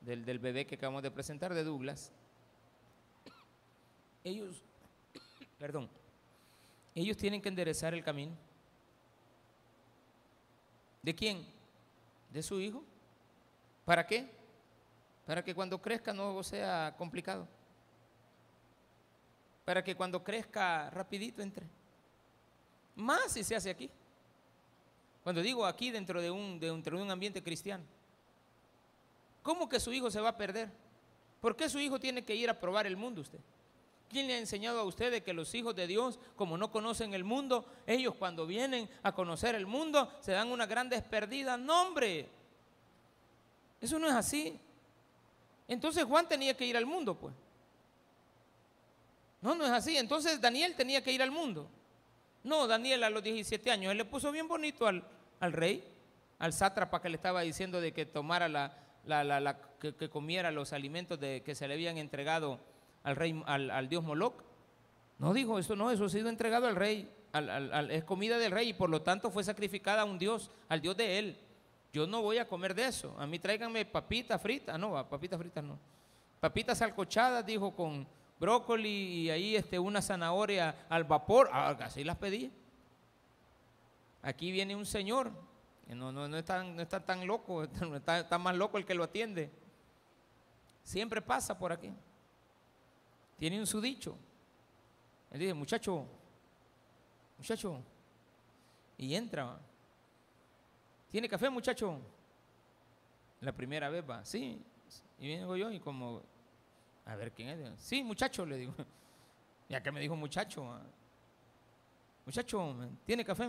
del, 0.00 0.24
del 0.24 0.38
bebé 0.38 0.66
que 0.68 0.76
acabamos 0.76 1.02
de 1.02 1.10
presentar, 1.10 1.52
de 1.52 1.64
Douglas, 1.64 2.12
ellos, 4.22 4.62
perdón, 5.58 5.90
ellos 6.94 7.16
tienen 7.16 7.42
que 7.42 7.48
enderezar 7.48 7.92
el 7.92 8.04
camino. 8.04 8.36
¿De 11.02 11.12
quién? 11.12 11.44
De 12.30 12.40
su 12.40 12.60
hijo. 12.60 12.84
¿Para 13.84 14.06
qué? 14.06 14.30
Para 15.26 15.42
que 15.42 15.56
cuando 15.56 15.82
crezca 15.82 16.12
no 16.12 16.40
sea 16.44 16.94
complicado. 16.96 17.48
Para 19.68 19.84
que 19.84 19.94
cuando 19.94 20.24
crezca 20.24 20.88
rapidito 20.88 21.42
entre. 21.42 21.66
Más 22.96 23.30
si 23.30 23.44
se 23.44 23.54
hace 23.54 23.68
aquí. 23.68 23.90
Cuando 25.22 25.42
digo 25.42 25.66
aquí 25.66 25.90
dentro 25.90 26.22
de 26.22 26.30
un, 26.30 26.58
dentro 26.58 26.96
de 26.96 27.02
un 27.02 27.10
ambiente 27.10 27.42
cristiano. 27.42 27.84
¿Cómo 29.42 29.68
que 29.68 29.78
su 29.78 29.92
hijo 29.92 30.10
se 30.10 30.22
va 30.22 30.30
a 30.30 30.36
perder? 30.38 30.70
¿Por 31.42 31.54
qué 31.54 31.68
su 31.68 31.78
hijo 31.80 32.00
tiene 32.00 32.24
que 32.24 32.34
ir 32.34 32.48
a 32.48 32.58
probar 32.58 32.86
el 32.86 32.96
mundo 32.96 33.20
usted? 33.20 33.40
¿Quién 34.08 34.26
le 34.26 34.36
ha 34.36 34.38
enseñado 34.38 34.80
a 34.80 34.84
ustedes 34.84 35.22
que 35.22 35.34
los 35.34 35.54
hijos 35.54 35.76
de 35.76 35.86
Dios, 35.86 36.18
como 36.34 36.56
no 36.56 36.70
conocen 36.70 37.12
el 37.12 37.24
mundo, 37.24 37.66
ellos 37.86 38.14
cuando 38.14 38.46
vienen 38.46 38.88
a 39.02 39.12
conocer 39.12 39.54
el 39.54 39.66
mundo 39.66 40.10
se 40.20 40.32
dan 40.32 40.50
una 40.50 40.64
gran 40.64 40.88
perdida? 40.88 41.58
No, 41.58 41.88
hombre. 41.88 42.26
Eso 43.82 43.98
no 43.98 44.08
es 44.08 44.14
así. 44.14 44.58
Entonces 45.68 46.04
Juan 46.04 46.26
tenía 46.26 46.56
que 46.56 46.64
ir 46.64 46.74
al 46.74 46.86
mundo, 46.86 47.14
pues. 47.14 47.34
No, 49.40 49.54
no 49.54 49.64
es 49.64 49.70
así. 49.70 49.96
Entonces 49.96 50.40
Daniel 50.40 50.74
tenía 50.74 51.02
que 51.02 51.12
ir 51.12 51.22
al 51.22 51.30
mundo. 51.30 51.68
No, 52.44 52.66
Daniel 52.66 53.04
a 53.04 53.10
los 53.10 53.22
17 53.22 53.70
años, 53.70 53.92
él 53.92 53.98
le 53.98 54.04
puso 54.04 54.30
bien 54.32 54.48
bonito 54.48 54.86
al, 54.86 55.02
rey, 55.52 55.84
al 56.38 56.52
sátrapa 56.52 57.02
que 57.02 57.08
le 57.08 57.16
estaba 57.16 57.42
diciendo 57.42 57.80
de 57.80 57.92
que 57.92 58.06
tomara 58.06 58.48
la, 58.48 58.72
la, 59.04 59.58
que, 59.80 60.08
comiera 60.08 60.50
los 60.50 60.72
alimentos 60.72 61.18
de, 61.18 61.42
que 61.42 61.54
se 61.54 61.66
le 61.66 61.74
habían 61.74 61.98
entregado 61.98 62.60
al 63.02 63.16
rey, 63.16 63.42
al, 63.46 63.88
dios 63.88 64.04
Moloch. 64.04 64.42
No 65.18 65.34
dijo 65.34 65.58
eso, 65.58 65.74
no, 65.74 65.90
eso 65.90 66.04
ha 66.04 66.08
sido 66.08 66.28
entregado 66.28 66.68
al 66.68 66.76
rey, 66.76 67.10
es 67.90 68.04
comida 68.04 68.38
del 68.38 68.52
rey 68.52 68.68
y 68.68 68.72
por 68.72 68.88
lo 68.88 69.02
tanto 69.02 69.30
fue 69.30 69.42
sacrificada 69.42 70.02
a 70.02 70.04
un 70.04 70.18
dios, 70.18 70.50
al 70.68 70.80
dios 70.80 70.96
de 70.96 71.18
él. 71.18 71.38
Yo 71.92 72.06
no 72.06 72.22
voy 72.22 72.38
a 72.38 72.46
comer 72.46 72.74
de 72.74 72.86
eso. 72.86 73.16
A 73.18 73.26
mí 73.26 73.38
tráiganme 73.38 73.84
papitas 73.84 74.40
fritas, 74.40 74.78
no, 74.78 75.08
papitas 75.08 75.38
fritas 75.38 75.64
no. 75.64 75.78
Papitas 76.38 76.80
alcochadas, 76.82 77.44
dijo, 77.44 77.74
con 77.74 78.06
brócoli 78.38 78.88
y 78.88 79.30
ahí 79.30 79.56
este, 79.56 79.78
una 79.78 80.02
zanahoria 80.02 80.86
al 80.88 81.04
vapor. 81.04 81.50
Ah, 81.52 81.76
así 81.80 82.04
las 82.04 82.16
pedí. 82.16 82.52
Aquí 84.22 84.50
viene 84.50 84.74
un 84.74 84.86
señor, 84.86 85.30
no, 85.86 86.12
no, 86.12 86.28
no, 86.28 86.36
está, 86.36 86.62
no 86.62 86.82
está 86.82 87.04
tan 87.04 87.26
loco, 87.26 87.62
está, 87.94 88.20
está 88.20 88.38
más 88.38 88.56
loco 88.56 88.78
el 88.78 88.84
que 88.84 88.94
lo 88.94 89.04
atiende. 89.04 89.50
Siempre 90.82 91.22
pasa 91.22 91.58
por 91.58 91.72
aquí. 91.72 91.92
Tiene 93.36 93.60
un 93.60 93.66
su 93.66 93.80
dicho. 93.80 94.16
Él 95.30 95.40
dice, 95.40 95.54
muchacho, 95.54 96.06
muchacho, 97.36 97.82
y 98.96 99.14
entra. 99.14 99.58
¿Tiene 101.10 101.28
café, 101.28 101.48
muchacho? 101.48 102.00
La 103.40 103.52
primera 103.52 103.88
vez 103.88 104.04
va, 104.08 104.24
sí. 104.24 104.60
Y 105.18 105.28
vengo 105.28 105.56
yo 105.56 105.70
y 105.70 105.78
como, 105.78 106.22
a 107.08 107.16
ver 107.16 107.32
quién 107.32 107.48
es. 107.48 107.80
Sí, 107.80 108.04
muchacho, 108.04 108.46
le 108.46 108.56
digo. 108.56 108.74
Ya 109.70 109.82
que 109.82 109.92
me 109.92 110.00
dijo 110.00 110.16
muchacho. 110.16 110.66
Muchacho, 112.24 112.74
¿tiene 113.04 113.22
café? 113.22 113.46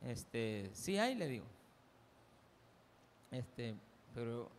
Este, 0.00 0.70
sí 0.72 0.96
hay, 0.96 1.14
le 1.14 1.28
digo. 1.28 1.44
Este, 3.30 3.74
pero 4.14 4.50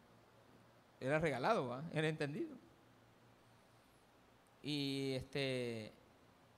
era 1.00 1.18
regalado, 1.18 1.68
¿va? 1.68 1.84
era 1.94 2.08
entendido. 2.08 2.56
Y 4.62 5.14
este, 5.16 5.92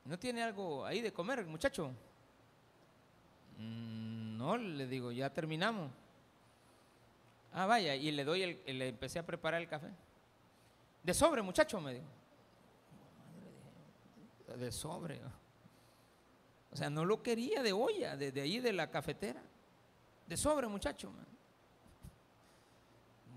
¿no 0.03 0.19
tiene 0.19 0.43
algo 0.43 0.85
ahí 0.85 0.99
de 0.99 1.13
comer, 1.13 1.45
muchacho? 1.45 1.91
Mm, 3.57 4.37
no, 4.37 4.57
le 4.57 4.85
digo, 4.85 5.13
ya 5.13 5.29
terminamos. 5.29 5.89
Ah, 7.53 7.65
vaya, 7.65 7.95
y 7.95 8.11
le 8.11 8.25
doy 8.25 8.43
el, 8.43 8.77
le 8.77 8.89
empecé 8.89 9.17
a 9.17 9.25
preparar 9.25 9.61
el 9.61 9.69
café. 9.69 9.87
De 11.06 11.14
sobre, 11.14 11.43
muchacho, 11.43 11.80
me 11.80 11.93
dijo. 11.93 12.08
De 14.58 14.72
sobre. 14.72 15.22
O 16.72 16.76
sea, 16.76 16.89
no 16.89 17.06
lo 17.06 17.22
quería 17.22 17.62
de 17.62 17.74
olla, 17.74 18.18
de, 18.18 18.41
ahí 18.41 18.60
de 18.60 18.74
la 18.74 18.89
cafetera. 18.89 19.43
De 20.26 20.36
sobre, 20.36 20.68
muchacho. 20.68 21.12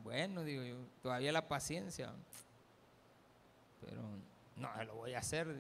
Bueno, 0.03 0.45
digo 0.45 0.62
yo, 0.62 0.79
todavía 1.03 1.31
la 1.31 1.47
paciencia. 1.47 2.14
Pero 3.83 4.01
no, 4.57 4.85
lo 4.85 4.95
voy 4.95 5.12
a 5.12 5.19
hacer. 5.19 5.55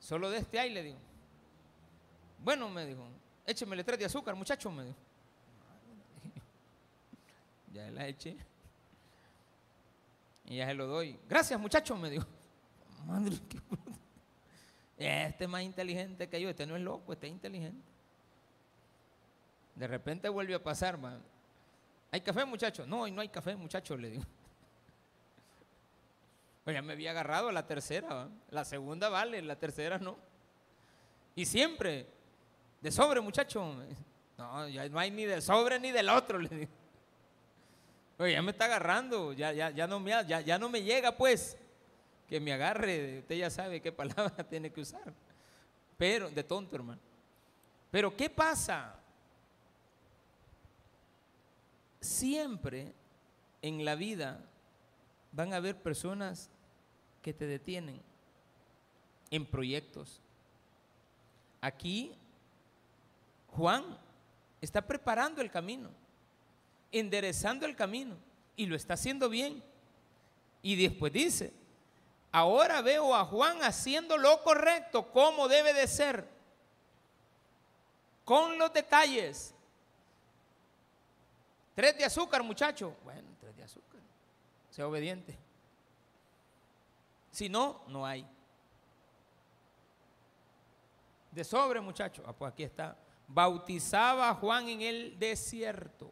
Solo 0.00 0.28
de 0.28 0.38
este 0.38 0.58
hay, 0.58 0.70
le 0.70 0.82
digo. 0.82 0.98
Bueno, 2.40 2.68
me 2.68 2.84
dijo, 2.84 3.06
échemele 3.46 3.84
tres 3.84 4.00
de 4.00 4.06
azúcar, 4.06 4.34
muchacho, 4.34 4.72
me 4.72 4.86
dijo. 4.86 4.98
Ya 7.72 7.88
la 7.92 8.08
eché. 8.08 8.36
Y 10.46 10.56
ya 10.56 10.66
se 10.66 10.74
lo 10.74 10.86
doy. 10.86 11.18
Gracias, 11.28 11.58
muchacho, 11.58 11.96
me 11.96 12.10
dijo. 12.10 12.26
Madre, 13.06 13.36
qué 13.48 13.58
Este 14.98 15.44
es 15.44 15.50
más 15.50 15.62
inteligente 15.62 16.28
que 16.28 16.40
yo. 16.40 16.48
Este 16.48 16.66
no 16.66 16.76
es 16.76 16.82
loco, 16.82 17.12
este 17.12 17.26
es 17.26 17.32
inteligente. 17.32 17.82
De 19.74 19.86
repente 19.86 20.28
vuelve 20.28 20.54
a 20.54 20.62
pasar, 20.62 20.98
man. 20.98 21.22
¿Hay 22.10 22.20
café, 22.20 22.44
muchacho? 22.44 22.86
No, 22.86 23.06
no 23.08 23.20
hay 23.20 23.28
café, 23.28 23.56
muchacho, 23.56 23.96
le 23.96 24.10
digo. 24.10 24.24
Pues 26.62 26.72
ya 26.72 26.80
me 26.80 26.94
había 26.94 27.10
agarrado 27.10 27.50
a 27.50 27.52
la 27.52 27.66
tercera, 27.66 28.26
la 28.48 28.64
segunda 28.64 29.10
vale, 29.10 29.42
la 29.42 29.56
tercera 29.56 29.98
no. 29.98 30.16
Y 31.34 31.44
siempre, 31.44 32.06
de 32.80 32.90
sobre, 32.90 33.20
muchacho. 33.20 33.76
No, 34.38 34.68
ya 34.68 34.88
no 34.88 34.98
hay 34.98 35.10
ni 35.10 35.26
de 35.26 35.42
sobre 35.42 35.78
ni 35.78 35.90
del 35.90 36.08
otro, 36.08 36.38
le 36.38 36.48
digo. 36.48 36.72
Oye, 38.18 38.32
ya 38.32 38.42
me 38.42 38.52
está 38.52 38.66
agarrando, 38.66 39.32
ya, 39.32 39.52
ya, 39.52 39.70
ya, 39.70 39.86
no 39.86 39.98
me, 39.98 40.10
ya, 40.10 40.40
ya 40.40 40.58
no 40.58 40.68
me 40.68 40.82
llega, 40.82 41.16
pues. 41.16 41.56
Que 42.28 42.40
me 42.40 42.52
agarre, 42.52 43.20
usted 43.20 43.36
ya 43.36 43.50
sabe 43.50 43.80
qué 43.80 43.92
palabra 43.92 44.44
tiene 44.48 44.70
que 44.70 44.80
usar. 44.80 45.12
Pero, 45.96 46.30
de 46.30 46.44
tonto, 46.44 46.76
hermano. 46.76 47.00
Pero, 47.90 48.16
¿qué 48.16 48.30
pasa? 48.30 48.96
Siempre 52.00 52.92
en 53.62 53.84
la 53.84 53.94
vida 53.94 54.40
van 55.32 55.52
a 55.52 55.56
haber 55.56 55.76
personas 55.76 56.50
que 57.22 57.32
te 57.32 57.46
detienen 57.46 58.00
en 59.30 59.46
proyectos. 59.46 60.20
Aquí 61.60 62.14
Juan 63.48 63.98
está 64.60 64.82
preparando 64.82 65.40
el 65.40 65.50
camino, 65.50 65.90
enderezando 66.98 67.66
el 67.66 67.76
camino 67.76 68.16
y 68.56 68.66
lo 68.66 68.76
está 68.76 68.94
haciendo 68.94 69.28
bien. 69.28 69.62
Y 70.62 70.76
después 70.76 71.12
dice, 71.12 71.52
ahora 72.32 72.80
veo 72.80 73.14
a 73.14 73.24
Juan 73.24 73.62
haciendo 73.62 74.16
lo 74.16 74.42
correcto, 74.42 75.10
como 75.12 75.48
debe 75.48 75.74
de 75.74 75.86
ser, 75.86 76.28
con 78.24 78.58
los 78.58 78.72
detalles. 78.72 79.54
Tres 81.74 81.98
de 81.98 82.04
azúcar, 82.04 82.42
muchacho. 82.42 82.96
Bueno, 83.04 83.28
tres 83.40 83.56
de 83.56 83.64
azúcar. 83.64 84.00
Sea 84.70 84.86
obediente. 84.86 85.36
Si 87.30 87.48
no, 87.48 87.82
no 87.88 88.06
hay. 88.06 88.24
De 91.32 91.42
sobre, 91.42 91.80
muchachos. 91.80 92.24
Ah, 92.28 92.32
pues 92.32 92.52
aquí 92.52 92.62
está. 92.62 92.96
Bautizaba 93.26 94.30
a 94.30 94.34
Juan 94.34 94.68
en 94.68 94.82
el 94.82 95.18
desierto. 95.18 96.08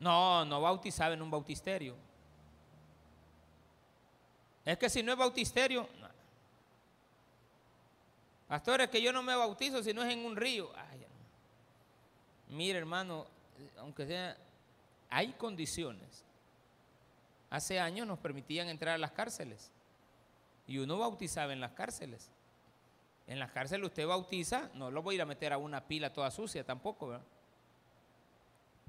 No, 0.00 0.44
no 0.44 0.60
bautizaba 0.60 1.14
en 1.14 1.22
un 1.22 1.30
bautisterio. 1.30 1.94
Es 4.64 4.78
que 4.78 4.90
si 4.90 5.02
no 5.02 5.12
es 5.12 5.18
bautisterio, 5.18 5.88
no. 6.00 6.08
Pastor, 8.48 8.80
es 8.80 8.90
que 8.90 9.00
yo 9.00 9.12
no 9.12 9.22
me 9.22 9.36
bautizo 9.36 9.82
si 9.82 9.94
no 9.94 10.02
es 10.02 10.12
en 10.12 10.24
un 10.24 10.34
río. 10.34 10.72
Ay, 10.74 11.06
mire, 12.48 12.78
hermano, 12.78 13.26
aunque 13.78 14.06
sea, 14.06 14.36
hay 15.08 15.32
condiciones 15.34 16.24
hace 17.50 17.80
años 17.80 18.06
nos 18.06 18.18
permitían 18.18 18.68
entrar 18.68 18.94
a 18.94 18.98
las 18.98 19.10
cárceles 19.10 19.70
y 20.66 20.78
uno 20.78 20.98
bautizaba 20.98 21.52
en 21.52 21.60
las 21.60 21.72
cárceles. 21.72 22.30
En 23.26 23.38
las 23.38 23.50
cárceles 23.50 23.86
usted 23.86 24.06
bautiza, 24.06 24.70
no 24.74 24.90
lo 24.90 25.02
voy 25.02 25.14
a 25.14 25.16
ir 25.16 25.22
a 25.22 25.26
meter 25.26 25.52
a 25.52 25.58
una 25.58 25.86
pila 25.86 26.12
toda 26.12 26.30
sucia 26.30 26.64
tampoco, 26.64 27.08
¿verdad? 27.08 27.26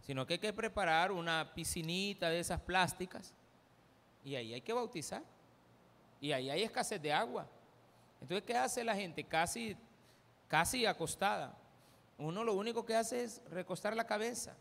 Sino 0.02 0.26
que 0.26 0.34
hay 0.34 0.40
que 0.40 0.54
preparar 0.54 1.12
una 1.12 1.54
piscinita 1.54 2.30
de 2.30 2.40
esas 2.40 2.60
plásticas 2.60 3.34
y 4.24 4.36
ahí 4.36 4.54
hay 4.54 4.62
que 4.62 4.74
bautizar. 4.74 5.24
Y 6.20 6.32
ahí 6.32 6.50
hay 6.50 6.64
escasez 6.64 7.02
de 7.02 7.12
agua. 7.12 7.48
Entonces, 8.22 8.46
¿qué 8.46 8.56
hace 8.56 8.84
la 8.84 8.96
gente? 8.96 9.24
Casi, 9.24 9.76
casi 10.48 10.86
acostada. 10.86 11.58
Uno 12.18 12.44
lo 12.44 12.54
único 12.54 12.86
que 12.86 12.96
hace 12.96 13.24
es 13.24 13.42
recostar 13.50 13.96
la 13.96 14.06
cabeza 14.06 14.56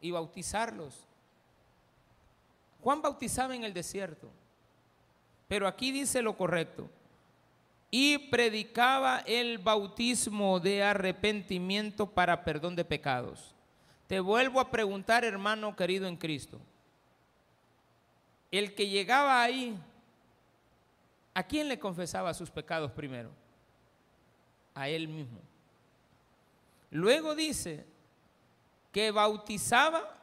y 0.00 0.10
bautizarlos 0.10 1.06
Juan 2.82 3.00
bautizaba 3.00 3.54
en 3.54 3.62
el 3.62 3.72
desierto, 3.72 4.28
pero 5.46 5.68
aquí 5.68 5.92
dice 5.92 6.20
lo 6.20 6.36
correcto. 6.36 6.90
Y 7.92 8.18
predicaba 8.30 9.20
el 9.20 9.58
bautismo 9.58 10.58
de 10.58 10.82
arrepentimiento 10.82 12.06
para 12.06 12.42
perdón 12.42 12.74
de 12.74 12.84
pecados. 12.84 13.54
Te 14.06 14.20
vuelvo 14.20 14.60
a 14.60 14.70
preguntar, 14.70 15.24
hermano 15.24 15.74
querido 15.74 16.06
en 16.06 16.16
Cristo. 16.16 16.60
El 18.50 18.74
que 18.74 18.88
llegaba 18.88 19.42
ahí, 19.42 19.78
¿a 21.32 21.42
quién 21.42 21.68
le 21.68 21.78
confesaba 21.78 22.34
sus 22.34 22.50
pecados 22.50 22.92
primero? 22.92 23.30
A 24.74 24.88
él 24.88 25.08
mismo. 25.08 25.40
Luego 26.90 27.34
dice 27.34 27.86
que 28.92 29.10
bautizaba 29.10 30.14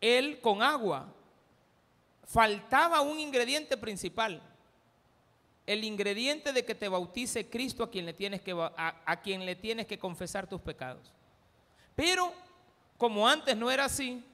él 0.00 0.40
con 0.40 0.62
agua 0.62 1.12
faltaba 2.26 3.00
un 3.00 3.20
ingrediente 3.20 3.76
principal. 3.76 4.42
El 5.64 5.84
ingrediente 5.84 6.52
de 6.52 6.64
que 6.64 6.74
te 6.74 6.88
bautice 6.88 7.48
Cristo 7.48 7.82
a 7.82 7.90
quien 7.90 8.06
le 8.06 8.12
tienes 8.12 8.40
que, 8.40 8.52
a, 8.52 9.02
a 9.04 9.20
quien 9.20 9.46
le 9.46 9.56
tienes 9.56 9.86
que 9.86 9.98
confesar 9.98 10.48
tus 10.48 10.60
pecados. 10.60 11.12
Pero 11.94 12.32
como 12.98 13.28
antes 13.28 13.56
no 13.56 13.70
era 13.70 13.86
así, 13.86 14.24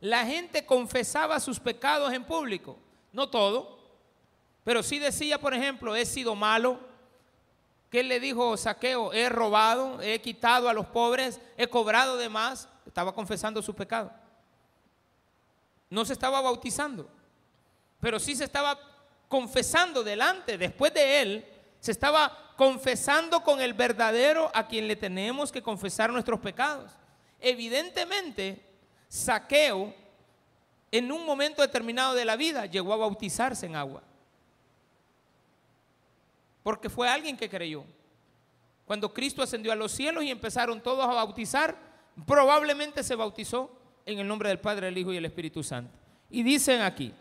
la 0.00 0.24
gente 0.24 0.64
confesaba 0.64 1.40
sus 1.40 1.58
pecados 1.58 2.12
en 2.12 2.24
público. 2.24 2.78
No 3.12 3.28
todo, 3.28 3.78
pero 4.64 4.82
sí 4.82 4.98
decía, 4.98 5.40
por 5.40 5.54
ejemplo, 5.54 5.96
he 5.96 6.04
sido 6.04 6.34
malo. 6.34 6.78
¿Qué 7.90 8.02
le 8.02 8.20
dijo 8.20 8.56
Saqueo? 8.56 9.12
He 9.12 9.28
robado, 9.28 10.00
he 10.02 10.20
quitado 10.20 10.68
a 10.68 10.74
los 10.74 10.86
pobres, 10.86 11.40
he 11.56 11.66
cobrado 11.68 12.16
de 12.16 12.28
más. 12.28 12.68
Estaba 12.86 13.14
confesando 13.14 13.62
su 13.62 13.74
pecado. 13.74 14.12
No 15.90 16.04
se 16.04 16.12
estaba 16.12 16.40
bautizando, 16.42 17.08
pero 17.98 18.20
sí 18.20 18.36
se 18.36 18.44
estaba 18.44 18.78
confesando 19.26 20.04
delante, 20.04 20.58
después 20.58 20.92
de 20.92 21.22
él, 21.22 21.46
se 21.80 21.92
estaba 21.92 22.54
confesando 22.56 23.42
con 23.42 23.60
el 23.60 23.72
verdadero 23.72 24.50
a 24.52 24.66
quien 24.66 24.88
le 24.88 24.96
tenemos 24.96 25.50
que 25.50 25.62
confesar 25.62 26.10
nuestros 26.10 26.40
pecados. 26.40 26.92
Evidentemente, 27.40 28.60
Saqueo, 29.08 29.94
en 30.90 31.12
un 31.12 31.24
momento 31.24 31.62
determinado 31.62 32.14
de 32.14 32.24
la 32.24 32.36
vida, 32.36 32.66
llegó 32.66 32.92
a 32.92 32.96
bautizarse 32.96 33.66
en 33.66 33.76
agua. 33.76 34.02
Porque 36.62 36.88
fue 36.88 37.08
alguien 37.08 37.36
que 37.36 37.48
creyó. 37.48 37.84
Cuando 38.84 39.12
Cristo 39.12 39.42
ascendió 39.42 39.70
a 39.70 39.76
los 39.76 39.92
cielos 39.92 40.24
y 40.24 40.30
empezaron 40.30 40.80
todos 40.80 41.04
a 41.04 41.14
bautizar, 41.14 41.76
probablemente 42.26 43.02
se 43.02 43.14
bautizó 43.14 43.70
en 44.06 44.18
el 44.18 44.26
nombre 44.26 44.48
del 44.48 44.58
Padre, 44.58 44.88
el 44.88 44.98
Hijo 44.98 45.12
y 45.12 45.18
el 45.18 45.24
Espíritu 45.26 45.62
Santo. 45.62 45.92
Y 46.30 46.42
dicen 46.42 46.80
aquí, 46.80 47.12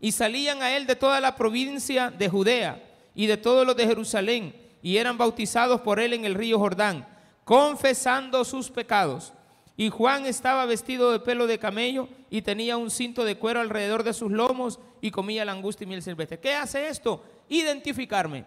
y 0.00 0.12
salían 0.12 0.62
a 0.62 0.76
él 0.76 0.86
de 0.86 0.96
toda 0.96 1.20
la 1.20 1.36
provincia 1.36 2.10
de 2.10 2.28
Judea 2.28 2.82
y 3.14 3.26
de 3.26 3.36
todos 3.36 3.66
los 3.66 3.76
de 3.76 3.86
Jerusalén, 3.86 4.54
y 4.82 4.96
eran 4.96 5.16
bautizados 5.16 5.80
por 5.80 6.00
él 6.00 6.12
en 6.12 6.24
el 6.24 6.34
río 6.34 6.58
Jordán, 6.58 7.06
confesando 7.44 8.44
sus 8.44 8.70
pecados. 8.70 9.32
Y 9.76 9.90
Juan 9.90 10.24
estaba 10.26 10.66
vestido 10.66 11.10
de 11.10 11.18
pelo 11.18 11.46
de 11.46 11.58
camello 11.58 12.08
y 12.30 12.42
tenía 12.42 12.76
un 12.76 12.90
cinto 12.90 13.24
de 13.24 13.36
cuero 13.36 13.60
alrededor 13.60 14.04
de 14.04 14.12
sus 14.12 14.30
lomos 14.30 14.78
y 15.00 15.10
comía 15.10 15.44
langustia 15.44 15.84
y 15.84 15.88
miel 15.88 16.02
silvestre. 16.02 16.38
¿Qué 16.38 16.54
hace 16.54 16.88
esto? 16.88 17.24
Identificarme. 17.48 18.44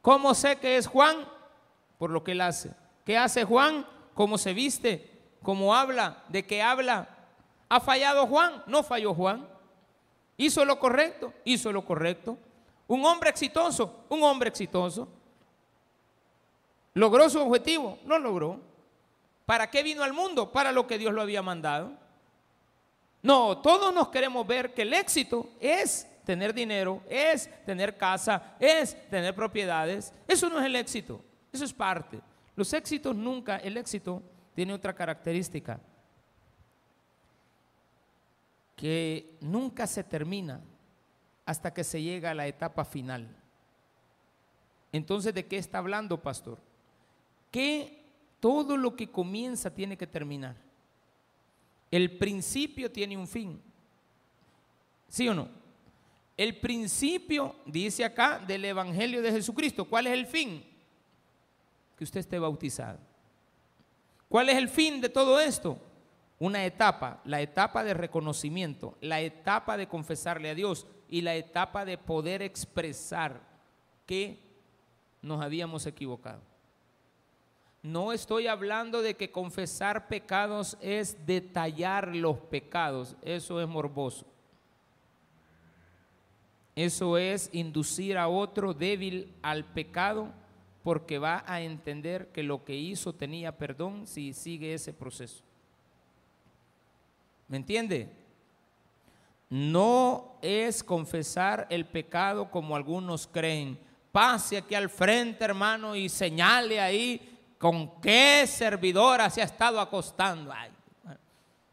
¿Cómo 0.00 0.34
sé 0.34 0.56
que 0.56 0.76
es 0.76 0.86
Juan? 0.86 1.16
Por 1.98 2.10
lo 2.10 2.24
que 2.24 2.32
él 2.32 2.40
hace. 2.40 2.72
¿Qué 3.04 3.18
hace 3.18 3.44
Juan? 3.44 3.86
¿Cómo 4.14 4.38
se 4.38 4.54
viste? 4.54 5.10
¿Cómo 5.42 5.74
habla? 5.74 6.24
¿De 6.28 6.46
qué 6.46 6.62
habla? 6.62 7.08
¿Ha 7.68 7.80
fallado 7.80 8.26
Juan? 8.26 8.62
No 8.66 8.82
falló 8.82 9.12
Juan. 9.12 9.46
¿Hizo 10.36 10.64
lo 10.64 10.78
correcto? 10.78 11.32
Hizo 11.44 11.72
lo 11.72 11.84
correcto. 11.84 12.38
Un 12.88 13.04
hombre 13.04 13.30
exitoso, 13.30 14.04
un 14.08 14.22
hombre 14.22 14.48
exitoso. 14.48 15.08
¿Logró 16.96 17.28
su 17.28 17.38
objetivo? 17.38 17.98
No 18.06 18.18
logró. 18.18 18.58
¿Para 19.44 19.68
qué 19.70 19.82
vino 19.82 20.02
al 20.02 20.14
mundo? 20.14 20.50
Para 20.50 20.72
lo 20.72 20.86
que 20.86 20.96
Dios 20.96 21.12
lo 21.12 21.20
había 21.20 21.42
mandado. 21.42 21.92
No, 23.22 23.58
todos 23.58 23.92
nos 23.92 24.08
queremos 24.08 24.46
ver 24.46 24.72
que 24.72 24.80
el 24.80 24.94
éxito 24.94 25.50
es 25.60 26.08
tener 26.24 26.54
dinero, 26.54 27.02
es 27.10 27.50
tener 27.66 27.98
casa, 27.98 28.56
es 28.58 28.96
tener 29.10 29.34
propiedades. 29.34 30.10
Eso 30.26 30.48
no 30.48 30.58
es 30.58 30.64
el 30.64 30.74
éxito, 30.74 31.20
eso 31.52 31.66
es 31.66 31.72
parte. 31.74 32.18
Los 32.54 32.72
éxitos 32.72 33.14
nunca, 33.14 33.58
el 33.58 33.76
éxito 33.76 34.22
tiene 34.54 34.72
otra 34.72 34.94
característica, 34.94 35.78
que 38.74 39.36
nunca 39.42 39.86
se 39.86 40.02
termina 40.02 40.62
hasta 41.44 41.74
que 41.74 41.84
se 41.84 42.00
llega 42.00 42.30
a 42.30 42.34
la 42.34 42.46
etapa 42.46 42.86
final. 42.86 43.28
Entonces, 44.92 45.34
¿de 45.34 45.44
qué 45.44 45.58
está 45.58 45.76
hablando, 45.76 46.22
pastor? 46.22 46.58
Que 47.56 48.04
todo 48.38 48.76
lo 48.76 48.94
que 48.94 49.10
comienza 49.10 49.74
tiene 49.74 49.96
que 49.96 50.06
terminar. 50.06 50.56
El 51.90 52.18
principio 52.18 52.92
tiene 52.92 53.16
un 53.16 53.26
fin. 53.26 53.62
¿Sí 55.08 55.26
o 55.26 55.32
no? 55.32 55.48
El 56.36 56.60
principio, 56.60 57.56
dice 57.64 58.04
acá, 58.04 58.38
del 58.46 58.62
Evangelio 58.66 59.22
de 59.22 59.32
Jesucristo. 59.32 59.86
¿Cuál 59.86 60.06
es 60.06 60.12
el 60.12 60.26
fin? 60.26 60.66
Que 61.96 62.04
usted 62.04 62.20
esté 62.20 62.38
bautizado. 62.38 62.98
¿Cuál 64.28 64.50
es 64.50 64.58
el 64.58 64.68
fin 64.68 65.00
de 65.00 65.08
todo 65.08 65.40
esto? 65.40 65.78
Una 66.38 66.62
etapa, 66.66 67.22
la 67.24 67.40
etapa 67.40 67.82
de 67.84 67.94
reconocimiento, 67.94 68.98
la 69.00 69.22
etapa 69.22 69.78
de 69.78 69.88
confesarle 69.88 70.50
a 70.50 70.54
Dios 70.54 70.86
y 71.08 71.22
la 71.22 71.34
etapa 71.34 71.86
de 71.86 71.96
poder 71.96 72.42
expresar 72.42 73.40
que 74.04 74.42
nos 75.22 75.40
habíamos 75.40 75.86
equivocado. 75.86 76.42
No 77.86 78.12
estoy 78.12 78.48
hablando 78.48 79.00
de 79.00 79.14
que 79.14 79.30
confesar 79.30 80.08
pecados 80.08 80.76
es 80.80 81.24
detallar 81.24 82.16
los 82.16 82.36
pecados, 82.36 83.14
eso 83.22 83.60
es 83.60 83.68
morboso. 83.68 84.26
Eso 86.74 87.16
es 87.16 87.48
inducir 87.52 88.18
a 88.18 88.26
otro 88.26 88.74
débil 88.74 89.32
al 89.40 89.64
pecado 89.64 90.32
porque 90.82 91.20
va 91.20 91.44
a 91.46 91.60
entender 91.60 92.32
que 92.32 92.42
lo 92.42 92.64
que 92.64 92.74
hizo 92.74 93.12
tenía 93.12 93.56
perdón 93.56 94.08
si 94.08 94.32
sigue 94.32 94.74
ese 94.74 94.92
proceso. 94.92 95.44
¿Me 97.46 97.56
entiende? 97.56 98.10
No 99.48 100.38
es 100.42 100.82
confesar 100.82 101.68
el 101.70 101.86
pecado 101.86 102.50
como 102.50 102.74
algunos 102.74 103.28
creen. 103.28 103.78
Pase 104.10 104.56
aquí 104.56 104.74
al 104.74 104.90
frente, 104.90 105.44
hermano, 105.44 105.94
y 105.94 106.08
señale 106.08 106.80
ahí 106.80 107.34
con 107.58 108.00
qué 108.00 108.46
servidora 108.46 109.30
se 109.30 109.40
ha 109.40 109.44
estado 109.44 109.80
acostando. 109.80 110.52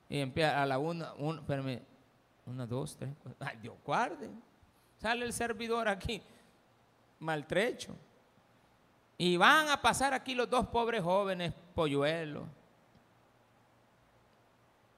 y 0.09 0.19
empieza 0.19 0.61
a 0.61 0.65
la 0.65 0.77
una, 0.77 1.13
una, 1.13 1.41
espérame, 1.41 1.81
una, 2.45 2.65
dos, 2.65 2.95
tres, 2.97 3.11
cuatro. 3.21 3.47
Ay, 3.47 3.57
Dios 3.61 3.75
guarde. 3.83 4.29
Sale 4.97 5.25
el 5.25 5.33
servidor 5.33 5.87
aquí, 5.87 6.21
maltrecho. 7.19 7.95
Y 9.17 9.37
van 9.37 9.69
a 9.69 9.81
pasar 9.81 10.13
aquí 10.13 10.33
los 10.35 10.49
dos 10.49 10.67
pobres 10.67 11.03
jóvenes 11.03 11.53
polluelos 11.75 12.45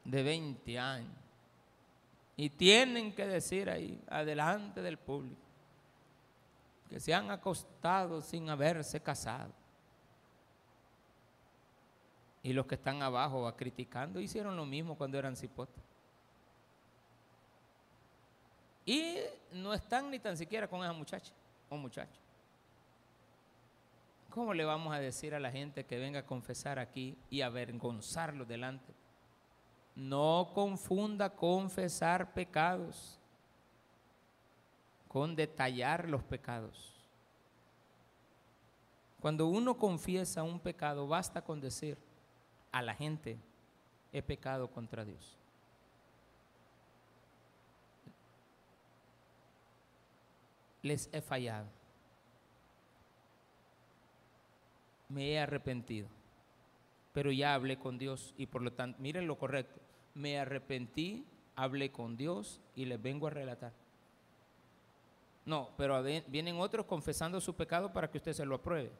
de 0.03 0.23
20 0.23 0.79
años. 0.79 1.13
Y 2.38 2.49
tienen 2.49 3.13
que 3.13 3.25
decir 3.25 3.69
ahí, 3.69 4.01
adelante 4.07 4.81
del 4.81 4.97
público, 4.97 5.41
que 6.89 6.99
se 6.99 7.13
han 7.13 7.31
acostado 7.31 8.21
sin 8.21 8.49
haberse 8.49 8.99
casado. 8.99 9.51
Y 12.46 12.54
los 12.54 12.68
que 12.68 12.76
están 12.76 13.02
abajo 13.02 13.52
criticando 13.58 14.20
hicieron 14.20 14.56
lo 14.56 14.68
mismo 14.68 14.96
cuando 14.96 15.18
eran 15.18 15.36
cipotes. 15.36 15.84
Y 18.86 19.16
no 19.52 19.74
están 19.74 20.12
ni 20.12 20.20
tan 20.20 20.38
siquiera 20.38 20.68
con 20.68 20.82
esa 20.82 20.93
muchacha 20.93 21.34
o 21.68 21.76
muchacho. 21.76 22.20
¿Cómo 24.30 24.54
le 24.54 24.64
vamos 24.64 24.93
a 24.93 25.00
decir 25.00 25.34
a 25.34 25.39
la 25.39 25.50
gente 25.50 25.86
que 25.86 25.98
venga 25.98 26.20
a 26.20 26.26
confesar 26.28 26.78
aquí 26.78 27.18
y 27.32 27.41
avergonzarlo 27.41 28.46
delante? 28.46 28.93
No 29.96 30.52
confunda 30.54 31.32
confesar 31.32 32.32
pecados 32.36 33.20
con 35.08 35.36
detallar 35.36 36.08
los 36.08 36.22
pecados. 36.22 36.93
Cuando 39.20 39.48
uno 39.48 39.80
confiesa 39.80 40.43
un 40.43 40.60
pecado, 40.60 41.08
basta 41.08 41.41
con 41.41 41.60
decir 41.60 41.98
a 42.76 42.82
la 42.82 42.93
gente, 42.93 43.38
he 44.11 44.21
pecado 44.21 44.69
contra 44.69 45.05
Dios. 45.05 45.38
Les 50.82 51.09
he 51.13 51.21
fallado. 51.21 51.69
Me 55.07 55.32
he 55.32 55.39
arrepentido. 55.39 56.09
Pero 57.13 57.32
ya 57.32 57.53
hablé 57.53 57.80
con 57.80 57.97
Dios 57.97 58.34
y 58.38 58.47
por 58.47 58.61
lo 58.61 58.73
tanto, 58.73 59.01
miren 59.01 59.26
lo 59.26 59.38
correcto 59.38 59.80
me 60.13 60.38
arrepentí, 60.38 61.26
hablé 61.55 61.93
con 61.93 62.17
Dios 62.17 62.59
y 62.76 62.84
les 62.84 63.01
vengo 63.01 63.28
a 63.28 63.30
relatar. 63.30 63.71
No, 65.45 65.69
pero 65.78 66.03
vienen 66.28 66.59
otros 66.59 66.86
confesando 66.88 67.39
su 67.39 67.55
pecado 67.55 67.93
para 67.93 68.11
que 68.11 68.17
usted 68.17 68.34
se 68.34 68.45
lo 68.45 68.55
apruebe. 68.55 68.91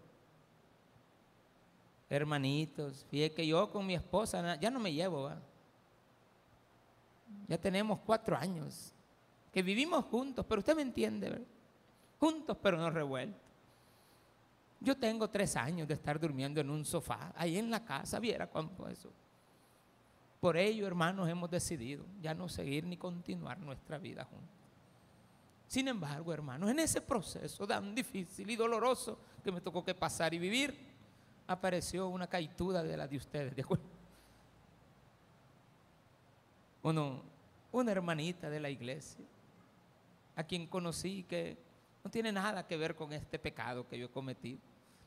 Hermanitos, 2.16 3.06
fíjate 3.10 3.36
que 3.36 3.48
yo 3.48 3.70
con 3.70 3.86
mi 3.86 3.96
esposa 3.96 4.58
ya 4.60 4.72
no 4.72 4.80
me 4.80 4.94
llevo, 4.94 5.30
ya 7.48 7.58
tenemos 7.58 8.00
cuatro 8.06 8.38
años 8.38 8.94
que 9.52 9.62
vivimos 9.62 10.06
juntos, 10.06 10.46
pero 10.48 10.60
usted 10.60 10.76
me 10.76 10.82
entiende. 10.82 11.46
Juntos 12.20 12.58
pero 12.62 12.78
no 12.78 12.90
revueltos. 12.90 13.42
Yo 14.80 14.98
tengo 14.98 15.30
tres 15.30 15.56
años 15.56 15.88
de 15.88 15.94
estar 15.94 16.20
durmiendo 16.20 16.62
en 16.62 16.70
un 16.70 16.86
sofá, 16.86 17.34
ahí 17.36 17.58
en 17.58 17.70
la 17.70 17.84
casa, 17.84 18.20
viera 18.20 18.48
cuánto 18.48 18.88
eso. 18.88 19.12
Por 20.40 20.58
ello, 20.58 20.86
hermanos, 20.86 21.28
hemos 21.28 21.50
decidido 21.50 22.06
ya 22.22 22.34
no 22.34 22.48
seguir 22.48 22.86
ni 22.86 22.98
continuar 22.98 23.60
nuestra 23.60 23.98
vida 23.98 24.26
juntos. 24.26 24.50
Sin 25.68 25.88
embargo, 25.88 26.32
hermanos, 26.32 26.70
en 26.70 26.80
ese 26.80 27.02
proceso 27.02 27.66
tan 27.66 27.96
difícil 27.96 28.50
y 28.50 28.56
doloroso 28.56 29.18
que 29.44 29.52
me 29.52 29.62
tocó 29.62 29.84
que 29.84 29.96
pasar 29.96 30.34
y 30.34 30.40
vivir, 30.40 30.95
apareció 31.48 32.08
una 32.08 32.28
caituda 32.28 32.84
de 32.84 32.98
la 32.98 33.08
de 33.08 33.18
ustedes, 33.18 33.56
¿de 33.56 33.62
acuerdo? 33.62 33.86
Uno, 36.84 37.22
una 37.72 37.92
hermanita 37.92 38.50
de 38.50 38.60
la 38.60 38.70
iglesia, 38.70 39.26
a 40.36 40.44
quien 40.44 40.68
conocí 40.68 41.24
que 41.24 41.58
no 42.04 42.12
tiene 42.12 42.32
nada 42.32 42.68
que 42.68 42.78
ver 42.78 42.96
con 42.96 43.12
este 43.14 43.40
pecado 43.40 43.88
que 43.88 43.98
yo 43.98 44.06
he 44.06 44.10
cometido. 44.10 44.60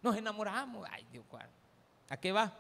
Nos 0.03 0.17
enamoramos, 0.17 0.87
ay 0.91 1.07
Dios. 1.13 1.25
¿A 2.09 2.17
qué 2.17 2.33
va? 2.33 2.53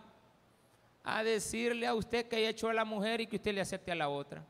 A 1.03 1.25
decirle 1.25 1.87
a 1.87 1.95
usted 1.95 2.29
que 2.29 2.49
hecho 2.49 2.69
a 2.69 2.75
la 2.75 2.85
mujer 2.85 3.21
y 3.21 3.27
que 3.27 3.37
usted 3.37 3.55
le 3.55 3.61
acepte 3.61 3.91
a 3.91 3.95
la 3.95 4.09
otra. 4.09 4.45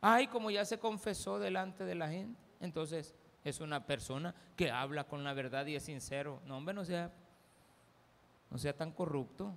Ay, 0.00 0.26
como 0.26 0.50
ya 0.50 0.64
se 0.64 0.78
confesó 0.78 1.38
delante 1.38 1.84
de 1.84 1.94
la 1.94 2.08
gente. 2.08 2.38
Entonces 2.60 3.14
es 3.44 3.60
una 3.60 3.86
persona 3.86 4.34
que 4.56 4.70
habla 4.70 5.04
con 5.04 5.24
la 5.24 5.32
verdad 5.32 5.66
y 5.66 5.76
es 5.76 5.84
sincero. 5.84 6.40
No, 6.44 6.58
hombre, 6.58 6.74
no 6.74 6.84
sea, 6.84 7.10
no 8.52 8.58
sea 8.58 8.76
tan 8.76 8.92
corrupto. 8.92 9.50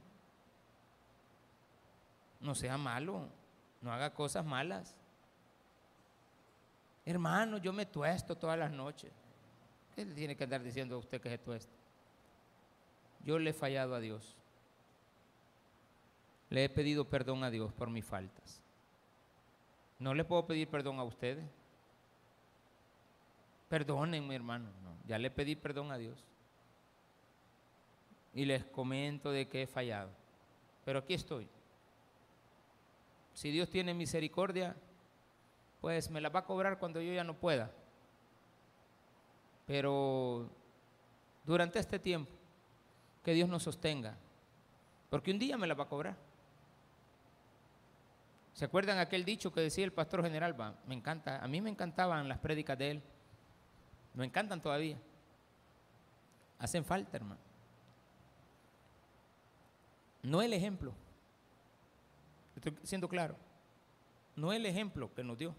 No 2.39 2.55
sea 2.55 2.77
malo. 2.77 3.27
No 3.81 3.91
haga 3.91 4.13
cosas 4.13 4.45
malas. 4.45 4.95
Hermano, 7.05 7.57
yo 7.57 7.73
me 7.73 7.85
tuesto 7.85 8.37
todas 8.37 8.57
las 8.57 8.71
noches. 8.71 9.11
¿Qué 9.93 10.05
le 10.05 10.15
tiene 10.15 10.37
que 10.37 10.45
andar 10.45 10.63
diciendo 10.63 10.95
a 10.95 10.99
usted 10.99 11.19
que 11.19 11.29
se 11.29 11.37
tuesta? 11.37 11.73
Yo 13.25 13.37
le 13.37 13.49
he 13.49 13.53
fallado 13.53 13.95
a 13.95 13.99
Dios. 13.99 14.37
Le 16.49 16.63
he 16.63 16.69
pedido 16.69 17.09
perdón 17.09 17.43
a 17.43 17.51
Dios 17.51 17.73
por 17.73 17.89
mis 17.89 18.05
faltas. 18.05 18.61
No 19.99 20.13
le 20.13 20.23
puedo 20.23 20.47
pedir 20.47 20.69
perdón 20.69 20.99
a 20.99 21.03
ustedes. 21.03 21.45
Perdónenme, 23.67 24.35
hermano. 24.35 24.69
ya 25.05 25.19
le 25.19 25.29
pedí 25.31 25.57
perdón 25.57 25.91
a 25.91 25.97
Dios. 25.97 26.23
Y 28.35 28.45
les 28.45 28.63
comento 28.65 29.31
de 29.31 29.47
que 29.47 29.63
he 29.63 29.67
fallado. 29.67 30.11
Pero 30.83 30.99
aquí 30.99 31.15
estoy. 31.15 31.47
Si 33.33 33.49
Dios 33.49 33.69
tiene 33.69 33.93
misericordia, 33.93 34.75
pues 35.81 36.09
me 36.11 36.21
la 36.21 36.29
va 36.29 36.41
a 36.41 36.45
cobrar 36.45 36.77
cuando 36.77 37.01
yo 37.01 37.13
ya 37.13 37.23
no 37.23 37.33
pueda. 37.33 37.71
Pero 39.65 40.49
durante 41.43 41.79
este 41.79 41.97
tiempo, 41.97 42.31
que 43.23 43.33
Dios 43.33 43.49
nos 43.49 43.63
sostenga, 43.63 44.15
porque 45.09 45.31
un 45.31 45.39
día 45.39 45.57
me 45.57 45.67
la 45.67 45.73
va 45.73 45.85
a 45.85 45.89
cobrar. 45.89 46.15
¿Se 48.53 48.65
acuerdan 48.65 48.99
aquel 48.99 49.25
dicho 49.25 49.51
que 49.51 49.61
decía 49.61 49.83
el 49.83 49.91
pastor 49.91 50.23
general? 50.23 50.55
me 50.87 50.95
encanta, 50.95 51.43
a 51.43 51.47
mí 51.47 51.59
me 51.59 51.69
encantaban 51.69 52.29
las 52.29 52.39
prédicas 52.39 52.77
de 52.77 52.91
él. 52.91 53.01
Me 54.13 54.25
encantan 54.25 54.61
todavía. 54.61 54.97
Hacen 56.59 56.85
falta, 56.85 57.17
hermano. 57.17 57.41
No 60.25 60.41
el 60.41 60.53
ejemplo. 60.53 60.91
Estoy 62.55 62.75
siendo 62.83 63.07
claro. 63.07 63.35
No 64.35 64.51
el 64.51 64.65
ejemplo 64.65 65.13
que 65.13 65.23
nos 65.23 65.37
dio. 65.37 65.55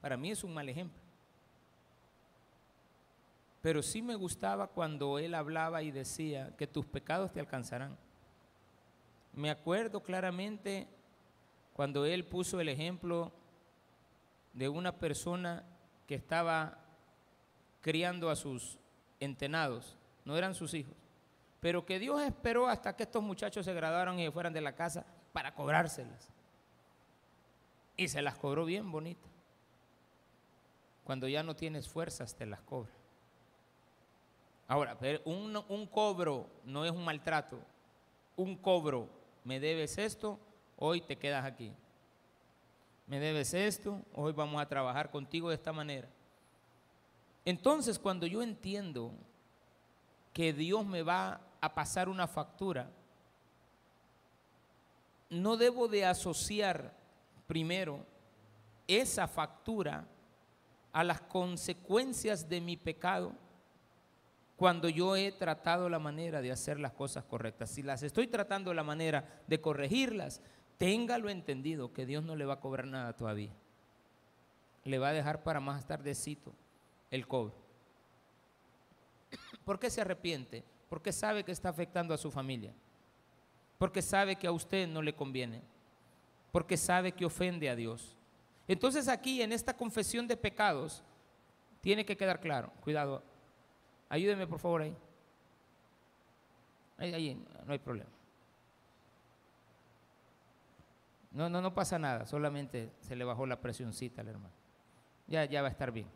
Para 0.00 0.16
mí 0.16 0.32
es 0.32 0.42
un 0.42 0.52
mal 0.52 0.68
ejemplo. 0.68 1.00
Pero 3.62 3.82
sí 3.82 4.02
me 4.02 4.16
gustaba 4.16 4.66
cuando 4.66 5.18
él 5.18 5.34
hablaba 5.34 5.82
y 5.82 5.92
decía 5.92 6.56
que 6.56 6.66
tus 6.66 6.86
pecados 6.86 7.32
te 7.32 7.40
alcanzarán. 7.40 7.96
Me 9.32 9.50
acuerdo 9.50 10.02
claramente 10.02 10.88
cuando 11.72 12.04
él 12.04 12.24
puso 12.24 12.60
el 12.60 12.68
ejemplo 12.68 13.32
de 14.54 14.68
una 14.68 14.98
persona 14.98 15.64
que 16.06 16.16
estaba 16.16 16.78
criando 17.80 18.28
a 18.28 18.36
sus 18.36 18.78
entenados, 19.20 19.96
no 20.24 20.36
eran 20.36 20.54
sus 20.54 20.74
hijos, 20.74 20.94
pero 21.60 21.84
que 21.84 21.98
Dios 21.98 22.20
esperó 22.22 22.68
hasta 22.68 22.94
que 22.94 23.04
estos 23.04 23.22
muchachos 23.22 23.64
se 23.64 23.74
graduaron 23.74 24.18
y 24.18 24.24
se 24.24 24.30
fueran 24.30 24.52
de 24.52 24.60
la 24.60 24.74
casa 24.74 25.04
para 25.32 25.54
cobrárselas. 25.54 26.30
Y 27.96 28.08
se 28.08 28.22
las 28.22 28.36
cobró 28.36 28.64
bien 28.64 28.90
bonita. 28.92 29.28
Cuando 31.04 31.28
ya 31.28 31.42
no 31.42 31.56
tienes 31.56 31.88
fuerzas, 31.88 32.34
te 32.34 32.46
las 32.46 32.60
cobra. 32.62 32.92
Ahora, 34.68 34.98
un, 35.24 35.62
un 35.68 35.86
cobro 35.86 36.48
no 36.64 36.84
es 36.84 36.90
un 36.90 37.04
maltrato. 37.04 37.58
Un 38.36 38.56
cobro, 38.56 39.08
me 39.44 39.60
debes 39.60 39.96
esto, 39.96 40.38
hoy 40.76 41.00
te 41.00 41.16
quedas 41.16 41.44
aquí. 41.44 41.72
Me 43.06 43.20
debes 43.20 43.54
esto, 43.54 44.02
hoy 44.12 44.32
vamos 44.32 44.60
a 44.60 44.68
trabajar 44.68 45.10
contigo 45.10 45.48
de 45.48 45.54
esta 45.54 45.72
manera. 45.72 46.08
Entonces, 47.44 47.98
cuando 47.98 48.26
yo 48.26 48.42
entiendo 48.42 49.12
que 50.32 50.52
Dios 50.52 50.84
me 50.84 51.02
va 51.02 51.40
a 51.66 51.74
pasar 51.74 52.08
una 52.08 52.26
factura, 52.26 52.90
no 55.28 55.56
debo 55.56 55.88
de 55.88 56.04
asociar 56.04 56.94
primero 57.46 58.04
esa 58.86 59.26
factura 59.26 60.06
a 60.92 61.04
las 61.04 61.20
consecuencias 61.20 62.48
de 62.48 62.60
mi 62.60 62.76
pecado 62.76 63.32
cuando 64.56 64.88
yo 64.88 65.16
he 65.16 65.32
tratado 65.32 65.88
la 65.88 65.98
manera 65.98 66.40
de 66.40 66.50
hacer 66.50 66.80
las 66.80 66.92
cosas 66.92 67.24
correctas. 67.24 67.70
Si 67.70 67.82
las 67.82 68.02
estoy 68.02 68.26
tratando 68.26 68.72
la 68.72 68.82
manera 68.82 69.42
de 69.46 69.60
corregirlas, 69.60 70.40
téngalo 70.78 71.28
entendido 71.28 71.92
que 71.92 72.06
Dios 72.06 72.24
no 72.24 72.36
le 72.36 72.46
va 72.46 72.54
a 72.54 72.60
cobrar 72.60 72.86
nada 72.86 73.14
todavía. 73.14 73.52
Le 74.84 74.98
va 74.98 75.08
a 75.08 75.12
dejar 75.12 75.42
para 75.42 75.60
más 75.60 75.86
tardecito 75.86 76.54
el 77.10 77.26
cobro. 77.26 77.54
¿Por 79.64 79.78
qué 79.78 79.90
se 79.90 80.00
arrepiente? 80.00 80.64
Porque 80.88 81.12
sabe 81.12 81.44
que 81.44 81.52
está 81.52 81.68
afectando 81.68 82.14
a 82.14 82.18
su 82.18 82.30
familia. 82.30 82.72
Porque 83.78 84.02
sabe 84.02 84.36
que 84.36 84.46
a 84.46 84.52
usted 84.52 84.88
no 84.88 85.02
le 85.02 85.14
conviene. 85.14 85.62
Porque 86.52 86.76
sabe 86.76 87.12
que 87.12 87.24
ofende 87.24 87.68
a 87.68 87.76
Dios. 87.76 88.16
Entonces 88.68 89.08
aquí 89.08 89.42
en 89.42 89.52
esta 89.52 89.76
confesión 89.76 90.26
de 90.26 90.36
pecados 90.36 91.02
tiene 91.80 92.04
que 92.04 92.16
quedar 92.16 92.40
claro. 92.40 92.72
Cuidado. 92.80 93.22
Ayúdeme 94.08 94.46
por 94.46 94.58
favor 94.58 94.82
ahí. 94.82 94.96
Ahí, 96.98 97.14
ahí 97.14 97.46
no 97.66 97.72
hay 97.72 97.78
problema. 97.78 98.10
No, 101.36 101.50
no, 101.50 101.60
no 101.60 101.74
pasa 101.74 101.98
nada, 101.98 102.24
solamente 102.24 102.90
se 103.00 103.14
le 103.14 103.22
bajó 103.22 103.44
la 103.44 103.60
presioncita 103.60 104.22
al 104.22 104.28
hermano. 104.28 104.54
Ya, 105.26 105.44
ya 105.44 105.60
va 105.60 105.68
a 105.68 105.70
estar 105.70 105.92
bien. 105.92 106.08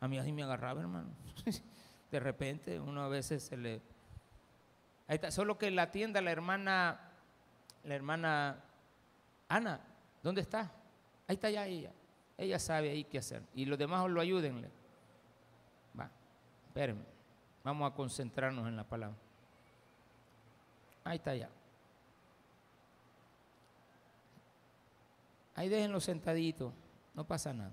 A 0.00 0.08
mí 0.08 0.18
así 0.18 0.32
me 0.32 0.42
agarraba, 0.42 0.80
hermano. 0.80 1.10
De 2.12 2.20
repente, 2.20 2.78
uno 2.78 3.02
a 3.02 3.08
veces 3.08 3.42
se 3.42 3.56
le. 3.56 3.80
Ahí 5.08 5.14
está, 5.14 5.30
solo 5.30 5.56
que 5.56 5.70
la 5.70 5.90
tienda, 5.90 6.20
la 6.20 6.30
hermana, 6.30 7.00
la 7.84 7.94
hermana 7.94 8.62
Ana, 9.48 9.80
¿dónde 10.22 10.42
está? 10.42 10.70
Ahí 11.26 11.34
está 11.34 11.48
ya 11.48 11.66
ella. 11.66 11.90
Ella 12.36 12.58
sabe 12.58 12.90
ahí 12.90 13.04
qué 13.04 13.18
hacer. 13.18 13.42
Y 13.54 13.64
los 13.64 13.78
demás 13.78 14.08
lo 14.10 14.20
ayúdenle. 14.20 14.70
Va, 15.98 16.10
espérenme. 16.66 17.04
Vamos 17.64 17.90
a 17.90 17.94
concentrarnos 17.94 18.68
en 18.68 18.76
la 18.76 18.84
palabra. 18.84 19.16
Ahí 21.04 21.16
está 21.16 21.34
ya. 21.34 21.48
Ahí 25.54 25.70
déjenlo 25.70 26.00
sentadito, 26.00 26.74
no 27.14 27.24
pasa 27.24 27.54
nada. 27.54 27.72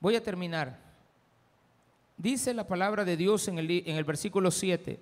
Voy 0.00 0.16
a 0.16 0.22
terminar. 0.22 0.89
Dice 2.20 2.52
la 2.52 2.66
palabra 2.66 3.06
de 3.06 3.16
Dios 3.16 3.48
en 3.48 3.58
el, 3.58 3.70
en 3.70 3.96
el 3.96 4.04
versículo 4.04 4.50
7. 4.50 5.00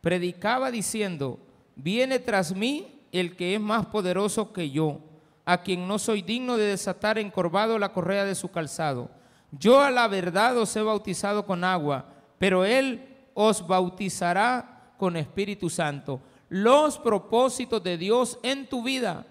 Predicaba 0.00 0.72
diciendo, 0.72 1.38
viene 1.76 2.18
tras 2.18 2.56
mí 2.56 3.02
el 3.12 3.36
que 3.36 3.54
es 3.54 3.60
más 3.60 3.86
poderoso 3.86 4.52
que 4.52 4.68
yo, 4.72 4.98
a 5.44 5.62
quien 5.62 5.86
no 5.86 6.00
soy 6.00 6.22
digno 6.22 6.56
de 6.56 6.66
desatar 6.66 7.18
encorvado 7.18 7.78
la 7.78 7.92
correa 7.92 8.24
de 8.24 8.34
su 8.34 8.50
calzado. 8.50 9.12
Yo 9.52 9.80
a 9.80 9.92
la 9.92 10.08
verdad 10.08 10.58
os 10.58 10.74
he 10.74 10.82
bautizado 10.82 11.46
con 11.46 11.62
agua, 11.62 12.12
pero 12.36 12.64
él 12.64 13.14
os 13.32 13.64
bautizará 13.64 14.90
con 14.98 15.16
Espíritu 15.16 15.70
Santo. 15.70 16.20
Los 16.48 16.98
propósitos 16.98 17.80
de 17.80 17.96
Dios 17.96 18.40
en 18.42 18.68
tu 18.68 18.82
vida 18.82 19.24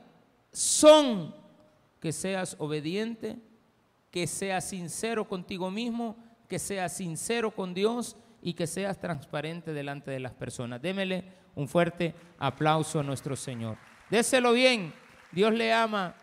son 0.54 1.36
que 2.00 2.14
seas 2.14 2.56
obediente, 2.60 3.38
que 4.10 4.26
seas 4.26 4.70
sincero 4.70 5.28
contigo 5.28 5.70
mismo, 5.70 6.16
que 6.48 6.60
seas 6.60 6.96
sincero 6.96 7.52
con 7.52 7.74
Dios 7.74 8.18
y 8.42 8.54
que 8.54 8.68
seas 8.68 9.00
transparente 9.00 9.74
delante 9.74 10.12
de 10.12 10.20
las 10.20 10.34
personas. 10.34 10.82
Démele 10.82 11.24
un 11.56 11.68
fuerte 11.68 12.14
aplauso 12.38 13.00
a 13.00 13.04
nuestro 13.04 13.36
Señor. 13.36 13.78
Déselo 14.10 14.54
bien. 14.54 14.94
Dios 15.32 15.54
le 15.54 15.74
ama. 15.74 16.16